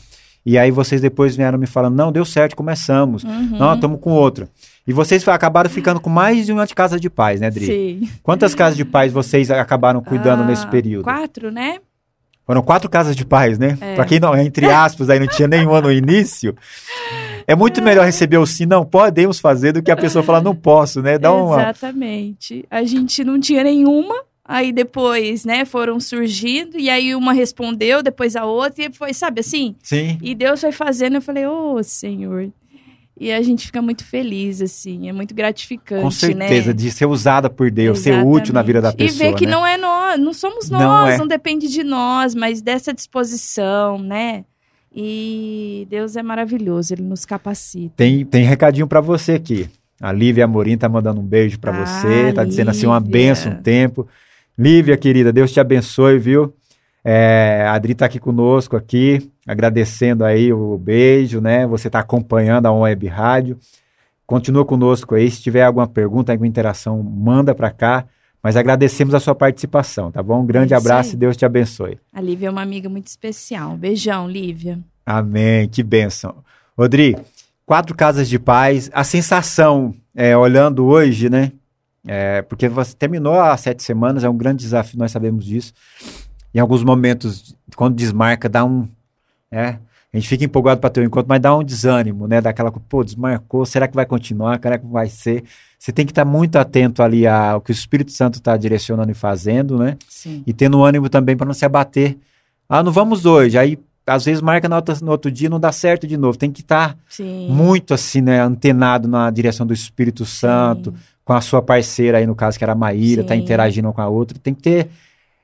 E 0.46 0.58
aí 0.58 0.70
vocês 0.70 1.02
depois 1.02 1.36
vieram 1.36 1.58
me 1.58 1.66
falando, 1.66 1.96
não, 1.96 2.12
deu 2.12 2.24
certo, 2.24 2.56
começamos. 2.56 3.24
Uhum. 3.24 3.58
Não, 3.58 3.74
estamos 3.74 4.00
com 4.00 4.12
outro. 4.12 4.48
E 4.88 4.94
vocês 4.94 5.28
acabaram 5.28 5.70
ficando 5.70 6.00
com 6.00 6.10
mais 6.10 6.46
de 6.46 6.54
uma 6.54 6.68
de 6.68 6.76
casa 6.76 7.00
de 7.00 7.10
paz, 7.10 7.42
né, 7.42 7.48
Adri? 7.48 7.66
Sim. 7.66 8.10
Quantas 8.22 8.54
casas 8.54 8.78
de 8.78 8.86
paz 8.86 9.12
vocês 9.12 9.50
acabaram 9.50 10.02
cuidando 10.02 10.44
Ah, 10.44 10.46
nesse 10.46 10.68
período? 10.68 11.04
Quatro, 11.04 11.52
né? 11.52 11.80
Foram 12.46 12.62
quatro 12.62 12.88
casas 12.88 13.16
de 13.16 13.26
paz, 13.26 13.58
né? 13.58 13.76
É. 13.82 13.96
Pra 13.96 14.06
quem 14.06 14.20
não, 14.20 14.38
entre 14.38 14.68
aspas, 14.70 15.10
aí 15.10 15.20
não 15.20 15.26
tinha 15.26 15.48
nenhuma 15.48 15.82
no 15.82 15.92
início. 15.92 16.56
É 17.48 17.56
muito 17.56 17.82
melhor 17.82 18.06
receber 18.06 18.38
o 18.38 18.46
sim, 18.46 18.68
não 18.68 18.86
podemos 18.86 19.40
fazer, 19.40 19.72
do 19.72 19.82
que 19.82 19.90
a 19.90 19.98
pessoa 19.98 20.24
falar 20.24 20.42
não 20.42 20.56
posso, 20.56 21.02
né? 21.02 21.18
Dá 21.18 21.32
uma. 21.34 21.62
Exatamente. 21.62 22.64
A 22.70 22.84
gente 22.84 23.24
não 23.24 23.40
tinha 23.40 23.64
nenhuma. 23.64 24.14
Aí 24.48 24.72
depois, 24.72 25.44
né, 25.44 25.66
foram 25.66 26.00
surgindo, 26.00 26.78
e 26.78 26.88
aí 26.88 27.16
uma 27.16 27.34
respondeu, 27.34 28.04
depois 28.04 28.36
a 28.36 28.46
outra, 28.46 28.86
e 28.86 28.94
foi, 28.94 29.12
sabe 29.12 29.40
assim? 29.40 29.76
Sim. 29.82 30.20
E 30.22 30.36
Deus 30.36 30.62
foi 30.62 30.72
fazendo, 30.72 31.16
eu 31.16 31.22
falei, 31.22 31.48
ô 31.48 31.82
Senhor. 31.82 32.52
E 33.20 33.32
a 33.32 33.42
gente 33.42 33.66
fica 33.66 33.82
muito 33.82 34.04
feliz, 34.06 34.62
assim, 34.62 35.08
é 35.10 35.14
muito 35.14 35.34
gratificante, 35.34 36.02
Com 36.04 36.12
certeza, 36.12 36.68
né? 36.68 36.74
de 36.74 36.92
ser 36.92 37.06
usada 37.06 37.50
por 37.50 37.72
Deus, 37.72 38.00
ser 38.00 38.24
útil 38.24 38.54
na 38.54 38.62
vida 38.62 38.82
da 38.82 38.90
Exatamente. 38.90 39.14
pessoa. 39.14 39.30
E 39.30 39.32
ver 39.32 39.38
que 39.38 39.46
né? 39.46 39.52
não 39.52 39.66
é 39.66 39.78
nós, 39.78 40.20
não 40.20 40.34
somos 40.34 40.70
Não 40.70 40.80
nós, 40.80 41.18
não, 41.18 41.26
é. 41.26 41.28
depende 41.30 41.68
de 41.70 41.82
nós, 41.84 42.36
mas 42.36 42.62
dessa 42.62 42.94
disposição, 42.94 43.98
né? 43.98 44.44
E 44.94 45.88
Deus 45.90 46.16
é 46.16 46.22
maravilhoso, 46.24 46.94
Ele 46.94 47.04
nos 47.04 47.26
capacita. 47.26 47.94
Tem, 47.98 48.24
tem 48.26 48.44
recadinho 48.46 48.86
pra 48.88 49.02
você 49.02 49.34
aqui. 49.34 49.68
A 50.00 50.12
Lívia 50.12 50.46
Amorim 50.46 50.78
tá 50.78 50.88
mandando 50.90 51.20
um 51.22 51.26
beijo 51.26 51.58
pra 51.60 51.72
Ah, 51.72 51.86
você, 51.86 52.32
tá 52.34 52.44
dizendo 52.44 52.70
assim, 52.70 52.86
uma 52.86 53.00
Lívia. 53.00 53.12
benção, 53.12 53.52
um 53.54 53.62
tempo. 53.62 54.08
Lívia, 54.58 54.96
querida, 54.96 55.34
Deus 55.34 55.52
te 55.52 55.60
abençoe, 55.60 56.18
viu? 56.18 56.54
É, 57.04 57.63
a 57.68 57.74
Adri 57.74 57.94
tá 57.94 58.06
aqui 58.06 58.20
conosco 58.20 58.76
aqui, 58.76 59.30
agradecendo 59.46 60.24
aí 60.24 60.52
o 60.52 60.78
beijo, 60.78 61.41
né? 61.41 61.68
Você 61.68 61.89
tá 61.89 62.00
acompanhando 62.00 62.65
a 62.65 62.72
On 62.72 62.82
Web 62.82 63.06
Rádio. 63.08 63.58
Continua 64.26 64.65
conosco 64.65 65.13
aí, 65.13 65.30
se 65.30 65.41
tiver 65.41 65.63
alguma 65.63 65.88
pergunta, 65.88 66.32
alguma 66.32 66.48
interação, 66.48 67.04
manda 67.04 67.54
pra 67.54 67.70
cá. 67.70 68.06
Mas 68.41 68.56
agradecemos 68.56 69.13
a 69.13 69.20
sua 69.20 69.36
participação, 69.36 70.12
tá 70.12 70.22
bom? 70.24 70.41
Um 70.41 70.46
grande 70.46 70.74
É 70.74 70.78
abraço 70.78 71.13
e 71.13 71.18
Deus 71.18 71.36
te 71.36 71.46
abençoe. 71.46 72.00
A 72.13 72.22
Lívia 72.22 72.48
é 72.48 72.52
uma 72.52 72.62
amiga 72.62 72.88
muito 72.88 73.08
especial. 73.08 73.72
Um 73.72 73.78
beijão, 73.78 74.30
Lívia. 74.30 74.80
Amém, 75.06 75.68
que 75.68 75.84
bênção. 75.84 76.36
Rodri, 76.78 77.18
quatro 77.65 77.96
casas 77.96 78.30
de 78.30 78.39
paz, 78.39 78.89
a 78.94 79.04
sensação, 79.04 79.94
é, 80.15 80.36
olhando 80.38 80.86
hoje, 80.86 81.30
né? 81.30 81.52
É, 82.08 82.41
porque 82.44 82.70
você 82.70 82.96
terminou 82.96 83.39
há 83.39 83.56
sete 83.58 83.84
semanas, 83.84 84.24
é 84.24 84.30
um 84.30 84.38
grande 84.38 84.63
desafio, 84.63 85.00
nós 85.00 85.12
sabemos 85.12 85.46
disso. 85.46 85.74
Em 86.54 86.60
alguns 86.60 86.84
momentos, 86.84 87.56
quando 87.76 87.96
desmarca, 87.96 88.48
dá 88.48 88.63
um. 88.63 88.88
É, 89.52 89.78
a 90.13 90.18
gente 90.18 90.30
fica 90.30 90.46
empolgado 90.46 90.80
para 90.80 90.89
ter 90.89 91.02
o 91.02 91.04
encontro, 91.04 91.28
mas 91.28 91.41
dá 91.41 91.56
um 91.56 91.63
desânimo, 91.63 92.28
né? 92.28 92.39
Daquela 92.39 92.72
coisa, 92.72 92.86
pô, 92.88 93.04
desmarcou, 93.04 93.65
será 93.65 93.88
que 93.88 93.96
vai 93.96 94.06
continuar? 94.06 94.60
Será 94.62 94.78
que 94.78 94.86
vai 94.86 95.10
ser? 95.10 95.44
Você 95.78 95.91
tem 95.91 96.06
que 96.06 96.12
estar 96.13 96.24
muito 96.24 96.56
atento 96.56 97.04
ali 97.04 97.28
ao 97.28 97.60
que 97.60 97.72
o 97.72 97.74
Espírito 97.74 98.12
Santo 98.12 98.36
está 98.36 98.56
direcionando 98.56 99.12
e 99.12 99.13
fazendo, 99.13 99.78
né? 99.78 99.98
Sim. 100.08 100.41
e 100.48 100.54
tendo 100.54 100.84
ânimo 100.84 101.10
também 101.10 101.36
para 101.36 101.46
não 101.46 101.54
se 101.54 101.65
abater. 101.65 102.18
Ah, 102.70 102.82
não 102.82 102.91
vamos 102.91 103.26
hoje. 103.26 103.58
Aí, 103.58 103.78
às 104.08 104.24
vezes, 104.24 104.41
marca 104.41 104.70
no 104.70 104.76
outro, 104.76 104.96
no 105.04 105.12
outro 105.12 105.30
dia 105.30 105.50
não 105.50 105.60
dá 105.60 105.72
certo 105.72 106.08
de 106.08 106.15
novo. 106.15 106.38
Tem 106.38 106.52
que 106.52 106.62
estar 106.62 106.98
Sim. 107.10 107.50
muito 107.50 107.94
assim, 107.94 108.22
né, 108.22 108.39
antenado 108.39 109.08
na 109.08 109.30
direção 109.30 109.68
do 109.68 109.74
Espírito 109.74 110.26
Santo, 110.26 110.91
Sim. 110.91 110.98
Com 111.26 111.34
a 111.34 111.42
sua 111.42 111.62
parceira 111.62 112.20
aí, 112.20 112.26
no 112.28 112.36
caso, 112.36 112.58
que 112.58 112.64
era 112.64 112.74
a 112.74 112.76
Maíra, 112.76 113.24
tá 113.24 113.34
Sim. 113.36 113.42
interagindo 113.42 113.92
com 113.92 114.00
a 114.02 114.08
outra. 114.08 114.38
Tem 114.40 114.54
que 114.54 114.62
ter 114.62 114.90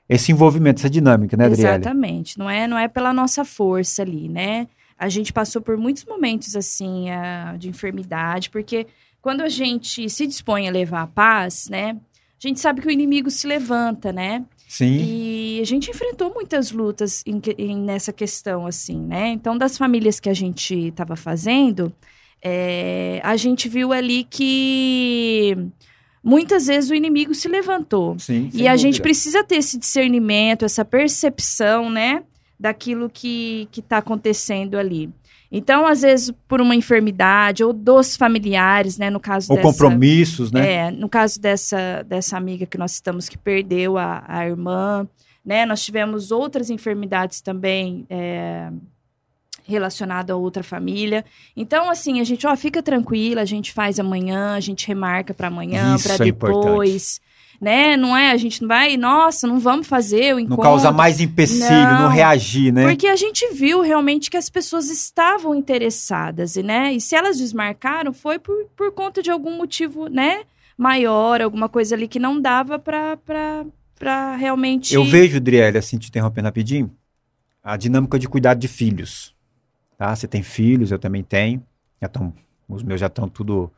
esse 0.08 0.32
envolvimento, 0.32 0.80
essa 0.80 0.90
dinâmica, 0.90 1.36
né, 1.36 1.46
Adriele? 1.46 1.68
Exatamente. 1.70 2.38
Não 2.38 2.50
é, 2.50 2.68
não 2.68 2.78
é 2.78 2.88
pela 2.88 3.12
nossa 3.12 3.44
força 3.44 4.04
ali, 4.04 4.30
né? 4.30 4.68
A 4.98 5.10
gente 5.10 5.34
passou 5.34 5.62
por 5.62 5.76
muitos 5.78 6.06
momentos, 6.06 6.56
assim, 6.56 7.06
de 7.58 7.68
enfermidade, 7.68 8.50
porque 8.52 8.86
quando 9.22 9.42
a 9.42 9.50
gente 9.50 10.08
se 10.10 10.28
dispõe 10.28 10.68
a 10.68 10.72
levar 10.72 11.02
a 11.02 11.08
paz, 11.08 11.68
né? 11.70 11.98
A 12.44 12.48
gente 12.48 12.60
sabe 12.60 12.82
que 12.82 12.88
o 12.88 12.92
inimigo 12.92 13.32
se 13.32 13.48
levanta, 13.48 14.12
né? 14.14 14.44
Sim, 14.68 15.00
E 15.04 15.60
a 15.62 15.66
gente 15.66 15.90
enfrentou 15.90 16.32
muitas 16.34 16.72
lutas 16.72 17.24
em 17.26 17.42
em- 17.58 17.78
nessa 17.78 18.14
questão, 18.14 18.66
assim, 18.66 18.98
né? 18.98 19.30
Então, 19.30 19.58
das 19.58 19.78
famílias 19.78 20.20
que 20.20 20.30
a 20.30 20.34
gente 20.34 20.88
estava 20.88 21.16
fazendo, 21.16 21.92
é, 22.44 23.22
a 23.24 23.36
gente 23.38 23.70
viu 23.70 23.94
ali 23.94 24.24
que 24.24 25.56
muitas 26.24 26.68
vezes 26.68 26.90
o 26.90 26.96
inimigo 26.96 27.34
se 27.34 27.48
levantou. 27.48 28.18
sim. 28.20 28.50
E 28.54 28.68
a 28.68 28.76
gente 28.76 28.94
dúvida. 28.94 29.04
precisa 29.04 29.44
ter 29.44 29.56
esse 29.56 29.78
discernimento, 29.78 30.66
essa 30.66 30.86
percepção, 30.86 31.90
né? 31.90 32.24
Daquilo 32.60 33.10
que 33.10 33.68
está 33.76 33.98
acontecendo 33.98 34.78
ali. 34.78 35.10
Então, 35.52 35.86
às 35.86 36.02
vezes, 36.02 36.32
por 36.48 36.62
uma 36.62 36.74
enfermidade 36.74 37.62
ou 37.62 37.74
dos 37.74 38.16
familiares, 38.16 38.98
né? 38.98 39.10
No 39.10 39.20
caso 39.20 39.52
Ou 39.52 39.58
dessa... 39.58 39.70
compromissos, 39.70 40.52
né? 40.52 40.74
É, 40.74 40.92
no 40.92 41.10
caso 41.10 41.42
dessa, 41.42 42.04
dessa 42.04 42.38
amiga 42.38 42.66
que 42.66 42.78
nós 42.78 42.94
estamos 42.94 43.28
que 43.28 43.38
perdeu 43.38 43.98
a, 43.98 44.24
a 44.26 44.48
irmã, 44.48 45.06
né? 45.44 45.66
Nós 45.66 45.84
tivemos 45.84 46.32
outras 46.32 46.70
enfermidades 46.70 47.42
também 47.42 48.06
é, 48.10 48.72
relacionadas 49.66 50.34
a 50.34 50.38
outra 50.38 50.64
família. 50.64 51.26
Então, 51.56 51.90
assim, 51.90 52.20
a 52.20 52.24
gente, 52.24 52.46
ó, 52.48 52.56
fica 52.56 52.82
tranquila, 52.82 53.42
a 53.42 53.46
gente 53.46 53.72
faz 53.72 54.00
amanhã, 54.00 54.56
a 54.56 54.60
gente 54.60 54.88
remarca 54.88 55.34
para 55.34 55.48
amanhã, 55.48 55.96
para 56.02 56.16
é 56.16 56.18
depois. 56.18 57.20
Né? 57.60 57.96
Não 57.96 58.18
é? 58.18 58.32
A 58.32 58.38
gente 58.38 58.60
não 58.62 58.68
vai, 58.68 58.98
nossa, 58.98 59.46
não 59.46 59.60
vamos 59.60 59.86
fazer 59.86 60.34
o 60.34 60.38
Não 60.38 60.46
encontro. 60.46 60.64
causar 60.64 60.92
mais 60.92 61.20
empecilho, 61.20 61.70
não, 61.70 62.04
Não, 62.04 62.10
reagir, 62.10 62.74
né? 62.74 62.88
Porque 62.88 63.06
a 63.06 63.16
gente 63.16 63.54
viu 63.54 63.82
realmente 63.82 64.32
que 64.32 64.38
as 64.38 64.50
pessoas 64.50 64.90
estavam 64.90 65.54
interessadas, 65.54 66.56
e, 66.56 66.64
né? 66.64 66.92
E 66.92 67.00
se 67.00 67.16
elas 67.16 67.38
desmarcaram, 67.38 68.14
foi 68.14 68.40
por, 68.40 68.66
por 68.76 68.92
conta 68.92 69.22
de 69.22 69.30
algum 69.30 69.56
motivo, 69.56 70.08
né? 70.08 70.42
Maior, 70.76 71.40
alguma 71.40 71.70
coisa 71.70 71.94
ali 71.94 72.08
que 72.08 72.18
não 72.18 72.42
dava 72.42 72.80
pra, 72.80 73.16
pra, 73.18 73.64
pra 74.00 74.36
realmente. 74.36 74.96
Eu 74.96 75.04
vejo, 75.04 75.38
Adriele, 75.38 75.78
assim, 75.78 76.00
te 76.00 76.08
interrompendo 76.08 76.48
rapidinho, 76.48 76.90
a 77.64 77.78
dinâmica 77.78 78.18
de 78.18 78.28
cuidado 78.28 78.58
de 78.58 78.68
filhos. 78.68 79.36
Tá? 80.02 80.16
Você 80.16 80.28
tem 80.28 80.42
filhos, 80.42 80.90
eu 80.90 80.98
também 80.98 81.22
tenho. 81.22 81.62
Já 82.02 82.08
tão, 82.08 82.34
os 82.68 82.82
meus 82.82 83.00
já 83.00 83.06
estão 83.06 83.30
tudo 83.30 83.72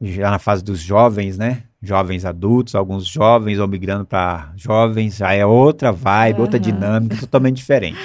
já 0.00 0.28
na 0.28 0.40
fase 0.40 0.64
dos 0.64 0.80
jovens, 0.80 1.38
né? 1.38 1.62
Jovens 1.80 2.24
adultos, 2.24 2.74
alguns 2.74 3.06
jovens 3.06 3.60
ou 3.60 3.68
migrando 3.68 4.04
para 4.04 4.52
jovens, 4.56 5.18
já 5.18 5.32
é 5.32 5.46
outra 5.46 5.92
vibe, 5.92 6.38
uhum. 6.38 6.42
outra 6.42 6.58
dinâmica, 6.58 7.16
totalmente 7.18 7.58
diferente. 7.58 7.96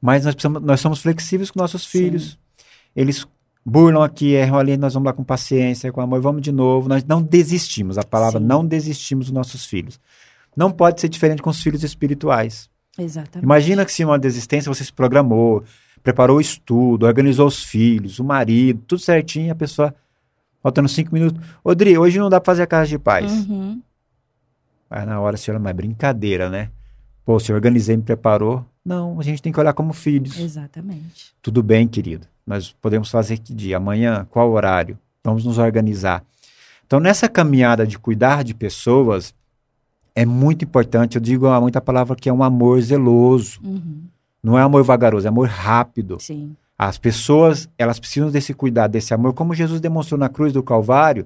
Mas 0.00 0.24
nós, 0.24 0.34
precisamos, 0.34 0.62
nós 0.62 0.80
somos 0.80 1.02
flexíveis 1.02 1.50
com 1.50 1.60
nossos 1.60 1.84
filhos. 1.84 2.30
Sim. 2.30 2.64
Eles 2.96 3.26
burlam 3.64 4.02
aqui, 4.02 4.32
erram 4.32 4.58
ali, 4.58 4.76
nós 4.78 4.94
vamos 4.94 5.06
lá 5.06 5.12
com 5.12 5.22
paciência, 5.22 5.92
com 5.92 6.00
amor, 6.00 6.22
vamos 6.22 6.40
de 6.40 6.50
novo. 6.50 6.88
Nós 6.88 7.04
não 7.04 7.22
desistimos, 7.22 7.98
a 7.98 8.02
palavra 8.02 8.40
Sim. 8.40 8.46
não 8.46 8.64
desistimos 8.64 9.26
dos 9.26 9.34
nossos 9.34 9.66
filhos. 9.66 10.00
Não 10.56 10.70
pode 10.70 10.98
ser 10.98 11.10
diferente 11.10 11.42
com 11.42 11.50
os 11.50 11.62
filhos 11.62 11.84
espirituais. 11.84 12.70
Exatamente. 12.98 13.44
Imagina 13.44 13.84
que 13.84 13.92
se 13.92 14.02
uma 14.02 14.18
desistência 14.18 14.72
você 14.72 14.84
se 14.84 14.92
programou, 14.92 15.62
preparou 16.04 16.36
o 16.36 16.40
estudo, 16.40 17.06
organizou 17.06 17.48
os 17.48 17.64
filhos, 17.64 18.18
o 18.18 18.24
marido, 18.24 18.82
tudo 18.86 19.00
certinho, 19.00 19.50
a 19.50 19.54
pessoa 19.54 19.92
faltando 20.62 20.88
cinco 20.88 21.14
minutos. 21.14 21.42
Odri, 21.64 21.96
hoje 21.96 22.18
não 22.18 22.28
dá 22.28 22.38
pra 22.38 22.52
fazer 22.52 22.62
a 22.62 22.66
casa 22.66 22.86
de 22.88 22.98
paz. 22.98 23.32
Uhum. 23.48 23.82
Aí 24.90 25.06
na 25.06 25.18
hora 25.18 25.34
a 25.34 25.38
senhora, 25.38 25.58
mas 25.58 25.74
brincadeira, 25.74 26.50
né? 26.50 26.70
Pô, 27.24 27.40
se 27.40 27.52
organizei, 27.52 27.96
me 27.96 28.02
preparou. 28.02 28.64
Não, 28.84 29.18
a 29.18 29.22
gente 29.22 29.40
tem 29.40 29.50
que 29.50 29.58
olhar 29.58 29.72
como 29.72 29.94
filhos. 29.94 30.38
Exatamente. 30.38 31.34
Tudo 31.40 31.62
bem, 31.62 31.88
querido. 31.88 32.26
Nós 32.46 32.70
podemos 32.70 33.10
fazer 33.10 33.38
que 33.38 33.54
dia? 33.54 33.78
Amanhã? 33.78 34.26
Qual 34.30 34.52
horário? 34.52 34.98
Vamos 35.24 35.42
nos 35.42 35.56
organizar. 35.56 36.22
Então, 36.86 37.00
nessa 37.00 37.30
caminhada 37.30 37.86
de 37.86 37.98
cuidar 37.98 38.44
de 38.44 38.52
pessoas, 38.52 39.34
é 40.14 40.26
muito 40.26 40.66
importante. 40.66 41.16
Eu 41.16 41.22
digo 41.22 41.48
muita 41.62 41.80
palavra 41.80 42.14
que 42.14 42.28
é 42.28 42.32
um 42.32 42.42
amor 42.42 42.78
zeloso. 42.82 43.58
Uhum. 43.64 44.04
Não 44.44 44.58
é 44.58 44.62
amor 44.62 44.84
vagaroso, 44.84 45.26
é 45.26 45.30
amor 45.30 45.48
rápido. 45.48 46.18
Sim. 46.20 46.54
As 46.78 46.98
pessoas, 46.98 47.66
elas 47.78 47.98
precisam 47.98 48.30
desse 48.30 48.52
cuidado, 48.52 48.90
desse 48.90 49.14
amor, 49.14 49.32
como 49.32 49.54
Jesus 49.54 49.80
demonstrou 49.80 50.20
na 50.20 50.28
cruz 50.28 50.52
do 50.52 50.62
Calvário 50.62 51.24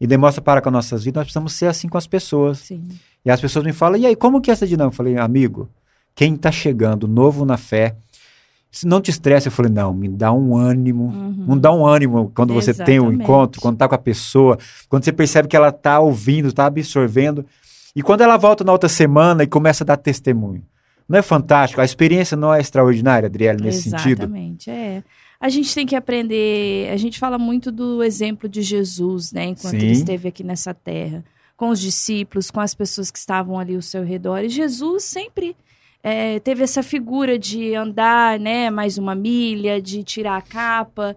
e 0.00 0.06
demonstra 0.06 0.40
para 0.40 0.62
com 0.62 0.70
as 0.70 0.72
nossas 0.72 1.04
vidas, 1.04 1.20
nós 1.20 1.24
precisamos 1.26 1.52
ser 1.52 1.66
assim 1.66 1.88
com 1.88 1.98
as 1.98 2.06
pessoas. 2.06 2.58
Sim. 2.58 2.82
E 3.22 3.30
as 3.30 3.38
pessoas 3.38 3.66
me 3.66 3.72
falam, 3.72 4.00
e 4.00 4.06
aí, 4.06 4.16
como 4.16 4.40
que 4.40 4.50
é 4.50 4.54
essa 4.54 4.66
dinâmica? 4.66 4.94
Eu 4.94 4.96
falei, 4.96 5.18
amigo, 5.18 5.68
quem 6.14 6.34
está 6.34 6.50
chegando 6.50 7.06
novo 7.06 7.44
na 7.44 7.58
fé, 7.58 7.96
se 8.70 8.86
não 8.86 9.00
te 9.00 9.10
estressa, 9.10 9.48
eu 9.48 9.52
falei, 9.52 9.70
não, 9.70 9.92
me 9.92 10.08
dá 10.08 10.32
um 10.32 10.56
ânimo, 10.56 11.04
uhum. 11.04 11.44
não 11.48 11.58
dá 11.58 11.70
um 11.70 11.86
ânimo 11.86 12.32
quando 12.34 12.54
você 12.54 12.72
tem 12.72 12.98
um 12.98 13.12
encontro, 13.12 13.60
quando 13.60 13.74
está 13.74 13.86
com 13.86 13.94
a 13.94 13.98
pessoa, 13.98 14.58
quando 14.88 15.04
você 15.04 15.12
percebe 15.12 15.48
que 15.48 15.56
ela 15.56 15.68
está 15.68 16.00
ouvindo, 16.00 16.48
está 16.48 16.64
absorvendo. 16.64 17.44
E 17.94 18.02
quando 18.02 18.22
ela 18.22 18.38
volta 18.38 18.64
na 18.64 18.72
outra 18.72 18.88
semana 18.88 19.42
e 19.42 19.46
começa 19.46 19.84
a 19.84 19.86
dar 19.86 19.96
testemunho. 19.96 20.62
Não 21.08 21.18
é 21.18 21.22
fantástico? 21.22 21.80
A 21.80 21.84
experiência 21.84 22.36
não 22.36 22.52
é 22.52 22.60
extraordinária, 22.60 23.26
Adriele, 23.26 23.62
nesse 23.62 23.88
Exatamente, 23.88 24.02
sentido? 24.02 24.22
Exatamente, 24.22 24.70
é. 24.70 25.02
A 25.40 25.48
gente 25.48 25.74
tem 25.74 25.84
que 25.84 25.94
aprender, 25.94 26.90
a 26.90 26.96
gente 26.96 27.18
fala 27.18 27.38
muito 27.38 27.70
do 27.70 28.02
exemplo 28.02 28.48
de 28.48 28.62
Jesus, 28.62 29.30
né, 29.32 29.44
enquanto 29.46 29.72
Sim. 29.72 29.76
ele 29.76 29.92
esteve 29.92 30.28
aqui 30.28 30.42
nessa 30.42 30.72
terra, 30.72 31.22
com 31.56 31.68
os 31.68 31.78
discípulos, 31.78 32.50
com 32.50 32.60
as 32.60 32.74
pessoas 32.74 33.10
que 33.10 33.18
estavam 33.18 33.58
ali 33.58 33.74
ao 33.74 33.82
seu 33.82 34.02
redor. 34.02 34.38
E 34.38 34.48
Jesus 34.48 35.04
sempre 35.04 35.54
é, 36.02 36.40
teve 36.40 36.62
essa 36.62 36.82
figura 36.82 37.38
de 37.38 37.74
andar, 37.74 38.40
né, 38.40 38.70
mais 38.70 38.96
uma 38.96 39.14
milha, 39.14 39.82
de 39.82 40.02
tirar 40.02 40.36
a 40.38 40.42
capa. 40.42 41.14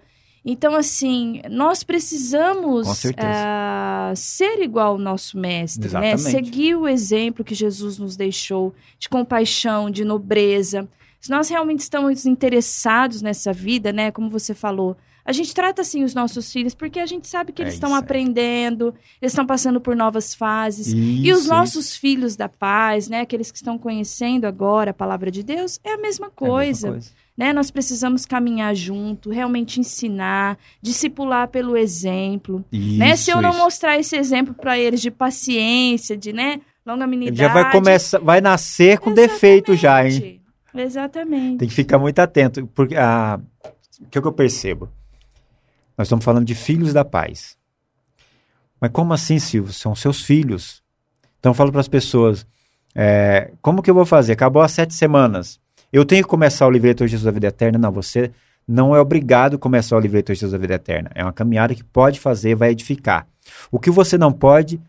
Então, 0.49 0.73
assim, 0.73 1.41
nós 1.51 1.83
precisamos 1.83 3.03
uh, 3.03 4.15
ser 4.15 4.61
igual 4.61 4.93
ao 4.93 4.97
nosso 4.97 5.37
mestre, 5.37 5.89
né? 5.89 6.15
Seguir 6.15 6.75
o 6.75 6.87
exemplo 6.87 7.43
que 7.43 7.53
Jesus 7.53 7.97
nos 7.97 8.15
deixou 8.15 8.73
de 8.97 9.09
compaixão, 9.09 9.91
de 9.91 10.05
nobreza. 10.05 10.87
Se 11.19 11.29
nós 11.29 11.49
realmente 11.49 11.81
estamos 11.81 12.25
interessados 12.25 13.21
nessa 13.21 13.51
vida, 13.51 13.91
né? 13.91 14.09
Como 14.09 14.29
você 14.29 14.53
falou, 14.53 14.95
a 15.27 15.33
gente 15.33 15.53
trata 15.53 15.81
assim 15.81 16.05
os 16.05 16.15
nossos 16.15 16.49
filhos 16.49 16.73
porque 16.73 17.01
a 17.01 17.05
gente 17.05 17.27
sabe 17.27 17.51
que 17.51 17.61
eles 17.61 17.73
é 17.73 17.75
estão 17.75 17.93
aprendendo, 17.93 18.95
eles 19.21 19.33
estão 19.33 19.45
passando 19.45 19.81
por 19.81 19.93
novas 19.93 20.33
fases. 20.33 20.87
Isso, 20.87 20.97
e 20.97 21.33
os 21.33 21.47
nossos 21.47 21.87
isso. 21.89 21.99
filhos 21.99 22.37
da 22.37 22.47
paz, 22.47 23.09
né? 23.09 23.19
Aqueles 23.19 23.51
que 23.51 23.57
estão 23.57 23.77
conhecendo 23.77 24.45
agora 24.45 24.91
a 24.91 24.93
palavra 24.93 25.29
de 25.29 25.43
Deus, 25.43 25.81
é 25.83 25.91
a 25.91 25.97
mesma 25.97 26.29
coisa. 26.29 26.87
É 26.87 26.91
a 26.91 26.93
mesma 26.93 27.11
coisa. 27.11 27.27
Né? 27.37 27.51
Nós 27.51 27.69
precisamos 27.69 28.25
caminhar 28.25 28.73
junto, 28.73 29.29
realmente 29.29 29.81
ensinar, 29.81 30.57
discipular 30.81 31.49
pelo 31.49 31.75
exemplo. 31.75 32.63
Isso, 32.71 32.97
né? 32.97 33.15
Se 33.17 33.29
eu 33.29 33.41
não 33.41 33.51
isso. 33.51 33.59
mostrar 33.59 33.99
esse 33.99 34.15
exemplo 34.15 34.53
para 34.53 34.79
eles 34.79 35.01
de 35.01 35.11
paciência, 35.11 36.15
de 36.15 36.31
né, 36.31 36.61
longanimidade... 36.85 37.37
Já 37.37 37.49
vai 37.49 37.69
começar, 37.69 38.19
vai 38.19 38.39
nascer 38.39 38.97
com 38.97 39.11
Exatamente. 39.11 39.33
defeito 39.33 39.75
já, 39.75 40.07
hein? 40.07 40.41
Exatamente. 40.73 41.57
Tem 41.57 41.67
que 41.67 41.73
ficar 41.73 41.99
muito 41.99 42.17
atento, 42.17 42.65
porque 42.73 42.95
ah, 42.95 43.39
o 44.01 44.09
que, 44.09 44.17
é 44.17 44.21
que 44.21 44.27
eu 44.27 44.31
percebo? 44.31 44.89
Nós 45.97 46.07
estamos 46.07 46.23
falando 46.23 46.45
de 46.45 46.55
filhos 46.55 46.93
da 46.93 47.03
paz. 47.03 47.57
Mas 48.79 48.91
como 48.91 49.13
assim, 49.13 49.39
Silvio? 49.39 49.73
São 49.73 49.95
seus 49.95 50.21
filhos. 50.21 50.83
Então 51.39 51.51
eu 51.51 51.53
falo 51.53 51.71
para 51.71 51.81
as 51.81 51.87
pessoas, 51.87 52.45
é, 52.93 53.51
como 53.61 53.81
que 53.81 53.89
eu 53.89 53.95
vou 53.95 54.05
fazer? 54.05 54.33
Acabou 54.33 54.61
as 54.61 54.71
sete 54.71 54.93
semanas. 54.93 55.59
Eu 55.91 56.05
tenho 56.05 56.23
que 56.23 56.29
começar 56.29 56.67
o 56.67 56.71
livreto 56.71 57.07
Jesus 57.07 57.23
da 57.23 57.31
Vida 57.31 57.47
Eterna? 57.47 57.79
Não, 57.79 57.91
você 57.91 58.31
não 58.67 58.95
é 58.95 58.99
obrigado 58.99 59.55
a 59.55 59.59
começar 59.59 59.95
o 59.95 59.99
livreto 59.99 60.33
Jesus 60.33 60.51
da 60.51 60.57
Vida 60.57 60.75
Eterna. 60.75 61.09
É 61.15 61.23
uma 61.23 61.33
caminhada 61.33 61.73
que 61.73 61.83
pode 61.83 62.19
fazer, 62.19 62.55
vai 62.55 62.71
edificar. 62.71 63.25
O 63.71 63.79
que 63.79 63.89
você 63.89 64.17
não 64.17 64.31
pode 64.31 64.79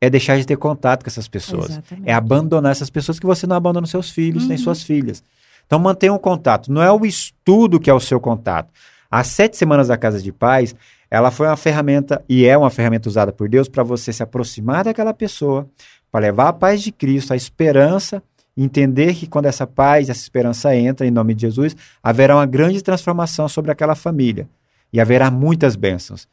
é 0.00 0.10
deixar 0.10 0.36
de 0.36 0.46
ter 0.46 0.56
contato 0.56 1.04
com 1.04 1.08
essas 1.08 1.28
pessoas. 1.28 1.70
Exatamente. 1.70 2.08
É 2.08 2.12
abandonar 2.12 2.72
essas 2.72 2.90
pessoas 2.90 3.18
que 3.18 3.26
você 3.26 3.46
não 3.46 3.56
abandona 3.56 3.86
seus 3.86 4.10
filhos 4.10 4.42
uhum. 4.42 4.48
nem 4.48 4.58
suas 4.58 4.82
filhas. 4.82 5.22
Então 5.66 5.78
mantenha 5.78 6.12
um 6.12 6.18
contato. 6.18 6.72
Não 6.72 6.82
é 6.82 6.90
o 6.90 7.04
estudo 7.04 7.78
que 7.78 7.90
é 7.90 7.94
o 7.94 8.00
seu 8.00 8.20
contato. 8.20 8.72
As 9.10 9.28
sete 9.28 9.56
semanas 9.56 9.88
da 9.88 9.96
Casa 9.96 10.20
de 10.20 10.32
Paz, 10.32 10.74
ela 11.10 11.30
foi 11.30 11.46
uma 11.46 11.56
ferramenta 11.56 12.22
e 12.28 12.44
é 12.44 12.56
uma 12.56 12.70
ferramenta 12.70 13.08
usada 13.08 13.32
por 13.32 13.48
Deus 13.48 13.68
para 13.68 13.82
você 13.82 14.12
se 14.12 14.22
aproximar 14.22 14.84
daquela 14.84 15.14
pessoa, 15.14 15.68
para 16.10 16.20
levar 16.20 16.48
a 16.48 16.52
paz 16.52 16.82
de 16.82 16.92
Cristo, 16.92 17.32
a 17.32 17.36
esperança 17.36 18.22
entender 18.64 19.14
que 19.14 19.26
quando 19.26 19.46
essa 19.46 19.66
paz, 19.66 20.08
essa 20.08 20.20
esperança 20.20 20.74
entra 20.74 21.06
em 21.06 21.10
nome 21.10 21.32
de 21.32 21.42
Jesus, 21.42 21.76
haverá 22.02 22.34
uma 22.34 22.46
grande 22.46 22.82
transformação 22.82 23.48
sobre 23.48 23.70
aquela 23.70 23.94
família 23.94 24.48
e 24.92 25.00
haverá 25.00 25.30
muitas 25.30 25.76
bênçãos. 25.76 26.28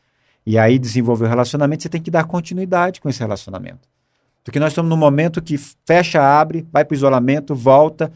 E 0.45 0.57
aí 0.57 0.79
desenvolver 0.79 1.25
o 1.25 1.29
relacionamento, 1.29 1.83
você 1.83 1.89
tem 1.89 2.01
que 2.01 2.09
dar 2.09 2.23
continuidade 2.23 2.99
com 2.99 3.09
esse 3.09 3.19
relacionamento. 3.19 3.87
Porque 4.43 4.59
nós 4.59 4.71
estamos 4.71 4.89
num 4.89 4.97
momento 4.97 5.41
que 5.41 5.57
fecha, 5.57 6.21
abre, 6.21 6.65
vai 6.71 6.83
para 6.83 6.93
o 6.93 6.97
isolamento, 6.97 7.55
volta, 7.55 8.11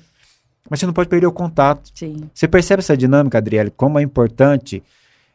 mas 0.70 0.80
você 0.80 0.86
não 0.86 0.94
pode 0.94 1.10
perder 1.10 1.28
o 1.28 1.32
contato. 1.32 1.90
Sim. 1.94 2.30
Você 2.34 2.48
percebe 2.48 2.80
essa 2.80 2.96
dinâmica, 2.96 3.38
Adriele, 3.38 3.72
como 3.76 4.00
é 4.00 4.02
importante. 4.02 4.84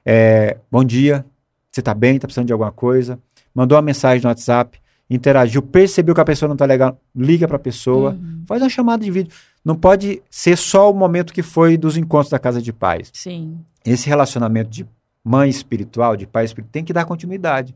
É, 0.05 0.59
bom 0.71 0.85
dia, 0.85 1.25
você 1.71 1.81
está 1.81 1.95
bem, 1.95 2.17
está 2.17 2.29
precisando 2.29 2.47
de 2.47 2.53
alguma 2.53 2.71
coisa? 2.71 3.19
Mandou 3.55 3.77
uma 3.77 3.83
mensagem 3.83 4.23
no 4.23 4.29
WhatsApp, 4.29 4.79
interagiu, 5.09 5.63
percebeu 5.63 6.15
que 6.15 6.21
a 6.21 6.25
pessoa 6.25 6.49
não 6.49 6.55
está 6.55 6.65
legal, 6.65 6.99
liga 7.15 7.47
para 7.49 7.57
a 7.57 7.61
pessoa, 7.61 8.13
uhum. 8.13 8.43
faz 8.47 8.63
uma 8.63 8.69
chamada 8.69 9.05
de 9.05 9.11
vídeo. 9.11 9.33
Não 9.65 9.75
pode 9.75 10.23
ser 10.31 10.57
só 10.57 10.91
o 10.91 10.95
momento 10.95 11.33
que 11.33 11.43
foi 11.43 11.77
dos 11.77 11.97
encontros 11.97 12.31
da 12.31 12.39
casa 12.39 12.61
de 12.61 12.73
paz. 12.73 13.11
Sim. 13.13 13.59
Esse 13.85 14.09
relacionamento 14.09 14.71
de 14.71 14.87
mãe 15.25 15.49
espiritual, 15.49 16.17
de 16.17 16.27
pai 16.27 16.45
espiritual, 16.45 16.73
tem 16.73 16.85
que 16.85 16.93
dar 16.93 17.07
continuidade. 17.07 17.75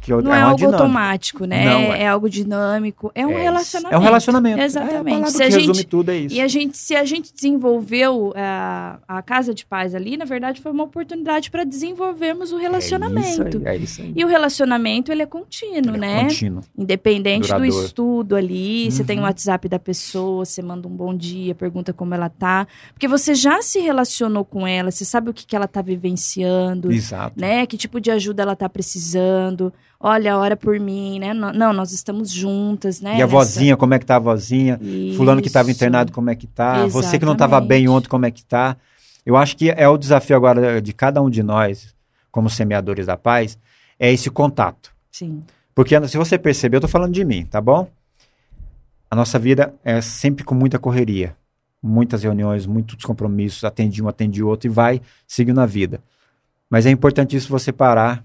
Que 0.00 0.12
não 0.22 0.32
é, 0.32 0.38
é 0.38 0.40
algo 0.42 0.56
dinâmica. 0.56 0.82
automático, 0.82 1.44
né? 1.44 1.66
É. 1.66 2.02
é. 2.02 2.08
algo 2.08 2.30
dinâmico. 2.30 3.12
É 3.14 3.26
um 3.26 3.32
é 3.32 3.42
relacionamento. 3.42 3.94
É 3.94 3.98
um 3.98 4.02
relacionamento. 4.02 4.60
Exatamente. 4.62 5.26
É, 5.26 5.30
se 5.30 5.42
a 5.42 5.50
gente, 5.50 5.84
tudo 5.84 6.10
é 6.10 6.16
isso. 6.16 6.34
E 6.34 6.40
a 6.40 6.48
gente, 6.48 6.78
se 6.78 6.96
a 6.96 7.04
gente 7.04 7.32
desenvolveu 7.34 8.28
uh, 8.28 8.34
a 9.06 9.22
casa 9.22 9.52
de 9.52 9.66
paz 9.66 9.94
ali, 9.94 10.16
na 10.16 10.24
verdade, 10.24 10.62
foi 10.62 10.72
uma 10.72 10.84
oportunidade 10.84 11.50
para 11.50 11.64
desenvolvermos 11.64 12.52
o 12.52 12.56
relacionamento. 12.56 13.26
É 13.26 13.30
isso 13.30 13.42
aí, 13.42 13.66
é 13.66 13.76
isso 13.76 14.02
aí. 14.02 14.12
E 14.16 14.24
o 14.24 14.28
relacionamento, 14.28 15.12
ele 15.12 15.22
é 15.22 15.26
contínuo, 15.26 15.94
ele 15.94 15.98
né? 15.98 16.20
É 16.20 16.22
contínuo. 16.24 16.62
Independente 16.76 17.48
Duradouro. 17.48 17.72
do 17.72 17.84
estudo 17.84 18.36
ali, 18.36 18.84
uhum. 18.84 18.90
você 18.90 19.04
tem 19.04 19.18
o 19.18 19.22
WhatsApp 19.22 19.68
da 19.68 19.78
pessoa, 19.78 20.44
você 20.44 20.62
manda 20.62 20.88
um 20.88 20.96
bom 20.96 21.14
dia, 21.14 21.54
pergunta 21.54 21.92
como 21.92 22.14
ela 22.14 22.30
tá. 22.30 22.66
Porque 22.94 23.08
você 23.08 23.34
já 23.34 23.60
se 23.60 23.80
relacionou 23.80 24.44
com 24.44 24.66
ela, 24.66 24.90
você 24.90 25.04
sabe 25.04 25.28
o 25.28 25.34
que, 25.34 25.46
que 25.46 25.54
ela 25.54 25.68
tá 25.68 25.82
vivenciando. 25.82 26.90
Exato. 26.90 27.38
Né? 27.38 27.66
Que 27.66 27.76
tipo 27.76 28.00
de 28.00 28.10
ajuda 28.10 28.42
ela 28.42 28.56
tá 28.56 28.68
precisando 28.68 29.72
olha, 30.00 30.36
ora 30.36 30.56
por 30.56 30.78
mim, 30.78 31.18
né? 31.18 31.34
Não, 31.34 31.72
nós 31.72 31.92
estamos 31.92 32.30
juntas, 32.30 33.00
né? 33.00 33.10
E 33.10 33.14
a 33.14 33.16
Nessa... 33.18 33.26
vozinha, 33.26 33.76
como 33.76 33.94
é 33.94 33.98
que 33.98 34.06
tá 34.06 34.16
a 34.16 34.20
vozinha? 34.20 34.78
Isso. 34.80 35.16
Fulano 35.16 35.40
que 35.40 35.48
estava 35.48 35.70
internado, 35.70 36.12
como 36.12 36.30
é 36.30 36.34
que 36.34 36.46
tá? 36.46 36.84
Exatamente. 36.84 36.92
Você 36.92 37.18
que 37.18 37.24
não 37.24 37.32
estava 37.32 37.60
bem 37.60 37.88
ontem, 37.88 38.08
como 38.08 38.26
é 38.26 38.30
que 38.30 38.44
tá? 38.44 38.76
Eu 39.24 39.36
acho 39.36 39.56
que 39.56 39.70
é 39.70 39.88
o 39.88 39.98
desafio 39.98 40.36
agora 40.36 40.80
de 40.80 40.92
cada 40.92 41.20
um 41.20 41.28
de 41.28 41.42
nós, 41.42 41.94
como 42.30 42.48
semeadores 42.48 43.06
da 43.06 43.16
paz, 43.16 43.58
é 43.98 44.12
esse 44.12 44.30
contato. 44.30 44.92
Sim. 45.10 45.42
Porque 45.74 46.08
se 46.08 46.16
você 46.16 46.38
perceber, 46.38 46.76
eu 46.76 46.80
tô 46.80 46.88
falando 46.88 47.12
de 47.12 47.24
mim, 47.24 47.44
tá 47.44 47.60
bom? 47.60 47.88
A 49.10 49.16
nossa 49.16 49.38
vida 49.38 49.74
é 49.84 50.00
sempre 50.00 50.44
com 50.44 50.54
muita 50.54 50.78
correria, 50.78 51.36
muitas 51.82 52.22
reuniões, 52.22 52.66
muitos 52.66 53.04
compromissos, 53.04 53.64
atende 53.64 54.02
um, 54.02 54.08
atende 54.08 54.42
outro 54.42 54.68
e 54.68 54.72
vai 54.72 55.00
seguindo 55.26 55.60
a 55.60 55.66
vida. 55.66 56.00
Mas 56.68 56.84
é 56.84 56.90
importante 56.90 57.36
isso 57.36 57.48
você 57.48 57.72
parar 57.72 58.24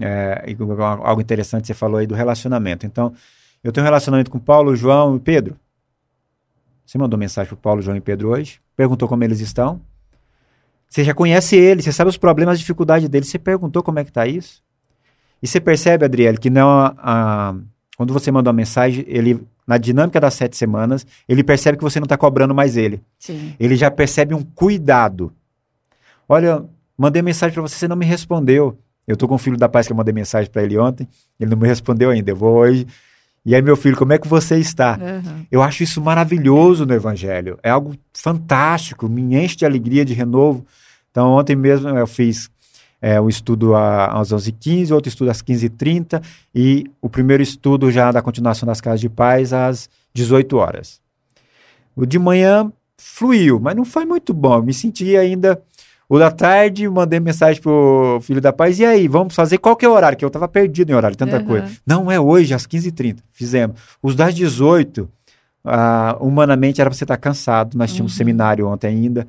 é, 0.00 0.44
algo 0.80 1.20
interessante 1.20 1.66
você 1.66 1.74
falou 1.74 1.98
aí 1.98 2.06
do 2.06 2.14
relacionamento. 2.14 2.86
Então, 2.86 3.12
eu 3.62 3.72
tenho 3.72 3.84
um 3.84 3.86
relacionamento 3.86 4.30
com 4.30 4.38
Paulo, 4.38 4.76
João 4.76 5.16
e 5.16 5.20
Pedro. 5.20 5.56
Você 6.84 6.98
mandou 6.98 7.18
mensagem 7.18 7.48
para 7.48 7.56
Paulo, 7.56 7.82
João 7.82 7.96
e 7.96 8.00
Pedro 8.00 8.28
hoje? 8.28 8.60
Perguntou 8.76 9.08
como 9.08 9.24
eles 9.24 9.40
estão? 9.40 9.80
Você 10.88 11.02
já 11.02 11.12
conhece 11.12 11.56
ele, 11.56 11.82
você 11.82 11.92
sabe 11.92 12.08
os 12.08 12.16
problemas, 12.16 12.54
as 12.54 12.60
dificuldades 12.60 13.08
dele. 13.08 13.24
Você 13.24 13.38
perguntou 13.38 13.82
como 13.82 13.98
é 13.98 14.04
que 14.04 14.12
tá 14.12 14.26
isso? 14.26 14.62
E 15.42 15.46
você 15.46 15.60
percebe, 15.60 16.04
Adriele, 16.04 16.38
que 16.38 16.48
não 16.48 16.68
a, 16.68 16.94
a, 16.98 17.54
quando 17.96 18.12
você 18.12 18.30
manda 18.30 18.48
uma 18.48 18.56
mensagem, 18.56 19.04
ele 19.08 19.44
na 19.66 19.78
dinâmica 19.78 20.20
das 20.20 20.34
sete 20.34 20.56
semanas, 20.56 21.04
ele 21.28 21.42
percebe 21.42 21.76
que 21.76 21.82
você 21.82 21.98
não 21.98 22.04
está 22.04 22.16
cobrando 22.16 22.54
mais 22.54 22.76
ele. 22.76 23.02
Sim. 23.18 23.54
Ele 23.58 23.74
já 23.74 23.90
percebe 23.90 24.32
um 24.32 24.42
cuidado. 24.42 25.32
Olha, 26.28 26.64
mandei 26.96 27.20
mensagem 27.20 27.52
para 27.52 27.62
você, 27.62 27.74
você 27.74 27.88
não 27.88 27.96
me 27.96 28.06
respondeu. 28.06 28.78
Eu 29.06 29.16
tô 29.16 29.28
com 29.28 29.36
o 29.36 29.38
filho 29.38 29.56
da 29.56 29.68
paz 29.68 29.86
que 29.86 29.92
eu 29.92 29.96
mandei 29.96 30.12
mensagem 30.12 30.50
para 30.50 30.62
ele 30.62 30.76
ontem, 30.78 31.08
ele 31.38 31.50
não 31.50 31.56
me 31.56 31.66
respondeu 31.66 32.10
ainda. 32.10 32.30
Eu 32.30 32.36
vou 32.36 32.56
hoje. 32.56 32.86
E 33.44 33.54
aí, 33.54 33.62
meu 33.62 33.76
filho, 33.76 33.96
como 33.96 34.12
é 34.12 34.18
que 34.18 34.26
você 34.26 34.58
está? 34.58 34.98
Uhum. 35.00 35.46
Eu 35.52 35.62
acho 35.62 35.84
isso 35.84 36.00
maravilhoso 36.00 36.84
no 36.84 36.92
Evangelho. 36.92 37.56
É 37.62 37.70
algo 37.70 37.94
fantástico, 38.12 39.08
me 39.08 39.36
enche 39.36 39.56
de 39.56 39.64
alegria, 39.64 40.04
de 40.04 40.14
renovo. 40.14 40.66
Então, 41.12 41.30
ontem 41.30 41.54
mesmo 41.54 41.88
eu 41.88 42.06
fiz 42.08 42.50
é, 43.00 43.20
um 43.20 43.28
estudo 43.28 43.76
às 43.76 44.32
11h15, 44.32 44.90
outro 44.90 45.08
estudo 45.08 45.30
às 45.30 45.40
15h30 45.42 46.20
e 46.52 46.90
o 47.00 47.08
primeiro 47.08 47.40
estudo 47.40 47.88
já 47.90 48.10
da 48.10 48.20
continuação 48.20 48.66
das 48.66 48.80
casas 48.80 49.00
de 49.00 49.08
paz 49.08 49.52
às 49.52 49.88
18 50.12 50.56
horas. 50.56 51.00
O 51.94 52.04
de 52.04 52.18
manhã 52.18 52.72
fluiu, 52.98 53.60
mas 53.60 53.76
não 53.76 53.84
foi 53.84 54.04
muito 54.04 54.34
bom. 54.34 54.56
Eu 54.56 54.62
me 54.64 54.74
senti 54.74 55.16
ainda 55.16 55.62
o 56.08 56.18
da 56.18 56.30
tarde, 56.30 56.88
mandei 56.88 57.18
mensagem 57.20 57.60
pro 57.60 58.18
filho 58.22 58.40
da 58.40 58.52
paz, 58.52 58.78
e 58.78 58.84
aí, 58.84 59.08
vamos 59.08 59.34
fazer 59.34 59.58
qual 59.58 59.74
que 59.76 59.84
é 59.84 59.88
o 59.88 59.92
horário? 59.92 60.16
Que 60.16 60.24
eu 60.24 60.30
tava 60.30 60.46
perdido 60.46 60.90
em 60.90 60.94
horário, 60.94 61.16
tanta 61.16 61.38
Uhum. 61.38 61.44
coisa. 61.44 61.68
Não, 61.86 62.10
é 62.10 62.18
hoje, 62.20 62.54
às 62.54 62.66
15h30. 62.66 63.18
Fizemos. 63.32 63.80
Os 64.02 64.14
das 64.14 64.34
18, 64.34 65.08
ah, 65.64 66.16
humanamente 66.20 66.80
era 66.80 66.88
pra 66.88 66.96
você 66.96 67.04
estar 67.04 67.16
cansado. 67.16 67.76
Nós 67.76 67.92
tínhamos 67.92 68.12
um 68.12 68.16
seminário 68.16 68.66
ontem 68.68 68.86
ainda. 68.88 69.26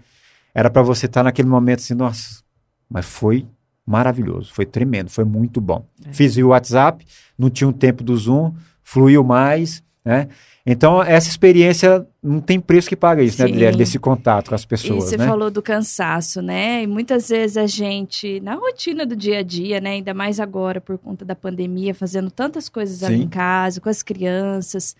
Era 0.54 0.70
pra 0.70 0.82
você 0.82 1.06
estar 1.08 1.24
naquele 1.24 1.48
momento 1.48 1.80
assim, 1.80 1.94
nossa. 1.96 2.42
Mas 2.90 3.06
foi 3.06 3.46
maravilhoso, 3.86 4.54
foi 4.54 4.66
tremendo, 4.66 5.10
foi 5.10 5.24
muito 5.24 5.60
bom. 5.62 5.86
É. 6.06 6.14
Fiz 6.14 6.36
o 6.38 6.48
WhatsApp, 6.50 7.06
não 7.38 7.50
tinha 7.50 7.68
um 7.68 7.72
tempo 7.74 8.04
do 8.04 8.16
Zoom, 8.18 8.54
fluiu 8.84 9.24
mais, 9.24 9.82
né? 10.04 10.28
Então, 10.70 11.02
essa 11.02 11.30
experiência 11.30 12.06
não 12.22 12.42
tem 12.42 12.60
preço 12.60 12.90
que 12.90 12.96
paga 12.96 13.24
isso, 13.24 13.42
né, 13.42 13.48
Sim. 13.48 13.54
Adriele? 13.54 13.78
Desse 13.78 13.98
contato 13.98 14.50
com 14.50 14.56
as 14.56 14.64
E 14.64 14.68
pessoas, 14.68 15.06
você 15.06 15.16
né? 15.16 15.26
falou 15.26 15.50
do 15.50 15.62
cansaço, 15.62 16.42
né? 16.42 16.84
E 16.84 16.88
muitas 16.88 17.30
vezes 17.30 17.56
a 17.56 17.66
gente, 17.66 18.42
na 18.42 18.56
rotina 18.56 19.06
do 19.06 19.16
dia 19.16 19.40
a 19.40 19.44
dia, 19.44 19.80
né? 19.80 19.92
Ainda 19.92 20.14
mais 20.14 20.42
agora 20.42 20.82
por 20.82 20.98
conta 20.98 21.24
da 21.24 21.34
pandemia, 21.34 21.96
fazendo 21.96 22.30
tantas 22.30 22.68
coisas 22.68 23.02
ali 23.02 23.24
em 23.24 23.30
casa, 23.30 23.80
com 23.80 23.88
as 23.88 24.04
crianças. 24.04 24.94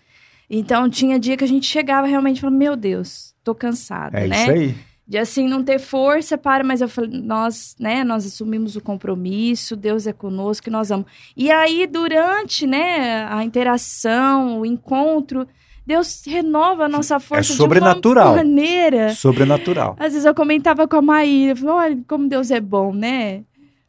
Então 0.48 0.88
tinha 0.88 1.18
dia 1.18 1.36
que 1.36 1.44
a 1.44 1.48
gente 1.48 1.66
chegava 1.66 2.06
realmente 2.06 2.38
e 2.38 2.40
falava, 2.40 2.56
meu 2.56 2.74
Deus, 2.74 3.34
tô 3.44 3.54
cansada, 3.54 4.18
É 4.18 4.26
né? 4.26 4.36
isso 4.42 4.50
aí. 4.50 4.74
De 5.08 5.16
assim 5.16 5.48
não 5.48 5.64
ter 5.64 5.78
força 5.78 6.36
para, 6.36 6.62
mas 6.62 6.82
eu 6.82 6.88
falei, 6.88 7.18
nós, 7.22 7.74
né, 7.80 8.04
nós 8.04 8.26
assumimos 8.26 8.76
o 8.76 8.80
compromisso, 8.82 9.74
Deus 9.74 10.06
é 10.06 10.12
conosco 10.12 10.68
e 10.68 10.70
nós 10.72 10.90
vamos. 10.90 11.06
E 11.34 11.50
aí 11.50 11.86
durante, 11.86 12.66
né, 12.66 13.24
a 13.30 13.42
interação, 13.42 14.60
o 14.60 14.66
encontro, 14.66 15.46
Deus 15.86 16.22
renova 16.26 16.84
a 16.84 16.88
nossa 16.88 17.18
força 17.18 17.54
É 17.54 17.56
sobrenatural. 17.56 18.24
de 18.26 18.30
uma 18.32 18.36
maneira. 18.36 19.14
Sobrenatural. 19.14 19.96
Às 19.98 20.12
vezes 20.12 20.26
eu 20.26 20.34
comentava 20.34 20.86
com 20.86 20.96
a 20.96 21.02
Maíra, 21.02 21.52
eu 21.52 21.56
falei, 21.56 21.74
olha 21.74 21.98
como 22.06 22.28
Deus 22.28 22.50
é 22.50 22.60
bom, 22.60 22.92
né? 22.92 23.44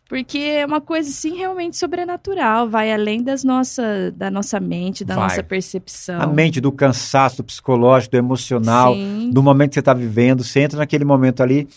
Porque 0.10 0.39
é 0.39 0.66
uma 0.66 0.82
coisa, 0.82 1.07
assim, 1.07 1.38
realmente 1.38 1.78
sobrenatural, 1.78 2.68
vai 2.68 2.91
além 2.91 3.22
das 3.22 3.43
nossa, 3.43 4.12
da 4.12 4.32
nossa 4.32 4.60
mente, 4.60 5.05
da 5.05 5.14
Vai. 5.14 5.26
nossa 5.26 5.43
percepção. 5.43 6.20
A 6.20 6.26
mente 6.26 6.60
do 6.60 6.72
cansaço, 6.72 7.38
do 7.38 7.43
psicológico, 7.43 8.14
do 8.14 8.18
emocional, 8.18 8.95
Sim, 8.95 9.30
do 9.32 9.43
momento 9.43 9.70
que 9.70 9.74
você 9.76 9.82
está 9.82 9.93
vivendo, 9.93 10.43
você 10.43 10.62
entra 10.62 10.80
naquele 10.80 11.05
momento 11.05 11.43
ali, 11.43 11.68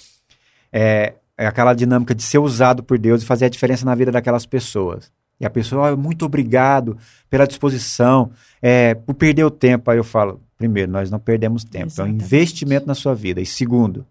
é, 0.72 1.12
é 1.37 1.47
aquela 1.47 1.74
dinâmica 1.74 2.14
de 2.14 2.22
ser 2.22 2.39
usado 2.39 2.83
por 2.83 2.97
Deus 2.99 3.22
e 3.22 3.26
fazer 3.26 3.45
a 3.45 3.49
diferença 3.51 3.85
na 3.85 3.95
vida 3.95 4.11
daquelas 4.11 4.47
pessoas. 4.47 5.12
E 5.39 5.45
a 5.45 5.51
pessoa, 5.51 5.91
"Ah, 5.91 5.97
muito 5.97 6.24
obrigado 6.24 6.97
pela 7.28 7.47
disposição, 7.47 8.30
é, 8.62 8.95
por 8.95 9.12
perder 9.14 9.45
o 9.45 9.51
tempo. 9.51 9.91
Aí 9.91 9.99
eu 9.99 10.05
falo, 10.05 10.41
primeiro, 10.57 10.91
nós 10.91 11.11
não 11.11 11.18
perdemos 11.18 11.64
tempo, 11.64 11.83
é 11.83 11.85
um 11.85 11.89
Exatamente. 12.07 12.24
investimento 12.24 12.87
na 12.87 12.95
sua 12.95 13.14
vida. 13.14 13.43
E 13.43 13.47
segundo, 13.47 14.07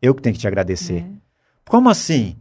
eu 0.00 0.14
que 0.14 0.22
tenho 0.22 0.34
que 0.34 0.40
te 0.40 0.46
agradecer. 0.46 0.98
é. 0.98 1.06
Como 1.68 1.88
assim? 1.88 2.36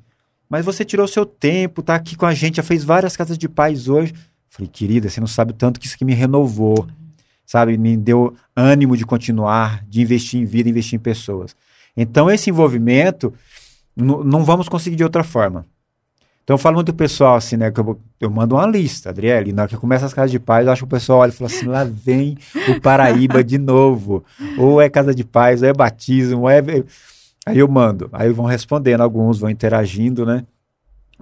Mas 0.53 0.63
você 0.63 0.85
tirou 0.85 1.07
seu 1.07 1.25
tempo, 1.25 1.81
tá 1.81 1.95
aqui 1.95 2.15
com 2.15 2.27
a 2.27 2.33
gente, 2.35 2.57
já 2.57 2.61
fez 2.61 2.83
várias 2.83 3.17
casas 3.17 3.39
de 3.39 3.49
paz 3.49 3.87
hoje. 3.87 4.13
Falei, 4.51 4.69
querida, 4.71 5.09
você 5.09 5.19
não 5.19 5.25
sabe 5.25 5.49
o 5.49 5.55
tanto 5.55 5.79
que 5.79 5.87
isso 5.87 5.95
aqui 5.95 6.05
me 6.05 6.13
renovou, 6.13 6.85
sabe? 7.43 7.75
Me 7.75 7.97
deu 7.97 8.35
ânimo 8.55 8.95
de 8.95 9.03
continuar, 9.03 9.83
de 9.87 10.03
investir 10.03 10.39
em 10.39 10.45
vida, 10.45 10.69
investir 10.69 10.99
em 10.99 11.01
pessoas. 11.01 11.55
Então, 11.97 12.29
esse 12.29 12.51
envolvimento, 12.51 13.33
não 13.95 14.43
vamos 14.43 14.69
conseguir 14.69 14.95
de 14.95 15.03
outra 15.03 15.23
forma. 15.23 15.65
Então, 16.43 16.53
eu 16.53 16.59
falo 16.59 16.75
muito 16.75 16.93
pro 16.93 17.03
pessoal 17.03 17.35
assim, 17.35 17.57
né? 17.57 17.71
Que 17.71 17.79
eu, 17.79 17.99
eu 18.19 18.29
mando 18.29 18.53
uma 18.53 18.67
lista, 18.67 19.09
Adriele, 19.09 19.51
na 19.51 19.63
hora 19.63 19.69
que 19.69 19.75
começa 19.75 20.05
as 20.05 20.13
casas 20.13 20.29
de 20.29 20.37
paz, 20.37 20.67
eu 20.67 20.71
acho 20.71 20.81
que 20.81 20.85
o 20.85 20.87
pessoal 20.87 21.21
olha 21.21 21.31
e 21.31 21.33
fala 21.33 21.49
assim: 21.49 21.65
lá 21.65 21.83
vem 21.83 22.37
o 22.69 22.79
Paraíba 22.79 23.43
de 23.43 23.57
novo. 23.57 24.23
Ou 24.59 24.79
é 24.79 24.87
casa 24.87 25.15
de 25.15 25.23
paz, 25.23 25.63
ou 25.63 25.67
é 25.67 25.73
batismo, 25.73 26.41
ou 26.41 26.49
é. 26.51 26.61
Aí 27.45 27.59
eu 27.59 27.67
mando. 27.67 28.09
Aí 28.13 28.31
vão 28.31 28.45
respondendo, 28.45 29.01
alguns 29.01 29.39
vão 29.39 29.49
interagindo, 29.49 30.25
né? 30.25 30.45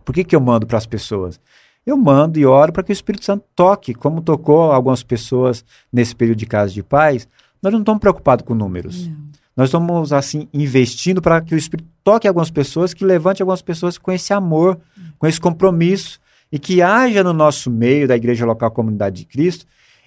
Por 0.06 0.14
que, 0.14 0.24
que 0.24 0.36
eu 0.36 0.42
mando 0.42 0.66
para 0.66 0.78
as 0.78 0.86
pessoas? 0.86 1.40
Eu 1.86 1.98
mando 1.98 2.40
e 2.40 2.46
oro 2.46 2.72
para 2.72 2.84
que 2.84 2.92
o 2.92 2.94
Espírito 2.94 3.26
Santo 3.26 3.44
toque, 3.56 3.94
como 3.94 4.22
tocou 4.22 4.72
algumas 4.72 5.04
pessoas 5.04 5.66
nesse 5.92 6.16
período 6.16 6.38
de 6.38 6.46
casa 6.46 6.72
de 6.72 6.84
paz. 6.84 7.28
Nós 7.62 7.74
não 7.74 7.80
estamos 7.80 8.00
preocupados 8.00 8.46
com 8.46 8.54
números. 8.54 9.08
Não. 9.08 9.32
Nós 9.56 9.68
estamos, 9.68 10.14
assim, 10.14 10.48
investindo 10.54 11.22
para 11.22 11.42
que 11.42 11.54
o 11.54 11.58
Espírito 11.58 11.90
toque 12.04 12.28
algumas 12.28 12.50
pessoas, 12.50 12.94
que 12.94 13.04
levante 13.04 13.42
algumas 13.42 13.62
pessoas 13.62 13.98
com 13.98 14.12
esse 14.12 14.34
amor, 14.34 14.80
com 15.20 15.28
esse 15.28 15.40
compromisso, 15.40 16.20
e 16.52 16.58
que 16.58 16.82
haja 16.82 17.24
no 17.24 17.34
nosso 17.34 17.70
meio, 17.70 18.08
da 18.08 18.16
Igreja 18.16 18.46
Local 18.46 18.72
Comunidade 18.72 19.18
de 19.18 19.26
Cristo, 19.26 19.66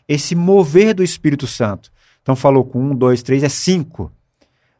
esse 0.08 0.34
mover 0.34 0.94
do 0.94 1.02
Espírito 1.02 1.46
Santo. 1.46 1.90
Então, 2.22 2.34
falou 2.34 2.64
com 2.64 2.80
um, 2.80 2.94
dois, 2.94 3.22
três, 3.22 3.42
é 3.42 3.48
cinco. 3.48 4.10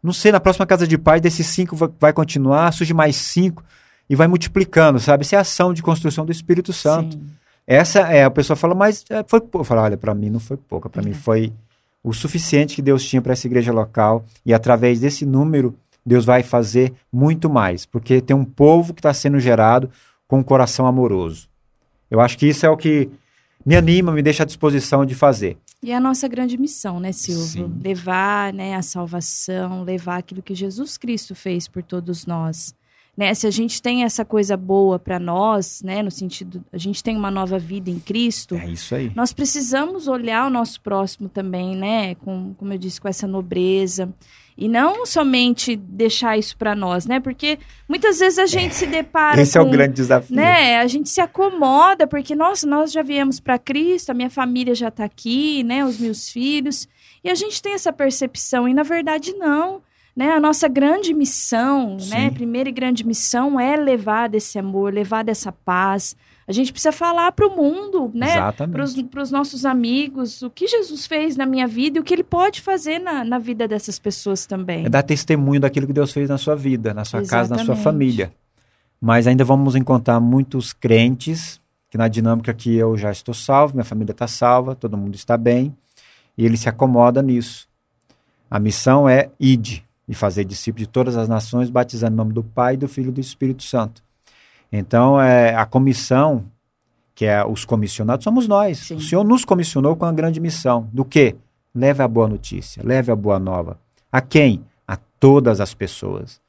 Não 0.05 0.12
sei, 0.12 0.30
na 0.30 0.38
próxima 0.38 0.66
casa 0.66 0.86
de 0.86 0.98
paz, 0.98 1.20
desses 1.20 1.46
cinco 1.46 1.74
va- 1.74 1.90
vai 1.98 2.12
continuar, 2.12 2.70
surge 2.72 2.92
mais 2.92 3.16
cinco, 3.16 3.64
e 4.09 4.14
vai 4.14 4.26
multiplicando, 4.28 5.00
sabe? 5.00 5.22
Essa 5.22 5.36
é 5.36 5.38
a 5.38 5.40
ação 5.40 5.72
de 5.72 5.82
construção 5.82 6.26
do 6.26 6.30
Espírito 6.30 6.72
Santo. 6.74 7.14
Sim. 7.16 7.26
Essa 7.66 8.00
é, 8.00 8.22
a 8.22 8.30
pessoa 8.30 8.55
fala, 8.55 8.74
mas 8.74 9.02
é, 9.09 9.24
foi 9.26 9.40
pouco. 9.40 9.61
Eu 9.61 9.64
falo, 9.64 9.80
olha, 9.80 9.96
para 9.96 10.14
mim 10.14 10.28
não 10.28 10.38
foi 10.38 10.59
pouca, 10.59 10.90
para 10.90 11.02
mim 11.02 11.12
É. 11.12 11.14
foi 11.14 11.50
o 12.02 12.12
suficiente 12.12 12.76
que 12.76 12.82
Deus 12.82 13.02
tinha 13.02 13.22
para 13.22 13.32
essa 13.32 13.46
igreja 13.46 13.72
local 13.72 14.26
e 14.44 14.52
através 14.52 15.00
desse 15.00 15.24
número 15.24 15.74
Deus 16.05 16.26
vai 16.26 16.42
fazer 16.42 16.92
muito 17.11 17.48
mais, 17.48 17.86
porque 17.86 18.20
tem 18.20 18.36
um 18.36 18.44
povo 18.44 18.92
que 18.92 19.00
está 19.00 19.14
sendo 19.14 19.40
gerado 19.40 19.88
com 20.28 20.40
um 20.40 20.42
coração 20.42 20.86
amoroso. 20.86 21.48
Eu 22.11 22.20
acho 22.20 22.36
que 22.36 22.46
isso 22.46 22.66
é 22.66 22.68
o 22.68 22.76
que 22.76 23.09
me 23.64 23.74
anima, 23.74 24.12
me 24.12 24.20
deixa 24.20 24.42
à 24.42 24.46
disposição 24.46 25.07
de 25.07 25.14
fazer. 25.14 25.57
E 25.85 25.91
é 25.91 25.97
a 25.97 26.01
nossa 26.01 26.26
grande 26.26 26.57
missão, 26.57 26.99
né, 26.99 27.12
Silvio? 27.12 27.66
Sim. 27.68 27.80
Levar 27.85 28.55
né, 28.55 28.74
a 28.74 28.80
salvação, 28.80 29.82
levar 29.85 30.16
aquilo 30.16 30.41
que 30.43 30.55
Jesus 30.55 30.97
Cristo 30.97 31.35
fez 31.35 31.68
por 31.68 31.82
todos 31.82 32.24
nós. 32.24 32.74
Né? 33.14 33.35
Se 33.35 33.47
a 33.47 33.51
gente 33.51 33.82
tem 33.82 34.03
essa 34.03 34.24
coisa 34.24 34.57
boa 34.57 34.99
para 34.99 35.18
nós, 35.20 35.82
né, 35.85 36.03
no 36.03 36.11
sentido, 36.11 36.64
a 36.72 36.78
gente 36.78 37.05
tem 37.05 37.14
uma 37.14 37.30
nova 37.30 37.59
vida 37.59 37.91
em 37.91 38.01
Cristo, 38.01 38.55
É 38.57 38.70
isso 38.70 38.95
aí. 38.95 39.12
nós 39.14 39.32
precisamos 39.32 40.09
olhar 40.09 40.47
o 40.47 40.51
nosso 40.51 40.80
próximo 40.80 41.28
também, 41.28 41.76
né? 41.76 42.14
Com, 42.16 42.55
como 42.55 42.72
eu 42.72 42.78
disse, 42.78 42.99
com 43.01 43.07
essa 43.07 43.26
nobreza. 43.26 44.12
E 44.57 44.68
não 44.68 45.05
somente 45.05 45.74
deixar 45.74 46.38
isso 46.38 46.57
para 46.57 46.76
nós, 46.76 47.07
né? 47.07 47.18
Porque 47.18 47.59
muitas 47.88 48.20
vezes 48.20 48.38
a 48.38 48.46
gente 48.46 48.74
se 48.76 48.86
depara 48.86 49.40
Esse 49.40 49.59
é 49.59 49.61
o 49.61 49.64
com, 49.64 49.70
grande 49.72 49.94
desafio. 49.94 50.36
né? 50.36 50.78
A 50.78 50.86
gente 50.86 51.09
se 51.11 51.20
acomoda 51.20 52.07
porque 52.07 52.36
nossa, 52.36 52.64
nós 52.66 52.92
já 52.92 53.02
viemos 53.02 53.40
para 53.40 53.59
Cristo, 53.59 54.11
a 54.11 54.14
minha 54.14 54.30
família 54.30 54.74
já 54.74 54.88
está 54.88 55.05
aqui, 55.05 55.64
né? 55.64 55.84
Os 55.84 55.98
meus 55.98 56.28
filhos 56.28 56.88
e 57.24 57.30
a 57.30 57.34
gente 57.34 57.61
tem 57.61 57.72
essa 57.72 57.92
percepção 57.92 58.68
e 58.68 58.74
na 58.74 58.84
verdade 58.84 59.32
não, 59.34 59.82
né? 60.14 60.30
A 60.30 60.38
nossa 60.38 60.68
grande 60.68 61.12
missão, 61.12 61.96
né? 62.09 62.28
Sim. 62.28 62.30
Primeira 62.34 62.68
e 62.68 62.72
grande 62.72 63.05
missão 63.05 63.59
é 63.59 63.76
levar 63.76 64.28
desse 64.28 64.57
amor, 64.57 64.94
levar 64.94 65.24
dessa 65.24 65.50
paz. 65.50 66.16
A 66.47 66.53
gente 66.53 66.72
precisa 66.72 66.92
falar 66.92 67.32
para 67.32 67.47
o 67.47 67.57
mundo, 67.57 68.11
né? 68.14 68.32
Exatamente. 68.32 69.05
Para 69.05 69.22
os 69.22 69.30
nossos 69.30 69.64
amigos, 69.64 70.42
o 70.42 70.51
que 70.51 70.66
Jesus 70.66 71.07
fez 71.07 71.36
na 71.36 71.47
minha 71.47 71.66
vida 71.66 71.99
e 71.99 72.01
o 72.01 72.05
que 72.05 72.12
ele 72.12 72.24
pode 72.24 72.61
fazer 72.61 72.99
na, 72.99 73.24
na 73.24 73.38
vida 73.38 73.66
dessas 73.66 73.99
pessoas 73.99 74.45
também. 74.45 74.84
É 74.84 74.88
dar 74.88 75.03
testemunho 75.03 75.61
daquilo 75.61 75.86
que 75.86 75.92
Deus 75.92 76.12
fez 76.12 76.28
na 76.28 76.36
sua 76.36 76.55
vida, 76.55 76.92
na 76.92 77.05
sua 77.05 77.20
casa, 77.20 77.51
na 77.51 77.64
sua 77.64 77.74
Exatamente. 77.74 77.82
família. 77.82 78.32
Mas 79.01 79.26
ainda 79.26 79.45
vamos 79.45 79.74
encontrar 79.74 80.20
muitos 80.20 80.72
crentes 80.72 81.61
que 81.95 81.99
na 81.99 82.09
dinâmica 82.09 82.53
que 82.53 82.74
eu 82.74 82.97
já 82.97 83.12
estou 83.12 83.32
salvo, 83.32 83.74
minha 83.74 83.84
família 83.84 84.11
está 84.11 84.26
salva, 84.26 84.74
todo 84.74 84.97
mundo 84.97 85.14
está 85.14 85.36
bem, 85.36 85.72
e 86.36 86.45
ele 86.45 86.57
se 86.57 86.68
acomoda 86.68 87.22
nisso. 87.22 87.68
A 88.51 88.59
missão 88.59 89.09
é 89.09 89.30
ide 89.38 89.84
e 90.09 90.14
fazer 90.14 90.45
discípulos 90.45 90.86
de 90.86 90.92
todas 90.92 91.16
as 91.16 91.28
nações, 91.28 91.70
batizando 91.70 92.14
em 92.14 92.16
nome 92.16 92.32
do 92.32 92.42
Pai, 92.42 92.76
do 92.76 92.88
Filho 92.88 93.11
e 93.11 93.12
do 93.12 93.20
Espírito 93.20 93.62
Santo. 93.62 94.03
Então, 94.77 95.20
é, 95.20 95.55
a 95.55 95.64
comissão, 95.64 96.45
que 97.14 97.25
é 97.25 97.45
os 97.45 97.64
comissionados, 97.64 98.25
somos 98.25 98.49
nós. 98.49 98.79
Sim. 98.79 98.97
O 98.97 99.01
Senhor 99.01 99.22
nos 99.25 99.45
comissionou 99.45 99.95
com 99.95 100.05
a 100.05 100.12
grande 100.12 100.41
missão. 100.41 100.89
Do 100.93 101.05
quê? 101.05 101.37
Leve 101.72 102.03
a 102.03 102.09
boa 102.09 102.27
notícia, 102.29 102.83
leve 102.85 103.12
a 103.12 103.16
boa 103.16 103.39
nova. 103.39 103.79
A 104.11 104.20
quem? 104.20 104.64
A 104.87 104.97
todas 105.20 105.61
as 105.61 105.72
pessoas. 105.75 106.41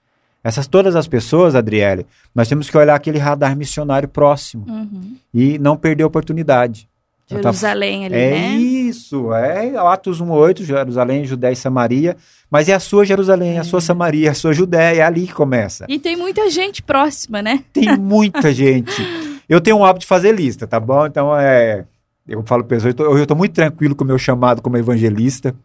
Essas 0.44 0.66
todas 0.68 0.96
as 0.96 1.08
pessoas, 1.08 1.54
Adriele, 1.56 2.06
nós 2.34 2.48
temos 2.48 2.70
que 2.70 2.78
olhar 2.78 2.96
aquele 2.96 3.18
radar 3.20 3.56
missionário 3.56 4.08
próximo 4.10 4.66
Uhum. 4.68 5.18
e 5.34 5.58
não 5.60 5.78
perder 5.78 6.04
a 6.04 6.08
oportunidade. 6.08 6.88
Ela 7.30 7.42
tá- 7.42 7.52
Jerusalém 7.52 8.06
ali, 8.06 8.16
é 8.16 8.32
né? 8.32 8.58
Isso, 8.88 9.34
é 9.34 9.76
Atos 9.78 10.22
1:8, 10.22 10.64
Jerusalém, 10.64 11.26
Judéia 11.26 11.54
e 11.54 11.56
Samaria, 11.56 12.16
mas 12.50 12.70
é 12.70 12.74
a 12.74 12.80
sua 12.80 13.06
Jerusalém, 13.06 13.60
a 13.60 13.64
sua 13.64 13.82
Samaria, 13.82 14.32
a 14.32 14.34
sua 14.34 14.54
Judéia, 14.54 15.02
é 15.02 15.04
ali 15.04 15.28
que 15.28 15.34
começa. 15.34 15.86
E 15.90 16.00
tem 16.00 16.16
muita 16.16 16.50
gente 16.50 16.82
próxima, 16.82 17.42
né? 17.42 17.64
Tem 17.74 17.98
muita 17.98 18.54
gente. 18.54 19.02
Eu 19.48 19.62
tenho 19.62 19.78
um 19.78 19.86
hábito 19.86 20.02
de 20.02 20.08
fazer 20.08 20.34
lista, 20.34 20.66
tá 20.66 20.80
bom? 20.80 21.06
Então 21.06 21.38
é, 21.38 21.86
eu 22.28 22.44
falo 22.44 22.64
para 22.64 22.78
pessoas, 22.78 22.96
eu 22.98 23.22
estou 23.22 23.38
muito 23.38 23.54
tranquilo 23.54 23.96
com 23.96 24.04
o 24.04 24.08
meu 24.08 24.18
chamado 24.18 24.62
como 24.62 24.78
evangelista, 24.78 25.56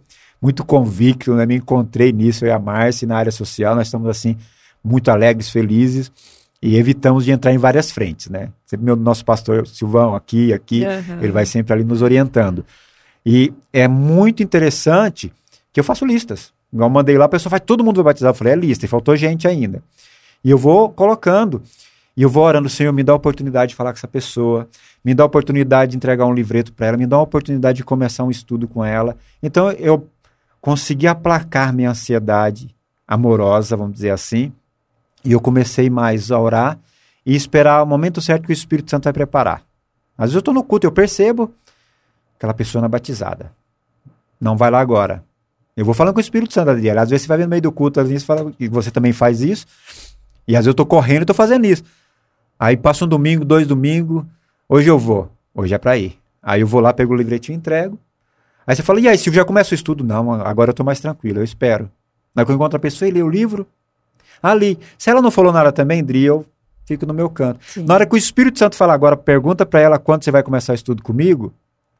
muito 0.41 0.64
convicto, 0.64 1.35
né? 1.35 1.47
Me 1.47 1.57
encontrei 1.57 2.12
nisso, 2.12 2.45
eu 2.45 2.49
e 2.49 2.53
a 2.53 2.59
Márcia, 2.59 3.09
na 3.09 3.16
área 3.16 3.33
social, 3.33 3.75
nós 3.75 3.87
estamos 3.87 4.09
assim 4.09 4.37
muito 4.83 5.11
alegres, 5.11 5.51
felizes 5.51 6.11
e 6.62 6.77
evitamos 6.77 7.25
de 7.25 7.33
entrar 7.33 7.53
em 7.53 7.59
várias 7.59 7.91
frentes, 7.91 8.29
né? 8.29 8.51
Sempre 8.66 8.85
meu 8.85 8.97
nosso 8.97 9.25
pastor 9.25 9.66
Silvão 9.66 10.14
aqui, 10.14 10.53
aqui, 10.53 10.85
Aham. 10.85 11.18
ele 11.23 11.33
vai 11.33 11.47
sempre 11.47 11.73
ali 11.73 11.85
nos 11.85 12.03
orientando. 12.03 12.64
E 13.25 13.53
é 13.73 13.87
muito 13.87 14.43
interessante 14.43 15.33
que 15.73 15.81
eu 15.81 15.85
faço 15.85 16.05
listas. 16.05 16.53
Eu 16.73 16.89
mandei 16.89 17.18
lá, 17.18 17.25
a 17.25 17.29
pessoa 17.29 17.51
faz, 17.51 17.62
todo 17.64 17.85
mundo 17.85 17.97
vai 17.97 18.12
batizar. 18.12 18.31
Eu 18.31 18.35
falei, 18.35 18.53
é 18.53 18.57
lista, 18.57 18.85
e 18.85 18.89
faltou 18.89 19.16
gente 19.16 19.47
ainda. 19.47 19.83
E 20.43 20.51
eu 20.51 20.57
vou 20.57 20.89
colocando, 20.89 21.62
e 22.16 22.23
eu 22.23 22.31
vou 22.31 22.45
orando, 22.45 22.68
Senhor, 22.68 22.93
me 22.93 23.03
dá 23.03 23.12
a 23.12 23.16
oportunidade 23.16 23.71
de 23.71 23.77
falar 23.77 23.93
com 23.93 23.99
essa 23.99 24.09
pessoa, 24.09 24.68
me 25.05 25.14
dá 25.14 25.23
a 25.23 25.27
oportunidade 25.27 25.93
de 25.93 25.97
entregar 25.97 26.27
um 26.27 26.35
livreto 26.35 26.73
para 26.73 26.87
ela, 26.87 26.97
me 26.97 27.07
dá 27.07 27.16
a 27.16 27.23
oportunidade 27.23 27.79
de 27.79 27.85
começar 27.85 28.25
um 28.25 28.31
estudo 28.31 28.66
com 28.66 28.85
ela. 28.85 29.16
Então 29.43 29.71
eu 29.73 30.09
consegui 30.61 31.07
aplacar 31.07 31.73
minha 31.73 31.91
ansiedade 31.91 32.75
amorosa, 33.07 33.77
vamos 33.77 33.95
dizer 33.95 34.11
assim, 34.11 34.53
e 35.25 35.33
eu 35.33 35.41
comecei 35.41 35.91
mais 35.91 36.31
a 36.31 36.39
orar 36.39 36.79
e 37.25 37.35
esperar 37.35 37.83
o 37.83 37.87
momento 37.87 38.21
certo 38.21 38.45
que 38.45 38.53
o 38.53 38.53
Espírito 38.53 38.91
Santo 38.91 39.05
vai 39.05 39.12
preparar. 39.12 39.62
Às 40.16 40.27
vezes 40.27 40.35
eu 40.35 40.41
estou 40.41 40.55
no 40.55 40.62
culto, 40.62 40.87
eu 40.87 40.93
percebo 40.93 41.53
aquela 42.41 42.55
pessoa 42.55 42.80
na 42.80 42.88
batizada. 42.88 43.53
Não 44.41 44.57
vai 44.57 44.70
lá 44.70 44.80
agora. 44.80 45.22
Eu 45.76 45.84
vou 45.84 45.93
falando 45.93 46.14
com 46.14 46.20
o 46.20 46.22
Espírito 46.22 46.55
Santo, 46.55 46.70
Adriele. 46.70 46.99
Às 46.99 47.11
vezes 47.11 47.26
você 47.26 47.28
vai 47.28 47.36
no 47.36 47.47
meio 47.47 47.61
do 47.61 47.70
culto, 47.70 48.01
às 48.01 48.09
vezes 48.09 48.22
você 48.22 48.26
fala, 48.26 48.51
e 48.59 48.66
você 48.66 48.91
também 48.91 49.12
faz 49.12 49.43
isso. 49.43 49.66
E 50.49 50.57
às 50.57 50.61
vezes 50.61 50.68
eu 50.68 50.74
tô 50.74 50.86
correndo 50.86 51.22
e 51.22 51.26
tô 51.26 51.34
fazendo 51.34 51.66
isso. 51.66 51.84
Aí 52.59 52.78
passa 52.78 53.05
um 53.05 53.09
domingo, 53.09 53.45
dois 53.45 53.66
domingos, 53.66 54.24
hoje 54.66 54.88
eu 54.88 54.99
vou. 54.99 55.30
Hoje 55.55 55.74
é 55.74 55.78
para 55.78 55.99
ir. 55.99 56.18
Aí 56.43 56.62
eu 56.62 56.66
vou 56.66 56.80
lá, 56.80 56.95
pego 56.95 57.12
o 57.12 57.16
livretinho 57.16 57.57
e 57.57 57.59
entrego. 57.59 57.99
Aí 58.66 58.74
você 58.74 58.82
fala, 58.82 59.01
e 59.01 59.09
aí, 59.09 59.18
Silvio, 59.18 59.41
já 59.41 59.45
começa 59.45 59.72
o 59.72 59.74
estudo? 59.74 60.03
Não, 60.03 60.32
agora 60.32 60.70
eu 60.70 60.74
tô 60.74 60.82
mais 60.82 60.99
tranquilo, 60.99 61.41
eu 61.41 61.45
espero. 61.45 61.91
Aí 62.34 62.43
quando 62.43 62.51
eu 62.51 62.55
encontro 62.57 62.76
a 62.78 62.80
pessoa 62.80 63.07
e 63.07 63.12
lê 63.12 63.22
o 63.22 63.28
livro, 63.28 63.66
ali. 64.43 64.78
Se 64.97 65.11
ela 65.11 65.20
não 65.20 65.30
falou 65.30 65.53
nada 65.53 65.70
também, 65.72 66.03
Dri, 66.03 66.24
eu 66.24 66.47
fico 66.86 67.05
no 67.05 67.12
meu 67.12 67.28
canto. 67.28 67.61
Sim. 67.66 67.84
Na 67.84 67.95
hora 67.95 68.07
que 68.07 68.14
o 68.14 68.16
Espírito 68.16 68.59
Santo 68.59 68.76
fala 68.76 68.95
agora, 68.95 69.14
pergunta 69.16 69.66
para 69.66 69.80
ela 69.80 69.99
quando 69.99 70.24
você 70.24 70.30
vai 70.30 70.43
começar 70.43 70.72
o 70.72 70.74
estudo 70.74 71.03
comigo, 71.03 71.53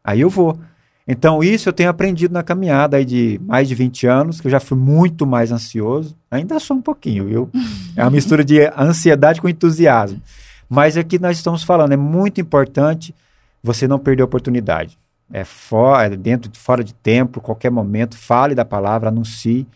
aí 0.03 0.21
eu 0.21 0.31
vou. 0.31 0.59
Então, 1.07 1.43
isso 1.43 1.69
eu 1.69 1.73
tenho 1.73 1.89
aprendido 1.89 2.33
na 2.33 2.43
caminhada 2.43 2.97
aí 2.97 3.05
de 3.05 3.41
mais 3.45 3.69
de 3.69 3.75
20 3.75 4.07
anos, 4.07 4.41
que 4.41 4.47
eu 4.47 4.51
já 4.51 4.61
fui 4.61 4.79
muito 4.79 5.27
mais 5.27 5.51
ansioso. 5.51 6.17
Ainda 6.31 6.61
sou 6.61 6.77
um 6.77 6.83
pouquinho, 6.83 7.27
viu? 7.27 7.51
É 7.97 8.05
uma 8.05 8.11
mistura 8.11 8.45
de 8.45 8.61
ansiedade 8.79 9.41
com 9.41 9.49
entusiasmo. 9.49 10.23
Mas 10.69 10.97
é 10.97 11.03
que 11.03 11.19
nós 11.19 11.37
estamos 11.37 11.65
falando, 11.65 11.93
é 11.93 11.97
muito 11.97 12.41
importante 12.41 13.13
você 13.61 13.89
não 13.89 13.99
perder 13.99 14.23
a 14.23 14.27
oportunidade. 14.27 14.97
É 15.33 15.45
fora, 15.45 16.15
é 16.15 16.17
dentro, 16.17 16.51
fora 16.55 16.85
de 16.85 16.95
tempo, 16.95 17.41
qualquer 17.41 17.71
momento, 17.71 18.17
fale 18.17 18.55
da 18.55 18.65
palavra, 18.65 19.09
anuncie 19.09 19.67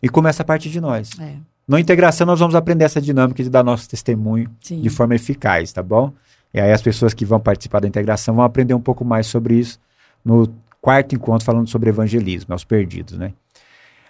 e 0.00 0.08
começa 0.08 0.42
a 0.42 0.46
partir 0.46 0.70
de 0.70 0.80
nós. 0.80 1.10
É, 1.20 1.34
Na 1.66 1.78
integração, 1.78 2.26
nós 2.26 2.40
vamos 2.40 2.54
aprender 2.54 2.84
essa 2.84 3.00
dinâmica 3.00 3.42
de 3.42 3.50
dar 3.50 3.62
nosso 3.62 3.88
testemunho 3.88 4.50
sim. 4.60 4.80
de 4.80 4.90
forma 4.90 5.14
eficaz, 5.14 5.72
tá 5.72 5.82
bom? 5.82 6.12
E 6.52 6.60
aí 6.60 6.72
as 6.72 6.82
pessoas 6.82 7.14
que 7.14 7.24
vão 7.24 7.38
participar 7.38 7.80
da 7.80 7.88
integração 7.88 8.34
vão 8.34 8.44
aprender 8.44 8.74
um 8.74 8.80
pouco 8.80 9.04
mais 9.04 9.26
sobre 9.26 9.54
isso 9.54 9.78
no 10.24 10.48
quarto 10.80 11.14
encontro 11.14 11.44
falando 11.44 11.68
sobre 11.68 11.90
evangelismo, 11.90 12.52
aos 12.52 12.64
perdidos, 12.64 13.16
né? 13.16 13.32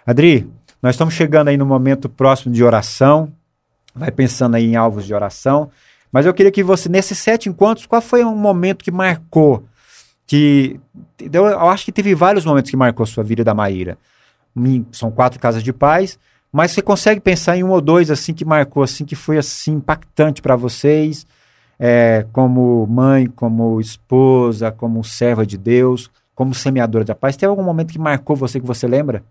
Adri, 0.05 0.49
nós 0.81 0.95
estamos 0.95 1.13
chegando 1.13 1.49
aí 1.49 1.57
no 1.57 1.65
momento 1.65 2.09
próximo 2.09 2.53
de 2.53 2.63
oração, 2.63 3.31
vai 3.93 4.11
pensando 4.11 4.55
aí 4.55 4.65
em 4.65 4.75
alvos 4.75 5.05
de 5.05 5.13
oração, 5.13 5.69
mas 6.11 6.25
eu 6.25 6.33
queria 6.33 6.51
que 6.51 6.63
você, 6.63 6.89
nesses 6.89 7.17
sete 7.17 7.47
encontros, 7.47 7.85
qual 7.85 8.01
foi 8.01 8.23
um 8.23 8.35
momento 8.35 8.83
que 8.83 8.91
marcou, 8.91 9.63
que, 10.25 10.79
eu, 11.31 11.45
acho 11.69 11.85
que 11.85 11.91
teve 11.91 12.15
vários 12.15 12.45
momentos 12.45 12.71
que 12.71 12.77
marcou 12.77 13.03
a 13.03 13.07
sua 13.07 13.23
vida 13.23 13.43
da 13.43 13.53
Maíra, 13.53 13.97
são 14.91 15.11
quatro 15.11 15.39
casas 15.39 15.63
de 15.63 15.71
paz, 15.71 16.17
mas 16.51 16.71
você 16.71 16.81
consegue 16.81 17.21
pensar 17.21 17.55
em 17.55 17.63
um 17.63 17.69
ou 17.69 17.79
dois 17.79 18.11
assim 18.11 18.33
que 18.33 18.43
marcou 18.43 18.83
assim 18.83 19.05
que 19.05 19.15
foi 19.15 19.37
assim 19.37 19.73
impactante 19.73 20.41
para 20.41 20.55
vocês, 20.55 21.25
é, 21.83 22.27
como 22.31 22.85
mãe, 22.85 23.25
como 23.25 23.81
esposa, 23.81 24.71
como 24.71 25.03
serva 25.03 25.43
de 25.43 25.57
Deus, 25.57 26.11
como 26.35 26.53
semeadora 26.53 27.03
da 27.03 27.15
paz? 27.15 27.35
Tem 27.35 27.49
algum 27.49 27.63
momento 27.63 27.91
que 27.91 27.97
marcou 27.97 28.35
você 28.35 28.59
que 28.59 28.67
você 28.67 28.87
lembra? 28.87 29.23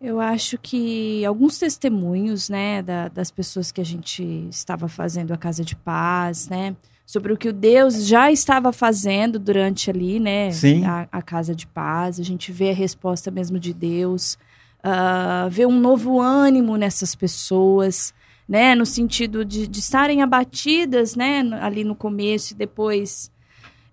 Eu 0.00 0.20
acho 0.20 0.56
que 0.56 1.24
alguns 1.24 1.58
testemunhos, 1.58 2.48
né, 2.48 2.80
da- 2.80 3.08
das 3.08 3.30
pessoas 3.32 3.72
que 3.72 3.80
a 3.80 3.84
gente 3.84 4.22
estava 4.48 4.86
fazendo 4.86 5.32
a 5.32 5.36
Casa 5.36 5.64
de 5.64 5.74
Paz, 5.74 6.48
né, 6.48 6.76
sobre 7.04 7.32
o 7.32 7.36
que 7.36 7.48
o 7.48 7.52
Deus 7.52 8.06
já 8.06 8.30
estava 8.30 8.72
fazendo 8.72 9.36
durante 9.38 9.90
ali, 9.90 10.20
né, 10.20 10.52
Sim. 10.52 10.84
A, 10.84 11.08
a 11.10 11.22
Casa 11.22 11.56
de 11.56 11.66
Paz. 11.66 12.20
A 12.20 12.22
gente 12.22 12.52
vê 12.52 12.70
a 12.70 12.74
resposta 12.74 13.32
mesmo 13.32 13.58
de 13.58 13.74
Deus, 13.74 14.38
ah, 14.80 15.48
vê 15.50 15.66
um 15.66 15.80
novo 15.80 16.20
ânimo 16.20 16.76
nessas 16.76 17.16
pessoas, 17.16 18.14
né, 18.48 18.74
no 18.74 18.84
sentido 18.86 19.44
de, 19.44 19.66
de 19.66 19.80
estarem 19.80 20.22
abatidas, 20.22 21.16
né, 21.16 21.42
ali 21.60 21.82
no 21.84 21.94
começo 21.94 22.52
e 22.52 22.56
depois 22.56 23.30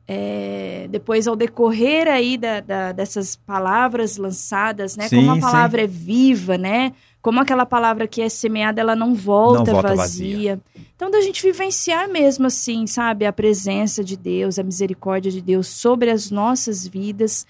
é, 0.07 0.87
depois 0.89 1.25
ao 1.27 1.35
decorrer 1.37 2.07
aí 2.07 2.37
da, 2.37 2.59
da- 2.59 2.91
dessas 2.91 3.35
palavras 3.35 4.17
lançadas, 4.17 4.97
né? 4.97 5.07
Sim, 5.07 5.15
como 5.17 5.31
a 5.31 5.35
sim. 5.35 5.41
palavra 5.41 5.83
é 5.83 5.87
viva, 5.87 6.57
né? 6.57 6.91
Como 7.21 7.39
aquela 7.39 7.65
palavra 7.65 8.07
que 8.07 8.21
é 8.21 8.27
semeada, 8.27 8.81
ela 8.81 8.95
não 8.95 9.13
volta, 9.13 9.59
Não 9.59 9.73
volta 9.73 9.95
vazia. 9.95 10.59
Então, 10.95 11.09
da 11.09 11.21
gente 11.21 11.41
vivenciar 11.41 12.09
mesmo 12.09 12.47
assim, 12.47 12.85
sabe? 12.87 13.25
A 13.25 13.31
presença 13.31 14.03
de 14.03 14.17
Deus, 14.17 14.59
a 14.59 14.63
misericórdia 14.63 15.31
de 15.31 15.39
Deus 15.41 15.67
sobre 15.67 16.09
as 16.09 16.29
nossas 16.29 16.85
vidas. 16.85 17.45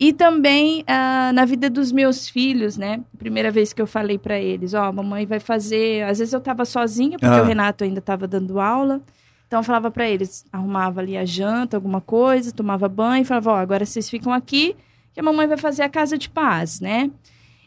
E 0.00 0.14
também 0.14 0.82
ah, 0.86 1.30
na 1.34 1.44
vida 1.44 1.68
dos 1.68 1.92
meus 1.92 2.26
filhos, 2.26 2.78
né? 2.78 3.02
Primeira 3.18 3.50
vez 3.50 3.74
que 3.74 3.82
eu 3.82 3.86
falei 3.86 4.16
para 4.18 4.38
eles, 4.40 4.72
ó, 4.72 4.84
a 4.84 4.92
mamãe 4.92 5.26
vai 5.26 5.38
fazer. 5.38 6.04
Às 6.04 6.18
vezes 6.20 6.32
eu 6.32 6.40
tava 6.40 6.64
sozinha, 6.64 7.18
porque 7.18 7.34
Ah. 7.38 7.42
o 7.42 7.44
Renato 7.44 7.84
ainda 7.84 8.00
tava 8.00 8.26
dando 8.26 8.58
aula. 8.58 9.02
Então 9.46 9.58
eu 9.60 9.64
falava 9.64 9.90
para 9.90 10.08
eles, 10.08 10.44
arrumava 10.52 11.00
ali 11.00 11.16
a 11.18 11.24
janta, 11.26 11.76
alguma 11.76 12.00
coisa, 12.00 12.50
tomava 12.52 12.88
banho 12.88 13.22
e 13.22 13.24
falava, 13.26 13.50
ó, 13.52 13.56
agora 13.56 13.84
vocês 13.84 14.08
ficam 14.08 14.32
aqui, 14.32 14.74
que 15.12 15.20
a 15.20 15.22
mamãe 15.22 15.46
vai 15.46 15.56
fazer 15.58 15.82
a 15.82 15.88
casa 15.88 16.16
de 16.16 16.30
paz, 16.30 16.80
né? 16.80 17.10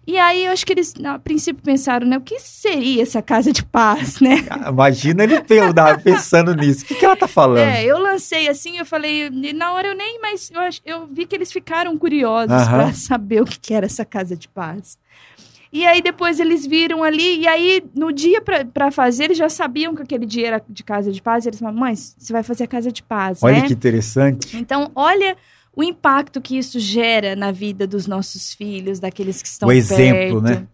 E 0.06 0.18
aí 0.18 0.45
eu 0.45 0.51
acho 0.51 0.66
que 0.66 0.74
eles, 0.74 0.93
a 1.06 1.18
princípio, 1.18 1.64
pensaram, 1.64 2.06
né? 2.06 2.18
O 2.18 2.22
que 2.22 2.38
seria 2.39 3.01
essa 3.04 3.22
casa 3.22 3.54
de 3.54 3.64
paz, 3.64 4.20
né? 4.20 4.45
Imagina 4.68 5.24
ele 5.24 5.41
pe- 5.41 5.60
pensando 6.04 6.54
nisso. 6.54 6.84
O 6.84 6.88
que, 6.88 6.95
que 6.95 7.06
ela 7.06 7.16
tá 7.16 7.28
falando? 7.28 7.60
É, 7.60 7.86
eu 7.86 7.97
lancei 7.97 8.49
assim, 8.49 8.78
eu 8.78 8.86
falei, 8.86 9.28
e 9.28 9.54
na 9.54 9.72
hora 9.72 9.88
eu 9.88 9.95
nem, 9.95 10.20
mas 10.22 10.51
eu, 10.51 10.62
eu 10.86 11.08
vi 11.08 11.26
que 11.26 11.36
eles 11.36 11.51
ficaram 11.54 11.97
curiosos 11.97 12.51
Aham. 12.51 12.66
para 12.84 12.93
saber 12.93 13.41
o 13.41 13.45
que, 13.45 13.58
que 13.60 13.74
era 13.74 13.86
essa 13.86 14.04
casa 14.04 14.36
de 14.36 14.49
paz. 14.49 14.97
E 15.72 15.88
aí 15.88 16.01
depois 16.04 16.39
eles 16.39 16.68
viram 16.68 17.01
ali, 17.04 17.39
e 17.39 17.47
aí 17.47 17.84
no 17.95 18.12
dia 18.12 18.41
pra- 18.41 18.64
pra 18.64 18.91
fazer, 18.91 19.24
eles 19.24 19.38
já 19.38 19.49
sabiam 19.49 19.95
que 19.95 20.04
aquele 20.04 20.26
dia 20.26 20.47
era 20.47 20.64
de 20.70 20.84
casa 20.84 21.12
de 21.12 21.20
paz, 21.22 21.45
e 21.45 21.49
eles 21.49 21.60
falaram, 21.60 21.80
mãe, 21.80 21.95
você 21.95 22.32
vai 22.32 22.43
fazer 22.43 22.66
a 22.66 22.68
casa 22.68 22.91
de 22.91 23.01
paz, 23.01 23.41
Olha 23.41 23.62
né? 23.62 23.68
que 23.68 23.74
interessante. 23.74 24.56
Então, 24.56 24.91
olha 24.93 25.36
o 25.76 25.84
impacto 25.84 26.39
que 26.41 26.57
isso 26.57 26.80
gera 26.80 27.36
na 27.36 27.51
vida 27.51 27.88
dos 27.88 28.05
nossos 28.07 28.53
filhos, 28.53 28.99
daqueles 28.99 29.41
que 29.41 29.47
estão 29.47 29.69
O 29.69 29.71
exemplo, 29.71 30.41
perto. 30.41 30.61
né? 30.61 30.67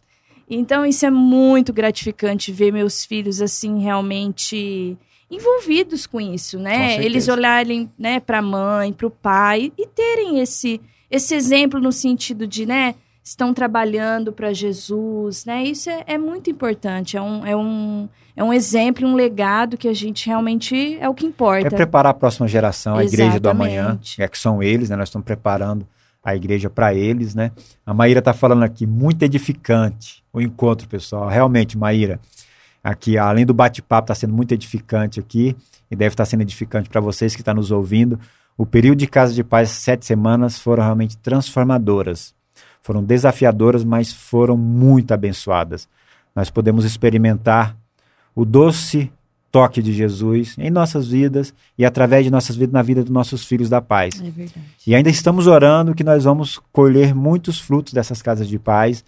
Então, 0.50 0.86
isso 0.86 1.06
é 1.06 1.12
muito 1.12 1.72
gratificante 1.72 2.52
ver 2.52 2.72
meus 2.74 3.06
filhos 3.06 3.41
assim 3.41 3.80
realmente 3.80 4.97
envolvidos 5.30 6.08
com 6.08 6.20
isso, 6.20 6.58
Com 6.58 6.64
né? 6.64 6.88
certeza. 6.89 7.06
Eles 7.06 7.28
olharem, 7.28 7.89
né, 7.97 8.20
para 8.20 8.39
a 8.39 8.41
mãe, 8.41 8.91
para 8.91 9.06
o 9.08 9.12
pai 9.12 9.72
e 9.78 9.86
terem 9.88 10.39
esse 10.39 10.82
esse 11.12 11.34
exemplo 11.34 11.80
no 11.80 11.91
sentido 11.91 12.45
de, 12.45 12.68
né, 12.68 12.93
estão 13.24 13.54
trabalhando 13.54 14.32
para 14.32 14.54
Jesus, 14.54 15.46
né? 15.46 15.64
Isso 15.64 15.90
é, 15.90 16.04
é 16.08 16.18
muito 16.18 16.50
importante. 16.50 17.18
É 17.18 17.22
um, 17.22 17.46
é 17.46 17.56
um 17.56 18.10
é 18.36 18.44
um 18.44 18.54
exemplo, 18.54 19.06
um 19.06 19.16
legado 19.16 19.78
que 19.78 19.88
a 19.88 19.94
gente 19.94 20.26
realmente 20.26 20.98
é 21.02 21.10
o 21.10 21.14
que 21.14 21.26
importa. 21.26 21.68
É 21.68 21.70
preparar 21.70 22.12
a 22.12 22.14
próxima 22.14 22.48
geração, 22.48 22.96
a 22.96 23.04
igreja 23.04 23.38
do 23.38 23.50
amanhã, 23.50 24.00
é 24.18 24.28
que 24.30 24.38
são 24.38 24.64
eles, 24.64 24.90
né? 24.90 24.96
Nós 24.96 25.10
estamos 25.10 25.26
preparando 25.26 25.86
a 26.24 26.36
igreja 26.36 26.70
para 26.70 26.94
eles, 26.94 27.36
né? 27.36 27.52
A 27.86 27.94
Maíra 27.94 28.20
está 28.20 28.34
falando 28.34 28.64
aqui, 28.64 28.88
muito 28.88 29.24
edificante 29.24 30.24
o 30.32 30.40
encontro, 30.40 30.88
pessoal. 30.88 31.28
Realmente, 31.28 31.78
Maíra, 31.78 32.20
aqui, 32.84 33.18
além 33.18 33.46
do 33.46 33.54
bate-papo, 33.54 34.06
está 34.06 34.16
sendo 34.16 34.34
muito 34.34 34.54
edificante 34.54 35.20
aqui, 35.20 35.56
e 35.92 35.96
deve 35.96 36.14
estar 36.14 36.26
sendo 36.26 36.42
edificante 36.42 36.90
para 36.90 37.02
vocês 37.02 37.36
que 37.36 37.42
estão 37.42 37.56
nos 37.56 37.72
ouvindo. 37.72 38.20
O 38.58 38.66
período 38.66 39.00
de 39.00 39.08
Casa 39.08 39.34
de 39.34 39.44
Paz, 39.44 39.70
sete 39.70 40.06
semanas, 40.06 40.58
foram 40.60 40.84
realmente 40.84 41.18
transformadoras. 41.18 42.34
Foram 42.82 43.04
desafiadoras, 43.04 43.84
mas 43.84 44.12
foram 44.12 44.58
muito 44.58 45.14
abençoadas. 45.14 45.88
nós 46.36 46.50
podemos 46.50 46.86
experimentar 46.86 47.76
o 48.36 48.46
doce 48.46 49.12
toque 49.52 49.82
de 49.82 49.92
Jesus 49.94 50.56
em 50.58 50.70
nossas 50.70 51.08
vidas 51.08 51.54
e 51.78 51.84
através 51.84 52.24
de 52.24 52.32
nossas 52.32 52.56
vidas 52.56 52.74
na 52.74 52.82
vida 52.82 53.02
dos 53.02 53.12
nossos 53.12 53.44
filhos 53.44 53.70
da 53.70 53.82
paz. 53.82 54.22
É. 54.22 54.46
E 54.86 54.96
ainda 54.96 55.10
estamos 55.10 55.48
orando 55.48 55.96
que 55.96 56.04
nós 56.04 56.24
vamos 56.24 56.60
colher 56.72 57.16
muitos 57.16 57.60
frutos 57.60 57.94
dessas 57.94 58.22
casas 58.22 58.48
de 58.48 58.60
paz, 58.60 59.04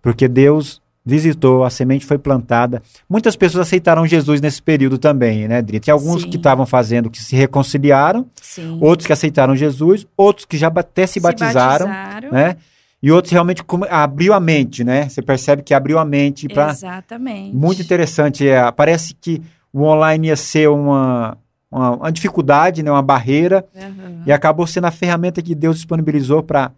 porque 0.00 0.28
Deus 0.28 0.80
visitou, 1.04 1.64
a 1.64 1.70
semente 1.70 2.06
foi 2.06 2.18
plantada. 2.18 2.82
Muitas 3.08 3.34
pessoas 3.34 3.66
aceitaram 3.66 4.06
Jesus 4.06 4.40
nesse 4.40 4.62
período 4.62 4.98
também, 4.98 5.48
né, 5.48 5.60
Dri? 5.60 5.80
Tem 5.80 5.92
alguns 5.92 6.22
Sim. 6.22 6.30
que 6.30 6.36
estavam 6.36 6.66
fazendo 6.66 7.10
que 7.10 7.20
se 7.20 7.34
reconciliaram, 7.34 8.26
Sim. 8.40 8.78
outros 8.80 9.06
que 9.06 9.12
aceitaram 9.12 9.56
Jesus, 9.56 10.06
outros 10.16 10.46
que 10.46 10.56
já 10.56 10.68
até 10.68 11.06
se 11.06 11.18
batizaram, 11.18 11.86
batizaram. 11.86 12.30
né? 12.30 12.56
E 13.02 13.10
outros 13.10 13.32
realmente 13.32 13.62
abriu 13.88 14.34
a 14.34 14.40
mente, 14.40 14.84
né? 14.84 15.08
Você 15.08 15.22
percebe 15.22 15.62
que 15.62 15.72
abriu 15.72 15.98
a 15.98 16.04
mente 16.04 16.46
para 16.48 16.70
Exatamente. 16.70 17.56
muito 17.56 17.80
interessante. 17.80 18.46
É, 18.46 18.70
parece 18.70 19.14
que 19.14 19.42
o 19.72 19.84
online 19.84 20.28
ia 20.28 20.36
ser 20.36 20.68
uma, 20.68 21.38
uma, 21.70 21.96
uma 21.96 22.12
dificuldade, 22.12 22.82
né? 22.82 22.90
uma 22.90 23.02
barreira, 23.02 23.66
Aham. 23.74 24.22
e 24.26 24.32
acabou 24.32 24.66
sendo 24.66 24.86
a 24.86 24.90
ferramenta 24.90 25.40
que 25.40 25.54
Deus 25.54 25.76
disponibilizou 25.76 26.42
para 26.42 26.72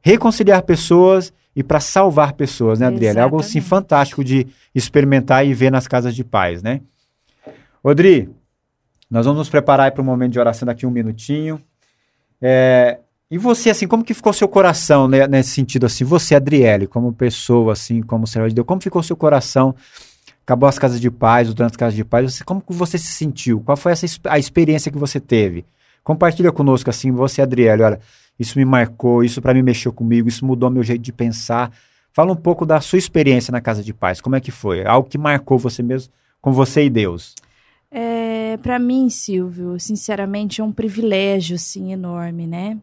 reconciliar 0.00 0.62
pessoas 0.62 1.32
e 1.54 1.62
para 1.62 1.78
salvar 1.78 2.32
pessoas, 2.32 2.80
né, 2.80 2.86
Adriele? 2.86 3.18
É 3.18 3.22
algo 3.22 3.38
assim 3.40 3.60
fantástico 3.60 4.24
de 4.24 4.46
experimentar 4.74 5.46
e 5.46 5.52
ver 5.52 5.70
nas 5.70 5.86
casas 5.86 6.14
de 6.14 6.24
paz, 6.24 6.62
né? 6.62 6.80
Odri, 7.82 8.28
nós 9.10 9.26
vamos 9.26 9.38
nos 9.38 9.48
preparar 9.48 9.90
para 9.92 10.00
o 10.00 10.04
momento 10.04 10.32
de 10.32 10.38
oração 10.38 10.66
daqui 10.66 10.84
a 10.84 10.88
um 10.88 10.92
minutinho. 10.92 11.60
É, 12.40 12.98
e 13.30 13.38
você, 13.38 13.70
assim, 13.70 13.86
como 13.86 14.02
que 14.02 14.12
ficou 14.12 14.32
seu 14.32 14.48
coração 14.48 15.06
né, 15.06 15.26
nesse 15.28 15.50
sentido, 15.50 15.86
assim? 15.86 16.02
Você, 16.02 16.34
Adriele, 16.34 16.88
como 16.88 17.12
pessoa, 17.12 17.74
assim, 17.74 18.02
como 18.02 18.26
serva 18.26 18.48
de 18.48 18.54
Deus, 18.56 18.66
como 18.66 18.80
ficou 18.80 19.02
seu 19.04 19.16
coração? 19.16 19.72
Acabou 20.42 20.68
as 20.68 20.80
casas 20.80 21.00
de 21.00 21.10
paz, 21.12 21.54
durante 21.54 21.72
as 21.72 21.76
casas 21.76 21.94
de 21.94 22.04
paz, 22.04 22.34
você, 22.34 22.42
como 22.42 22.60
que 22.60 22.72
você 22.72 22.98
se 22.98 23.12
sentiu? 23.12 23.60
Qual 23.60 23.76
foi 23.76 23.92
essa, 23.92 24.06
a 24.24 24.36
experiência 24.36 24.90
que 24.90 24.98
você 24.98 25.20
teve? 25.20 25.64
Compartilha 26.02 26.50
conosco, 26.50 26.90
assim, 26.90 27.12
você, 27.12 27.40
Adriele, 27.40 27.84
olha, 27.84 28.00
isso 28.36 28.58
me 28.58 28.64
marcou, 28.64 29.22
isso 29.22 29.40
para 29.40 29.54
mim 29.54 29.62
mexeu 29.62 29.92
comigo, 29.92 30.28
isso 30.28 30.44
mudou 30.44 30.68
meu 30.68 30.82
jeito 30.82 31.02
de 31.02 31.12
pensar. 31.12 31.70
Fala 32.12 32.32
um 32.32 32.36
pouco 32.36 32.66
da 32.66 32.80
sua 32.80 32.98
experiência 32.98 33.52
na 33.52 33.60
casa 33.60 33.80
de 33.80 33.94
paz, 33.94 34.20
como 34.20 34.34
é 34.34 34.40
que 34.40 34.50
foi? 34.50 34.84
Algo 34.84 35.08
que 35.08 35.16
marcou 35.16 35.56
você 35.56 35.84
mesmo, 35.84 36.12
com 36.40 36.50
você 36.50 36.84
e 36.84 36.90
Deus. 36.90 37.36
É, 37.92 38.56
para 38.56 38.76
mim, 38.80 39.08
Silvio, 39.08 39.78
sinceramente, 39.78 40.60
é 40.60 40.64
um 40.64 40.72
privilégio 40.72 41.54
assim 41.54 41.92
enorme, 41.92 42.48
né? 42.48 42.76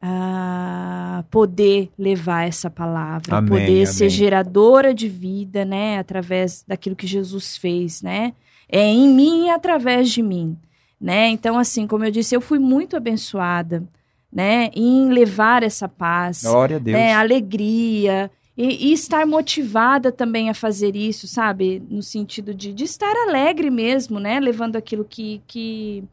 Ah, 0.00 1.24
poder 1.30 1.90
levar 1.98 2.46
essa 2.46 2.70
palavra, 2.70 3.36
Amém, 3.38 3.50
poder 3.50 3.72
amém. 3.72 3.86
ser 3.86 4.08
geradora 4.08 4.94
de 4.94 5.08
vida, 5.08 5.64
né? 5.64 5.98
Através 5.98 6.64
daquilo 6.66 6.94
que 6.94 7.06
Jesus 7.06 7.56
fez, 7.56 8.00
né? 8.00 8.32
É 8.68 8.84
em 8.86 9.08
mim 9.08 9.46
e 9.46 9.50
através 9.50 10.10
de 10.10 10.22
mim, 10.22 10.56
né? 11.00 11.28
Então, 11.28 11.58
assim, 11.58 11.86
como 11.86 12.04
eu 12.04 12.10
disse, 12.10 12.34
eu 12.36 12.40
fui 12.40 12.58
muito 12.60 12.96
abençoada, 12.96 13.82
né? 14.32 14.70
Em 14.74 15.08
levar 15.10 15.62
essa 15.62 15.88
paz, 15.88 16.42
Glória 16.44 16.76
a 16.76 16.78
Deus. 16.78 16.96
né, 16.96 17.14
alegria 17.14 18.30
e, 18.56 18.88
e 18.90 18.92
estar 18.92 19.26
motivada 19.26 20.12
também 20.12 20.50
a 20.50 20.54
fazer 20.54 20.94
isso, 20.94 21.26
sabe? 21.26 21.82
No 21.90 22.02
sentido 22.02 22.54
de, 22.54 22.72
de 22.72 22.84
estar 22.84 23.14
alegre 23.28 23.70
mesmo, 23.70 24.20
né? 24.20 24.38
Levando 24.38 24.76
aquilo 24.76 25.04
que, 25.04 25.40
que, 25.46 26.04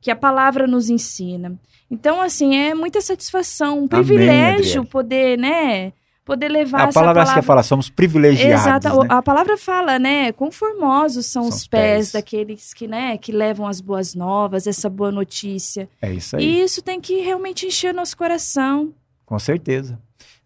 que 0.00 0.10
a 0.10 0.16
palavra 0.16 0.66
nos 0.66 0.90
ensina. 0.90 1.58
Então, 1.90 2.20
assim, 2.20 2.56
é 2.56 2.74
muita 2.74 3.00
satisfação, 3.00 3.80
um 3.80 3.88
privilégio 3.88 4.80
Adriele. 4.80 4.86
poder, 4.86 5.38
né? 5.38 5.92
Poder 6.24 6.48
levar 6.48 6.80
a 6.80 6.88
essa 6.88 6.92
palavra, 6.98 7.22
palavra... 7.22 7.40
que 7.40 7.46
fala, 7.46 7.62
somos 7.62 7.88
privilegiados, 7.88 8.66
Exato, 8.66 9.02
né? 9.02 9.06
a 9.10 9.22
palavra 9.22 9.56
fala, 9.56 9.96
né? 9.96 10.32
Quão 10.32 10.50
formosos 10.50 11.26
são, 11.26 11.42
São 11.42 11.48
os 11.50 11.56
os 11.58 11.68
pés, 11.68 11.96
pés. 11.96 12.12
daqueles 12.12 12.74
que, 12.74 12.88
né, 12.88 13.16
que 13.16 13.30
levam 13.30 13.68
as 13.68 13.80
boas 13.80 14.12
novas, 14.12 14.66
essa 14.66 14.90
boa 14.90 15.12
notícia. 15.12 15.88
É 16.02 16.12
isso 16.12 16.36
aí. 16.36 16.44
E 16.44 16.62
isso 16.62 16.82
tem 16.82 17.00
que 17.00 17.20
realmente 17.20 17.64
encher 17.66 17.94
nosso 17.94 18.16
coração. 18.16 18.92
Com 19.24 19.38
certeza. 19.38 20.00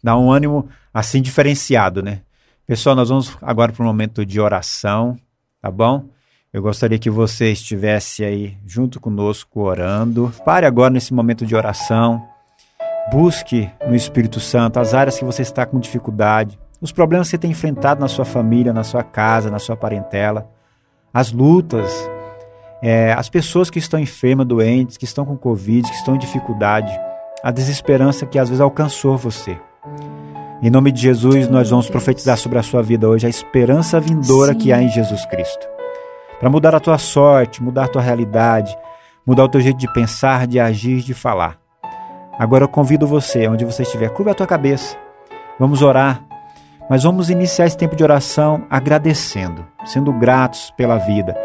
Dá 0.05 0.19
um 0.19 0.31
ânimo 0.31 0.69
assim 0.93 1.23
diferenciado, 1.23 2.03
né? 2.03 2.21
Pessoal, 2.67 2.95
nós 2.95 3.09
vamos 3.09 3.37
agora 3.41 3.73
para 3.73 3.83
um 3.83 3.87
momento 3.87 4.25
de 4.25 4.39
oração, 4.39 5.17
tá 5.63 5.71
bom? 5.71 6.05
Eu 6.53 6.63
gostaria 6.63 6.99
que 6.99 7.09
você 7.09 7.53
estivesse 7.53 8.25
aí 8.25 8.57
junto 8.67 8.99
conosco 8.99 9.61
orando. 9.61 10.35
Pare 10.45 10.67
agora 10.67 10.93
nesse 10.93 11.15
momento 11.15 11.47
de 11.47 11.55
oração. 11.55 12.21
Busque 13.13 13.71
no 13.87 13.95
Espírito 13.95 14.41
Santo 14.41 14.81
as 14.81 14.93
áreas 14.93 15.17
que 15.17 15.25
você 15.25 15.43
está 15.43 15.65
com 15.65 15.79
dificuldade, 15.79 16.59
os 16.81 16.91
problemas 16.91 17.29
que 17.29 17.31
você 17.31 17.39
tem 17.39 17.53
enfrentado 17.53 18.01
na 18.01 18.09
sua 18.09 18.25
família, 18.25 18.73
na 18.73 18.83
sua 18.83 19.05
casa, 19.05 19.49
na 19.49 19.61
sua 19.61 19.77
parentela, 19.77 20.51
as 21.15 21.31
lutas, 21.31 21.89
é, 22.83 23.13
as 23.13 23.29
pessoas 23.29 23.71
que 23.71 23.79
estão 23.79 24.01
enfermas, 24.01 24.47
doentes, 24.47 24.97
que 24.97 25.05
estão 25.05 25.25
com 25.25 25.37
Covid, 25.37 25.89
que 25.89 25.97
estão 25.97 26.17
em 26.17 26.19
dificuldade, 26.19 26.93
a 27.45 27.53
desesperança 27.53 28.27
que 28.27 28.39
às 28.41 28.49
vezes 28.49 28.61
alcançou 28.61 29.17
você. 29.17 29.57
Em 30.61 30.71
nome 30.71 30.91
de 30.91 31.01
Jesus, 31.01 31.49
nós 31.49 31.71
vamos 31.71 31.89
profetizar 31.89 32.37
sobre 32.37 32.59
a 32.59 32.63
sua 32.63 32.83
vida 32.83 33.09
hoje 33.09 33.27
a 33.27 33.31
esperança 33.31 34.01
vindoura 34.01 34.53
Sim. 34.53 34.59
que 34.59 34.73
há 34.73 34.83
em 34.83 34.89
Jesus 34.89 35.25
Cristo. 35.27 35.80
Para 36.41 36.49
mudar 36.49 36.75
a 36.75 36.81
tua 36.81 36.97
sorte, 36.97 37.63
mudar 37.63 37.85
a 37.85 37.89
tua 37.89 38.01
realidade, 38.01 38.75
mudar 39.27 39.45
o 39.45 39.49
teu 39.49 39.61
jeito 39.61 39.77
de 39.77 39.93
pensar, 39.93 40.47
de 40.47 40.59
agir, 40.59 41.03
de 41.03 41.13
falar. 41.13 41.59
Agora 42.39 42.65
eu 42.65 42.69
convido 42.69 43.07
você, 43.07 43.47
onde 43.47 43.67
você 43.67 43.83
estiver, 43.83 44.09
curva 44.09 44.31
a 44.31 44.35
tua 44.35 44.47
cabeça. 44.47 44.97
Vamos 45.59 45.83
orar, 45.83 46.25
mas 46.89 47.03
vamos 47.03 47.29
iniciar 47.29 47.67
esse 47.67 47.77
tempo 47.77 47.95
de 47.95 48.03
oração 48.03 48.65
agradecendo, 48.71 49.67
sendo 49.85 50.11
gratos 50.15 50.73
pela 50.75 50.97
vida, 50.97 51.37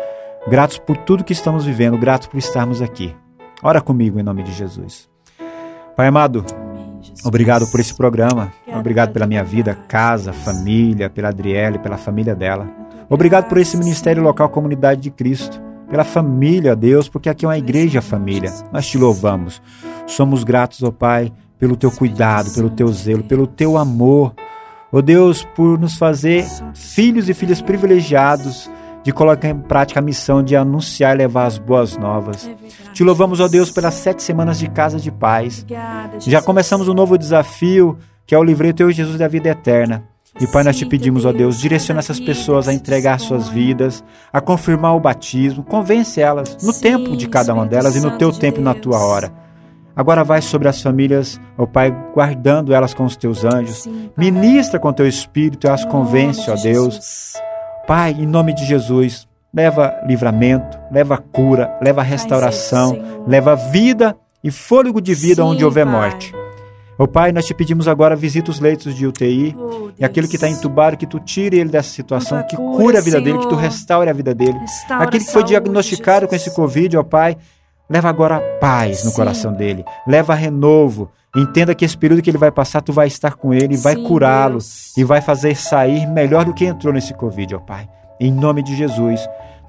gratos 0.47 0.77
por 0.77 0.95
tudo 0.95 1.25
que 1.25 1.33
estamos 1.33 1.65
vivendo, 1.65 1.97
gratos 1.97 2.27
por 2.27 2.37
estarmos 2.37 2.81
aqui. 2.81 3.13
Ora 3.61 3.81
comigo 3.81 4.17
em 4.17 4.23
nome 4.23 4.43
de 4.43 4.53
Jesus. 4.53 5.09
Pai 5.97 6.07
amado. 6.07 6.45
Obrigado 7.25 7.69
por 7.69 7.81
esse 7.81 7.93
programa. 7.93 8.53
Obrigado 8.67 9.11
pela 9.11 9.27
minha 9.27 9.43
vida, 9.43 9.77
casa, 9.89 10.31
família, 10.31 11.09
pela 11.09 11.27
Adriele, 11.27 11.79
pela 11.79 11.97
família 11.97 12.33
dela. 12.33 12.84
Obrigado 13.09 13.47
por 13.47 13.57
esse 13.57 13.77
ministério 13.77 14.23
local 14.23 14.49
Comunidade 14.49 15.01
de 15.01 15.11
Cristo, 15.11 15.61
pela 15.89 16.03
família, 16.03 16.75
Deus, 16.75 17.07
porque 17.07 17.29
aqui 17.29 17.45
é 17.45 17.47
uma 17.47 17.57
igreja 17.57 18.01
família. 18.01 18.51
Nós 18.71 18.87
te 18.87 18.97
louvamos. 18.97 19.61
Somos 20.07 20.43
gratos, 20.43 20.81
ó 20.83 20.91
Pai, 20.91 21.31
pelo 21.59 21.75
teu 21.75 21.91
cuidado, 21.91 22.51
pelo 22.53 22.69
teu 22.69 22.87
zelo, 22.87 23.23
pelo 23.23 23.47
teu 23.47 23.77
amor. 23.77 24.33
Ó 24.91 25.01
Deus, 25.01 25.43
por 25.55 25.79
nos 25.79 25.97
fazer 25.97 26.45
filhos 26.73 27.29
e 27.29 27.33
filhas 27.33 27.61
privilegiados 27.61 28.69
de 29.03 29.11
colocar 29.11 29.49
em 29.49 29.59
prática 29.59 29.99
a 29.99 30.03
missão 30.03 30.41
de 30.41 30.55
anunciar 30.55 31.13
e 31.13 31.19
levar 31.19 31.45
as 31.45 31.59
boas 31.59 31.95
novas. 31.95 32.49
Te 32.91 33.03
louvamos, 33.03 33.39
ó 33.39 33.47
Deus, 33.47 33.69
pelas 33.69 33.93
sete 33.93 34.23
semanas 34.23 34.57
de 34.57 34.67
casa 34.67 34.99
de 34.99 35.11
paz. 35.11 35.63
Já 36.19 36.41
começamos 36.41 36.87
um 36.87 36.93
novo 36.93 37.15
desafio, 37.15 37.99
que 38.25 38.33
é 38.33 38.37
o 38.37 38.43
livreto 38.43 38.81
Eu 38.81 38.91
Jesus 38.91 39.19
da 39.19 39.27
Vida 39.27 39.49
Eterna. 39.49 40.14
E 40.39 40.45
Pai, 40.47 40.63
nós 40.63 40.75
te 40.75 40.86
pedimos, 40.86 41.23
ó 41.25 41.31
Deus, 41.31 41.59
direciona 41.59 41.99
essas 41.99 42.19
pessoas 42.19 42.67
a 42.67 42.73
entregar 42.73 43.19
suas 43.19 43.47
vidas, 43.47 44.03
a 44.33 44.41
confirmar 44.41 44.93
o 44.95 44.99
batismo, 44.99 45.63
convence 45.63 46.19
elas 46.19 46.57
no 46.61 46.73
tempo 46.73 47.15
de 47.15 47.27
cada 47.27 47.53
uma 47.53 47.65
delas 47.65 47.95
e 47.95 48.01
no 48.01 48.17
teu 48.17 48.33
tempo 48.33 48.59
e 48.59 48.63
na 48.63 48.73
tua 48.73 48.99
hora. 48.99 49.31
Agora 49.95 50.25
vai 50.25 50.41
sobre 50.41 50.67
as 50.67 50.81
famílias, 50.81 51.39
ó 51.57 51.65
Pai, 51.65 51.95
guardando 52.13 52.73
elas 52.73 52.93
com 52.93 53.05
os 53.05 53.15
teus 53.15 53.45
anjos. 53.45 53.88
Ministra 54.17 54.77
com 54.77 54.91
teu 54.91 55.07
espírito 55.07 55.67
e 55.67 55.69
as 55.69 55.86
convence, 55.86 56.51
ó 56.51 56.55
de 56.55 56.63
Deus. 56.63 57.33
Pai, 57.88 58.11
em 58.11 58.25
nome 58.25 58.53
de 58.53 58.65
Jesus, 58.65 59.25
leva 59.53 59.95
livramento, 60.05 60.77
leva 60.91 61.17
cura, 61.17 61.79
leva 61.81 62.01
restauração, 62.01 63.23
leva 63.25 63.55
vida 63.55 64.17
e 64.43 64.51
fôlego 64.51 64.99
de 64.99 65.15
vida 65.15 65.45
onde 65.45 65.63
houver 65.63 65.86
morte. 65.86 66.33
Ó 66.97 67.05
Pai, 67.05 67.31
nós 67.31 67.45
te 67.45 67.53
pedimos 67.53 67.87
agora, 67.87 68.15
visita 68.15 68.49
os 68.51 68.59
leitos 68.59 68.95
de 68.95 69.05
UTI. 69.05 69.55
Oh, 69.57 69.89
E 69.99 70.05
aquele 70.05 70.27
que 70.27 70.35
está 70.35 70.47
entubado, 70.49 70.95
que 70.95 71.05
tu 71.05 71.19
tire 71.19 71.57
ele 71.59 71.69
dessa 71.69 71.89
situação, 71.89 72.37
tua 72.39 72.47
que 72.47 72.55
cura, 72.55 72.77
cure 72.77 72.97
a 72.97 73.01
vida 73.01 73.19
dele, 73.19 73.37
que 73.37 73.43
tu 73.43 73.49
Senhor. 73.49 73.61
restaure 73.61 74.09
a 74.09 74.13
vida 74.13 74.33
dele. 74.33 74.57
Restaura 74.59 75.03
aquele 75.03 75.23
que 75.23 75.31
foi 75.31 75.41
saúde, 75.41 75.49
diagnosticado 75.49 76.25
com 76.27 76.31
Jesus. 76.31 76.47
esse 76.47 76.55
Covid, 76.55 76.97
ó 76.97 77.03
Pai, 77.03 77.35
leva 77.89 78.07
agora 78.09 78.39
paz 78.61 79.03
no 79.03 79.09
Sim. 79.09 79.15
coração 79.17 79.53
dele. 79.53 79.83
Leva 80.07 80.33
renovo. 80.33 81.09
Entenda 81.35 81.75
que 81.75 81.83
esse 81.83 81.97
período 81.97 82.21
que 82.21 82.29
ele 82.29 82.37
vai 82.37 82.49
passar, 82.51 82.81
tu 82.81 82.93
vai 82.93 83.07
estar 83.07 83.35
com 83.35 83.53
ele, 83.53 83.75
vai 83.75 83.95
Sim, 83.95 84.03
curá-lo 84.05 84.53
Deus. 84.53 84.95
e 84.95 85.03
vai 85.03 85.19
fazer 85.21 85.53
sair 85.57 86.07
melhor 86.07 86.45
do 86.45 86.53
que 86.53 86.63
entrou 86.63 86.93
nesse 86.93 87.13
Covid, 87.13 87.55
ó 87.55 87.59
Pai. 87.59 87.89
Em 88.21 88.31
nome 88.31 88.63
de 88.63 88.73
Jesus, 88.73 89.19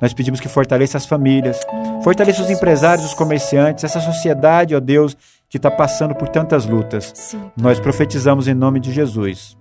nós 0.01 0.15
pedimos 0.15 0.39
que 0.39 0.49
fortaleça 0.49 0.97
as 0.97 1.07
famílias, 1.07 1.59
fortaleça 2.05 2.41
os 2.43 2.51
empresários, 2.51 3.05
os 3.05 3.15
comerciantes, 3.15 3.83
essa 3.83 3.99
sociedade, 4.01 4.77
ó 4.77 4.79
Deus, 4.81 5.17
que 5.49 5.57
está 5.57 5.71
passando 5.71 6.15
por 6.15 6.29
tantas 6.29 6.67
lutas. 6.67 7.13
Sim, 7.15 7.41
Nós 7.57 7.79
profetizamos 7.81 8.49
em 8.49 8.55
nome 8.55 8.81
de 8.81 8.93
Jesus. 8.93 9.57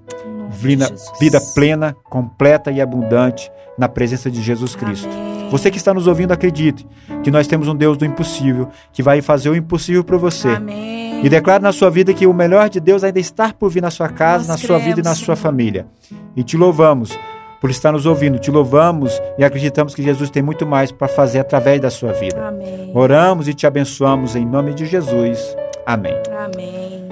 de 0.51 0.57
Vida, 0.57 0.87
Jesus. 0.87 1.19
vida 1.19 1.39
plena, 1.53 1.95
completa 2.09 2.71
e 2.71 2.79
abundante 2.81 3.51
na 3.77 3.87
presença 3.89 4.29
de 4.31 4.41
Jesus 4.41 4.75
Cristo. 4.75 5.07
Amém. 5.09 5.49
Você 5.51 5.69
que 5.69 5.77
está 5.77 5.93
nos 5.93 6.07
ouvindo, 6.07 6.31
acredite 6.31 6.87
que 7.23 7.29
nós 7.29 7.45
temos 7.47 7.67
um 7.67 7.75
Deus 7.75 7.97
do 7.97 8.05
impossível, 8.05 8.67
que 8.91 9.03
vai 9.03 9.21
fazer 9.21 9.49
o 9.49 9.55
impossível 9.55 10.03
para 10.03 10.17
você. 10.17 10.49
Amém. 10.49 11.23
E 11.23 11.29
declare 11.29 11.61
na 11.63 11.71
sua 11.71 11.89
vida 11.89 12.13
que 12.13 12.25
o 12.27 12.33
melhor 12.33 12.67
de 12.69 12.79
Deus 12.79 13.03
ainda 13.03 13.19
está 13.19 13.53
por 13.53 13.69
vir 13.69 13.81
na 13.81 13.91
sua 13.91 14.09
casa, 14.09 14.47
Nós 14.47 14.61
na 14.61 14.67
sua 14.67 14.77
vida 14.79 14.99
e 14.99 15.03
na 15.03 15.11
cremos, 15.11 15.17
sua 15.19 15.35
Senhor. 15.35 15.37
família. 15.37 15.87
E 16.35 16.43
te 16.43 16.57
louvamos, 16.57 17.17
por 17.61 17.69
estar 17.69 17.91
nos 17.91 18.05
ouvindo. 18.05 18.37
Te 18.39 18.51
louvamos 18.51 19.19
e 19.37 19.43
acreditamos 19.43 19.93
que 19.95 20.03
Jesus 20.03 20.29
tem 20.29 20.43
muito 20.43 20.65
mais 20.65 20.91
para 20.91 21.07
fazer 21.07 21.39
através 21.39 21.79
da 21.79 21.89
sua 21.89 22.11
vida. 22.11 22.47
Amém. 22.47 22.91
Oramos 22.93 23.47
e 23.47 23.53
te 23.53 23.65
abençoamos 23.67 24.35
em 24.35 24.45
nome 24.45 24.73
de 24.73 24.85
Jesus. 24.85 25.55
Amém. 25.85 26.15
Amém. 26.35 27.09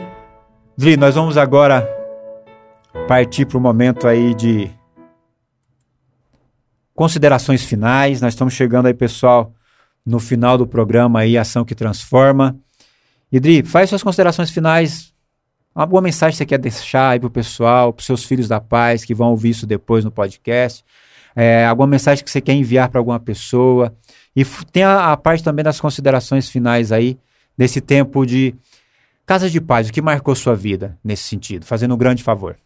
Dri, 0.76 0.98
nós 0.98 1.14
vamos 1.14 1.38
agora 1.38 1.88
partir 3.08 3.46
para 3.46 3.58
o 3.58 3.62
momento 3.62 4.08
aí 4.08 4.34
de 4.34 4.72
considerações 6.96 7.64
finais. 7.64 8.20
Nós 8.20 8.34
estamos 8.34 8.56
chegando 8.56 8.88
aí, 8.88 8.94
pessoal, 8.94 9.54
no 10.04 10.20
final 10.20 10.58
do 10.58 10.66
programa 10.66 11.20
aí, 11.20 11.38
Ação 11.38 11.64
que 11.64 11.76
Transforma. 11.76 12.58
Idri, 13.32 13.64
faz 13.64 13.90
suas 13.90 14.02
considerações 14.02 14.50
finais. 14.50 15.14
Uma 15.76 15.86
boa 15.86 16.02
mensagem 16.02 16.34
que 16.34 16.38
você 16.38 16.46
quer 16.46 16.60
deixar 16.60 17.10
aí 17.10 17.20
pro 17.20 17.30
pessoal, 17.30 17.94
pros 17.94 18.06
seus 18.06 18.24
filhos 18.24 18.48
da 18.48 18.60
paz 18.60 19.06
que 19.06 19.14
vão 19.14 19.30
ouvir 19.30 19.50
isso 19.50 19.68
depois 19.68 20.04
no 20.04 20.12
podcast. 20.12 20.84
É, 21.36 21.66
alguma 21.66 21.88
mensagem 21.88 22.24
que 22.24 22.30
você 22.30 22.42
quer 22.42 22.54
enviar 22.54 22.90
para 22.90 23.00
alguma 23.00 23.20
pessoa. 23.20 23.96
E 24.36 24.44
tem 24.72 24.84
a, 24.84 25.12
a 25.12 25.18
parte 25.18 25.44
também 25.44 25.64
das 25.64 25.80
considerações 25.80 26.50
finais 26.50 26.92
aí, 26.92 27.20
desse 27.58 27.82
tempo 27.82 28.26
de 28.26 28.56
Casa 29.26 29.50
de 29.50 29.62
Paz, 29.62 29.88
o 29.88 29.94
que 29.94 30.02
marcou 30.02 30.36
sua 30.36 30.56
vida 30.56 30.98
nesse 31.04 31.24
sentido? 31.24 31.66
Fazendo 31.66 31.96
um 31.96 31.98
grande 31.98 32.22
favor. 32.22 32.58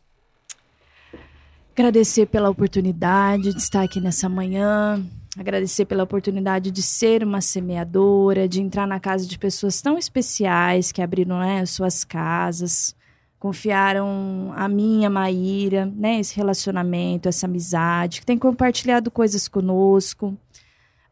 Agradecer 1.76 2.26
pela 2.26 2.50
oportunidade 2.50 3.54
de 3.54 3.60
estar 3.60 3.84
aqui 3.84 4.02
nessa 4.02 4.28
manhã, 4.28 5.06
agradecer 5.38 5.86
pela 5.86 6.04
oportunidade 6.04 6.72
de 6.72 6.82
ser 6.82 7.24
uma 7.24 7.40
semeadora, 7.40 8.48
de 8.48 8.60
entrar 8.60 8.88
na 8.88 9.00
casa 9.00 9.28
de 9.28 9.38
pessoas 9.38 9.80
tão 9.80 9.96
especiais 9.96 10.92
que 10.92 11.04
abriram 11.04 11.40
né, 11.40 11.64
suas 11.68 12.04
casas, 12.04 12.96
confiaram 13.38 14.52
a 14.56 14.68
mim, 14.68 15.06
a 15.06 15.10
Maíra, 15.12 15.86
né, 15.86 16.20
esse 16.20 16.36
relacionamento, 16.36 17.30
essa 17.30 17.46
amizade, 17.46 18.22
que 18.22 18.26
tem 18.26 18.38
compartilhado 18.38 19.12
coisas 19.12 19.48
conosco. 19.48 20.36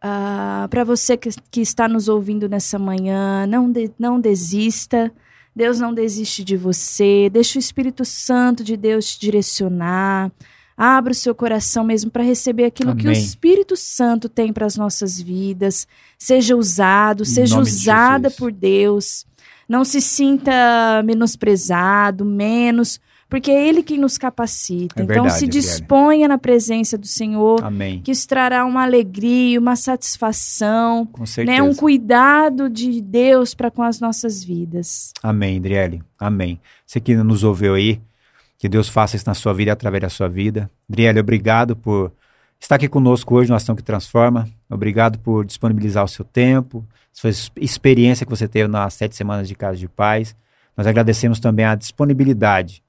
Uh, 0.06 0.70
Para 0.70 0.84
você 0.84 1.18
que, 1.18 1.30
que, 1.50 1.62
está 1.62 1.88
nos 1.88 2.08
ouvindo 2.08 2.48
nessa 2.48 2.78
manhã, 2.78 3.48
não, 3.48 3.72
de, 3.72 3.92
não 3.98 4.20
desista. 4.20 5.12
Deus 5.56 5.80
não 5.80 5.92
desiste 5.92 6.44
de 6.44 6.56
você. 6.56 7.28
Deixa 7.32 7.58
o 7.58 7.60
Espírito 7.60 8.06
Santo 8.06 8.64
de 8.64 8.78
Deus 8.78 9.16
te 9.16 9.20
direcionar. 9.20 10.32
Abra 10.78 11.12
o 11.12 11.16
seu 11.16 11.34
coração 11.34 11.84
mesmo 11.84 12.12
para 12.12 12.22
receber 12.22 12.66
aquilo 12.66 12.92
Amém. 12.92 13.04
que 13.04 13.08
o 13.08 13.12
Espírito 13.12 13.76
Santo 13.76 14.30
tem 14.30 14.54
para 14.54 14.66
as 14.68 14.76
nossas 14.76 15.20
vidas. 15.20 15.88
Seja 16.20 16.56
usado, 16.56 17.24
em 17.24 17.26
seja 17.26 17.58
usada 17.60 18.30
de 18.30 18.36
por 18.36 18.52
Deus. 18.52 19.26
Não 19.68 19.84
se 19.84 20.02
sinta 20.02 21.02
menosprezado, 21.04 22.24
menos, 22.24 23.00
porque 23.30 23.50
é 23.50 23.68
Ele 23.68 23.82
quem 23.82 23.98
nos 23.98 24.18
capacita. 24.18 25.02
É 25.02 25.04
então 25.04 25.24
verdade, 25.24 25.40
se 25.40 25.48
disponha 25.48 26.28
na 26.28 26.38
presença 26.38 26.98
do 26.98 27.08
Senhor, 27.08 27.64
Amém. 27.64 28.02
que 28.02 28.12
isso 28.12 28.28
trará 28.28 28.66
uma 28.66 28.84
alegria, 28.84 29.60
uma 29.60 29.76
satisfação, 29.76 31.08
né, 31.46 31.62
um 31.62 31.74
cuidado 31.74 32.70
de 32.70 33.02
Deus 33.02 33.56
para 33.56 33.72
com 33.72 33.82
as 33.82 34.00
nossas 34.00 34.44
vidas. 34.44 35.12
Amém, 35.24 35.58
Adriele. 35.58 36.04
Amém. 36.20 36.60
Você 36.86 37.00
que 37.00 37.16
nos 37.16 37.44
ouviu 37.44 37.74
aí, 37.74 38.00
que 38.58 38.70
Deus 38.70 38.88
faça 38.88 39.16
isso 39.16 39.28
na 39.28 39.34
sua 39.34 39.54
vida 39.54 39.72
e 39.72 39.74
através 39.74 40.02
da 40.02 40.10
sua 40.10 40.30
vida. 40.30 40.70
Adriele, 40.90 41.20
obrigado 41.20 41.76
por 41.76 42.12
estar 42.60 42.76
aqui 42.76 42.88
conosco 42.88 43.36
hoje 43.36 43.50
no 43.50 43.56
Ação 43.56 43.76
que 43.76 43.84
Transforma. 43.84 44.48
Obrigado 44.70 45.20
por 45.20 45.46
disponibilizar 45.46 46.04
o 46.04 46.08
seu 46.08 46.24
tempo, 46.24 46.86
sua 47.12 47.32
experiência 47.58 48.26
que 48.26 48.30
você 48.30 48.48
teve 48.48 48.68
nas 48.68 48.94
sete 48.94 49.16
semanas 49.16 49.48
de 49.48 49.56
Casa 49.56 49.78
de 49.78 49.88
Paz. 49.88 50.36
Nós 50.78 50.86
agradecemos 50.86 51.40
também 51.40 51.66
a 51.66 51.76
disponibilidade 51.76 52.85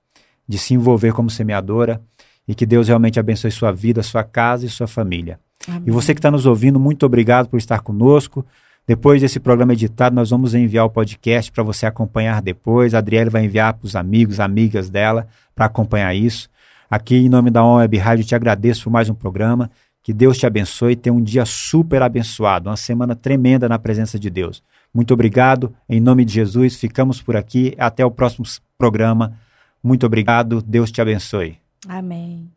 de 0.49 0.59
se 0.59 0.74
envolver 0.74 1.12
como 1.12 1.30
semeadora 1.30 2.01
e 2.47 2.55
que 2.55 2.66
Deus 2.66 2.88
realmente 2.88 3.18
abençoe 3.18 3.51
sua 3.51 3.72
vida, 3.72 4.03
sua 4.03 4.22
casa 4.22 4.66
e 4.66 4.68
sua 4.68 4.86
família. 4.86 5.38
Amém. 5.66 5.82
E 5.86 5.90
você 5.90 6.14
que 6.14 6.18
está 6.18 6.30
nos 6.30 6.47
ouvindo, 6.47 6.78
muito 6.78 7.05
obrigado 7.05 7.49
por 7.49 7.57
estar 7.57 7.80
conosco. 7.80 8.44
Depois 8.86 9.20
desse 9.20 9.40
programa 9.40 9.72
editado, 9.72 10.14
nós 10.14 10.30
vamos 10.30 10.55
enviar 10.55 10.84
o 10.84 10.90
podcast 10.90 11.51
para 11.51 11.64
você 11.64 11.86
acompanhar 11.86 12.40
depois. 12.40 12.94
A 12.94 12.99
Adriele 12.99 13.30
vai 13.30 13.44
enviar 13.44 13.74
para 13.74 13.84
os 13.84 13.97
amigos, 13.97 14.38
amigas 14.38 14.88
dela, 14.88 15.26
para 15.57 15.66
acompanhar 15.66 16.14
isso. 16.14 16.49
Aqui, 16.88 17.16
em 17.16 17.28
nome 17.28 17.51
da 17.51 17.64
On 17.64 17.78
Web 17.78 17.97
Rádio, 17.97 18.24
te 18.24 18.36
agradeço 18.36 18.84
por 18.84 18.90
mais 18.90 19.11
um 19.11 19.14
programa. 19.14 19.68
Que 20.05 20.12
Deus 20.12 20.38
te 20.38 20.47
abençoe. 20.47 20.94
Tenha 20.94 21.12
um 21.12 21.20
dia 21.20 21.44
super 21.44 22.01
abençoado, 22.01 22.70
uma 22.70 22.76
semana 22.76 23.16
tremenda 23.16 23.68
na 23.68 23.76
presença 23.76 24.20
de 24.20 24.30
Deus. 24.30 24.62
Muito 24.94 25.12
obrigado. 25.12 25.74
Em 25.88 26.01
nome 26.01 26.24
de 26.24 26.34
Jesus, 26.34 26.76
ficamos 26.76 27.20
por 27.20 27.36
aqui. 27.36 27.74
Até 27.76 28.07
o 28.07 28.11
próximo 28.11 28.47
programa. 28.78 29.36
Muito 29.87 30.05
obrigado. 30.05 30.61
Deus 30.61 30.91
te 30.91 31.01
abençoe. 31.01 31.59
Amém. 31.89 32.51